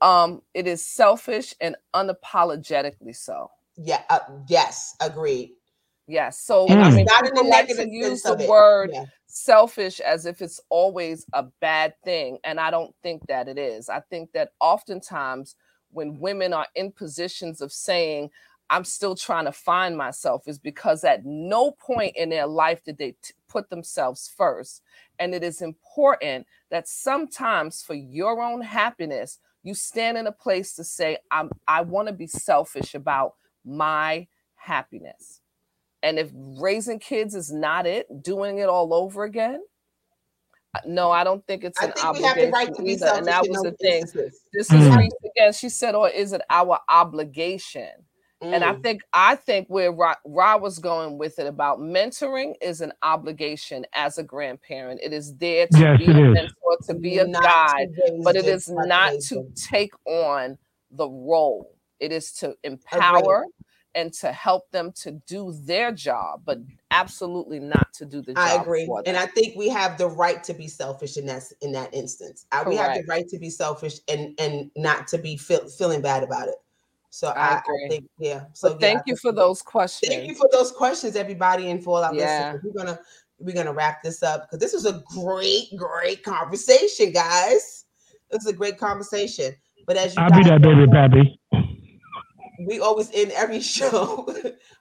um, 0.00 0.42
it 0.54 0.66
is 0.66 0.84
selfish 0.84 1.54
and 1.60 1.76
unapologetically 1.94 3.14
so. 3.14 3.50
Yeah. 3.76 4.02
Uh, 4.10 4.20
yes. 4.48 4.94
Agreed. 5.00 5.52
Yes. 6.06 6.40
So 6.40 6.66
And 6.66 6.80
I 6.82 6.90
mean, 6.90 7.04
not 7.06 7.20
in 7.26 7.34
the 7.34 7.40
people 7.42 7.50
like 7.50 7.68
to 7.68 7.74
negative 7.74 7.92
use 7.92 8.08
sense 8.08 8.22
the 8.22 8.32
of 8.32 8.40
it. 8.40 8.48
word 8.48 8.90
Yeah. 8.92 9.04
selfish 9.26 10.00
as 10.00 10.26
if 10.26 10.42
it's 10.42 10.60
always 10.68 11.24
a 11.34 11.44
bad 11.60 11.94
thing. 12.04 12.38
And 12.44 12.58
I 12.58 12.70
don't 12.70 12.94
think 13.02 13.26
that 13.28 13.46
it 13.48 13.58
is. 13.58 13.88
I 13.88 14.00
think 14.10 14.32
that 14.32 14.52
oftentimes 14.60 15.54
when 15.92 16.18
women 16.18 16.52
are 16.52 16.66
in 16.74 16.90
positions 16.92 17.60
of 17.60 17.72
saying, 17.72 18.30
I'm 18.70 18.84
still 18.84 19.14
trying 19.16 19.44
to 19.46 19.52
find 19.52 19.96
myself, 19.96 20.46
is 20.46 20.58
because 20.58 21.02
at 21.04 21.24
no 21.24 21.72
point 21.72 22.16
in 22.16 22.28
their 22.30 22.46
life 22.46 22.82
did 22.84 22.98
they 22.98 23.12
t- 23.22 23.34
put 23.50 23.68
themselves 23.68 24.32
first. 24.34 24.82
And 25.18 25.34
it 25.34 25.42
is 25.42 25.60
important 25.60 26.46
that 26.70 26.88
sometimes 26.88 27.82
for 27.82 27.94
your 27.94 28.40
own 28.40 28.62
happiness, 28.62 29.38
you 29.62 29.74
stand 29.74 30.16
in 30.16 30.26
a 30.26 30.32
place 30.32 30.74
to 30.76 30.84
say, 30.84 31.18
I'm, 31.30 31.50
I 31.68 31.82
want 31.82 32.08
to 32.08 32.14
be 32.14 32.26
selfish 32.26 32.94
about 32.94 33.34
my 33.64 34.26
happiness. 34.54 35.40
And 36.02 36.18
if 36.18 36.30
raising 36.34 36.98
kids 36.98 37.34
is 37.34 37.52
not 37.52 37.86
it, 37.86 38.22
doing 38.22 38.58
it 38.58 38.70
all 38.70 38.94
over 38.94 39.24
again, 39.24 39.60
uh, 40.74 40.80
no, 40.86 41.10
I 41.10 41.24
don't 41.24 41.44
think 41.46 41.64
it's 41.64 41.78
I 41.82 41.86
an 41.86 41.92
think 41.92 42.14
we 42.14 42.22
have 42.22 42.36
the 42.36 42.42
obligation 42.44 42.52
right 42.52 42.74
to 42.74 42.82
be 42.82 42.92
either. 42.92 43.06
selfish 43.06 43.18
And 43.18 43.26
that 43.26 43.48
was 43.48 43.62
those 43.62 43.72
the 43.72 43.72
thing. 43.72 44.04
This 44.52 44.72
is 44.72 44.88
Mm. 44.88 44.98
Reese 44.98 45.12
again. 45.36 45.52
She 45.52 45.68
said, 45.68 45.94
or 45.94 46.08
is 46.08 46.32
it 46.32 46.40
our 46.48 46.78
obligation? 46.88 47.90
And 48.52 48.64
I 48.64 48.72
Mm. 48.72 48.82
think 48.82 49.02
I 49.12 49.36
think 49.36 49.68
where 49.68 49.92
Ra, 49.92 50.14
Ra 50.24 50.56
was 50.56 50.78
going 50.78 51.18
with 51.18 51.38
it 51.38 51.46
about 51.46 51.78
mentoring 51.80 52.54
is 52.60 52.80
an 52.80 52.92
obligation 53.02 53.86
as 53.94 54.18
a 54.18 54.22
grandparent. 54.24 55.00
It 55.02 55.12
is 55.12 55.36
there 55.36 55.66
to 55.68 55.86
Yes, 55.86 55.98
be 55.98 56.06
it 56.08 56.16
a 56.16 56.20
is. 56.20 56.28
mentor, 56.34 56.78
to 56.86 56.94
be 56.94 57.18
a 57.18 57.26
Not 57.26 57.42
guide, 57.42 57.88
but 58.24 58.36
it 58.36 58.48
is 58.48 58.68
not 58.68 58.84
to 58.84 58.88
not 58.88 59.12
raise 59.12 59.28
to 59.28 59.36
them. 59.36 59.52
take 59.54 59.92
on 60.06 60.58
the 60.90 61.08
role. 61.08 61.76
It 62.00 62.12
is 62.12 62.32
to 62.34 62.56
empower 62.64 63.46
and 63.94 64.12
to 64.14 64.32
help 64.32 64.70
them 64.70 64.92
to 64.92 65.12
do 65.26 65.52
their 65.64 65.92
job, 65.92 66.42
but 66.44 66.58
absolutely 66.90 67.60
not 67.60 67.92
to 67.94 68.06
do 68.06 68.22
the 68.22 68.34
job. 68.34 68.38
I 68.38 68.54
agree, 68.54 68.86
for 68.86 69.02
and. 69.06 69.16
I 69.16 69.26
think 69.26 69.56
we 69.56 69.68
have 69.68 69.98
the 69.98 70.08
right 70.08 70.42
to 70.44 70.54
be 70.54 70.68
selfish 70.68 71.16
in 71.16 71.26
that 71.26 71.44
in 71.60 71.72
that 71.72 71.92
instance. 71.94 72.46
I, 72.52 72.64
we 72.68 72.76
have 72.76 72.94
the 72.94 73.04
right 73.08 73.28
to 73.28 73.38
be 73.38 73.50
selfish 73.50 73.98
and 74.08 74.38
and 74.40 74.70
not 74.76 75.08
to 75.08 75.18
be 75.18 75.36
feel, 75.36 75.68
feeling 75.68 76.00
bad 76.00 76.22
about 76.22 76.48
it. 76.48 76.56
So 77.10 77.28
I 77.28 77.32
I, 77.32 77.56
I, 77.56 77.88
think 77.88 78.08
yeah. 78.18 78.44
So 78.52 78.70
But 78.70 78.80
yeah, 78.80 78.86
thank 78.86 78.98
I 79.00 79.02
you 79.06 79.16
for 79.16 79.32
those 79.32 79.62
questions. 79.62 80.12
Thank 80.14 80.28
you 80.28 80.34
for 80.34 80.48
those 80.52 80.70
questions, 80.72 81.16
everybody, 81.16 81.70
and 81.70 81.82
for 81.82 81.98
all 81.98 82.04
our 82.04 82.14
Yeah. 82.14 82.52
listeners. 82.52 82.72
We're 82.74 82.84
gonna 82.84 83.00
we're 83.38 83.54
gonna 83.54 83.72
wrap 83.72 84.02
this 84.02 84.22
up 84.22 84.42
because 84.42 84.60
this 84.60 84.72
was 84.72 84.86
a 84.86 85.02
great, 85.20 85.68
great 85.76 86.22
conversation, 86.22 87.10
guys. 87.12 87.86
This 88.30 88.42
is 88.42 88.46
a 88.46 88.52
great 88.52 88.78
conversation. 88.78 89.54
But 89.86 89.96
as 89.96 90.14
you 90.14 90.22
I'll 90.22 90.30
be 90.30 90.44
that 90.48 90.62
baby, 90.62 90.86
know, 90.86 90.92
pappy. 90.92 91.40
we 92.66 92.78
always 92.80 93.10
end 93.12 93.32
every 93.32 93.60
show 93.76 94.32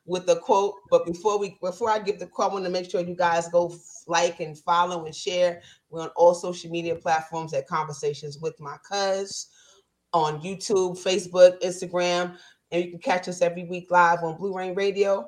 with 0.05 0.30
a 0.30 0.36
quote. 0.36 0.75
But 0.91 1.07
before 1.07 1.39
we 1.39 1.57
before 1.61 1.89
I 1.89 1.97
give 1.97 2.19
the 2.19 2.27
quote, 2.27 2.51
I 2.51 2.53
want 2.53 2.65
to 2.65 2.71
make 2.71 2.91
sure 2.91 3.01
you 3.01 3.15
guys 3.15 3.47
go 3.49 3.73
like 4.07 4.39
and 4.39 4.55
follow 4.55 5.05
and 5.05 5.15
share. 5.15 5.61
We're 5.89 6.03
on 6.03 6.09
all 6.15 6.36
social 6.36 6.69
media 6.69 6.95
platforms 6.95 7.53
at 7.55 7.65
Conversations 7.67 8.38
with 8.38 8.59
My 8.59 8.77
Cuz 8.88 9.47
on 10.14 10.41
YouTube, 10.41 11.01
Facebook, 11.01 11.62
Instagram, 11.62 12.36
and 12.72 12.84
you 12.84 12.91
can 12.91 12.99
catch 12.99 13.28
us 13.28 13.41
every 13.41 13.66
week 13.66 13.91
live 13.91 14.24
on 14.24 14.38
Blue 14.38 14.55
Rain 14.55 14.76
Radio 14.76 15.28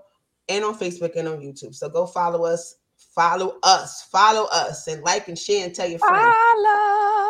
and 0.49 0.63
on 0.63 0.77
Facebook 0.77 1.15
and 1.15 1.27
on 1.27 1.39
YouTube. 1.39 1.75
So 1.75 1.89
go 1.89 2.05
follow 2.05 2.45
us, 2.45 2.75
follow 2.97 3.57
us, 3.63 4.03
follow 4.11 4.45
us, 4.51 4.87
and 4.87 5.03
like 5.03 5.27
and 5.27 5.37
share 5.37 5.65
and 5.65 5.73
tell 5.73 5.87
your 5.87 5.99
friends. 5.99 6.35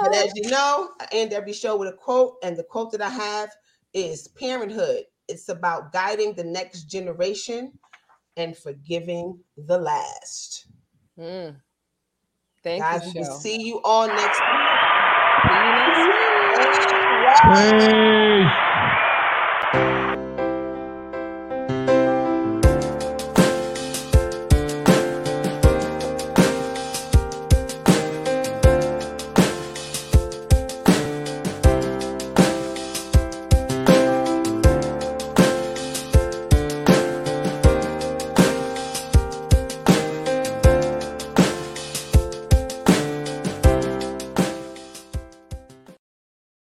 But 0.02 0.16
as 0.16 0.32
you 0.36 0.49
know, 0.49 0.89
I 0.99 1.08
end 1.12 1.34
every 1.34 1.54
show 1.54 1.78
with 1.78 1.89
a 1.89 1.93
quote, 1.93 2.36
and 2.43 2.58
the 2.58 2.64
quote 2.64 2.91
that 2.91 3.02
I 3.02 3.10
have 3.10 3.49
is 3.93 4.28
parenthood 4.30 5.04
It's 5.28 5.49
about 5.49 5.91
guiding 5.91 6.34
the 6.34 6.43
next 6.43 6.84
generation 6.84 7.74
and 8.38 8.58
forgiving 8.58 9.39
the 9.58 9.78
last. 9.78 10.68
Mm. 11.20 11.58
Thank 12.64 12.82
Guys, 12.82 13.06
you, 13.06 13.22
we 13.22 13.28
will 13.28 13.39
see 13.39 13.62
you 13.62 13.82
all 13.84 14.08
next 14.08 14.38
See 14.38 15.58
you 15.58 15.72
next 15.72 16.08
week. 16.08 16.30
Peace. 17.39 18.70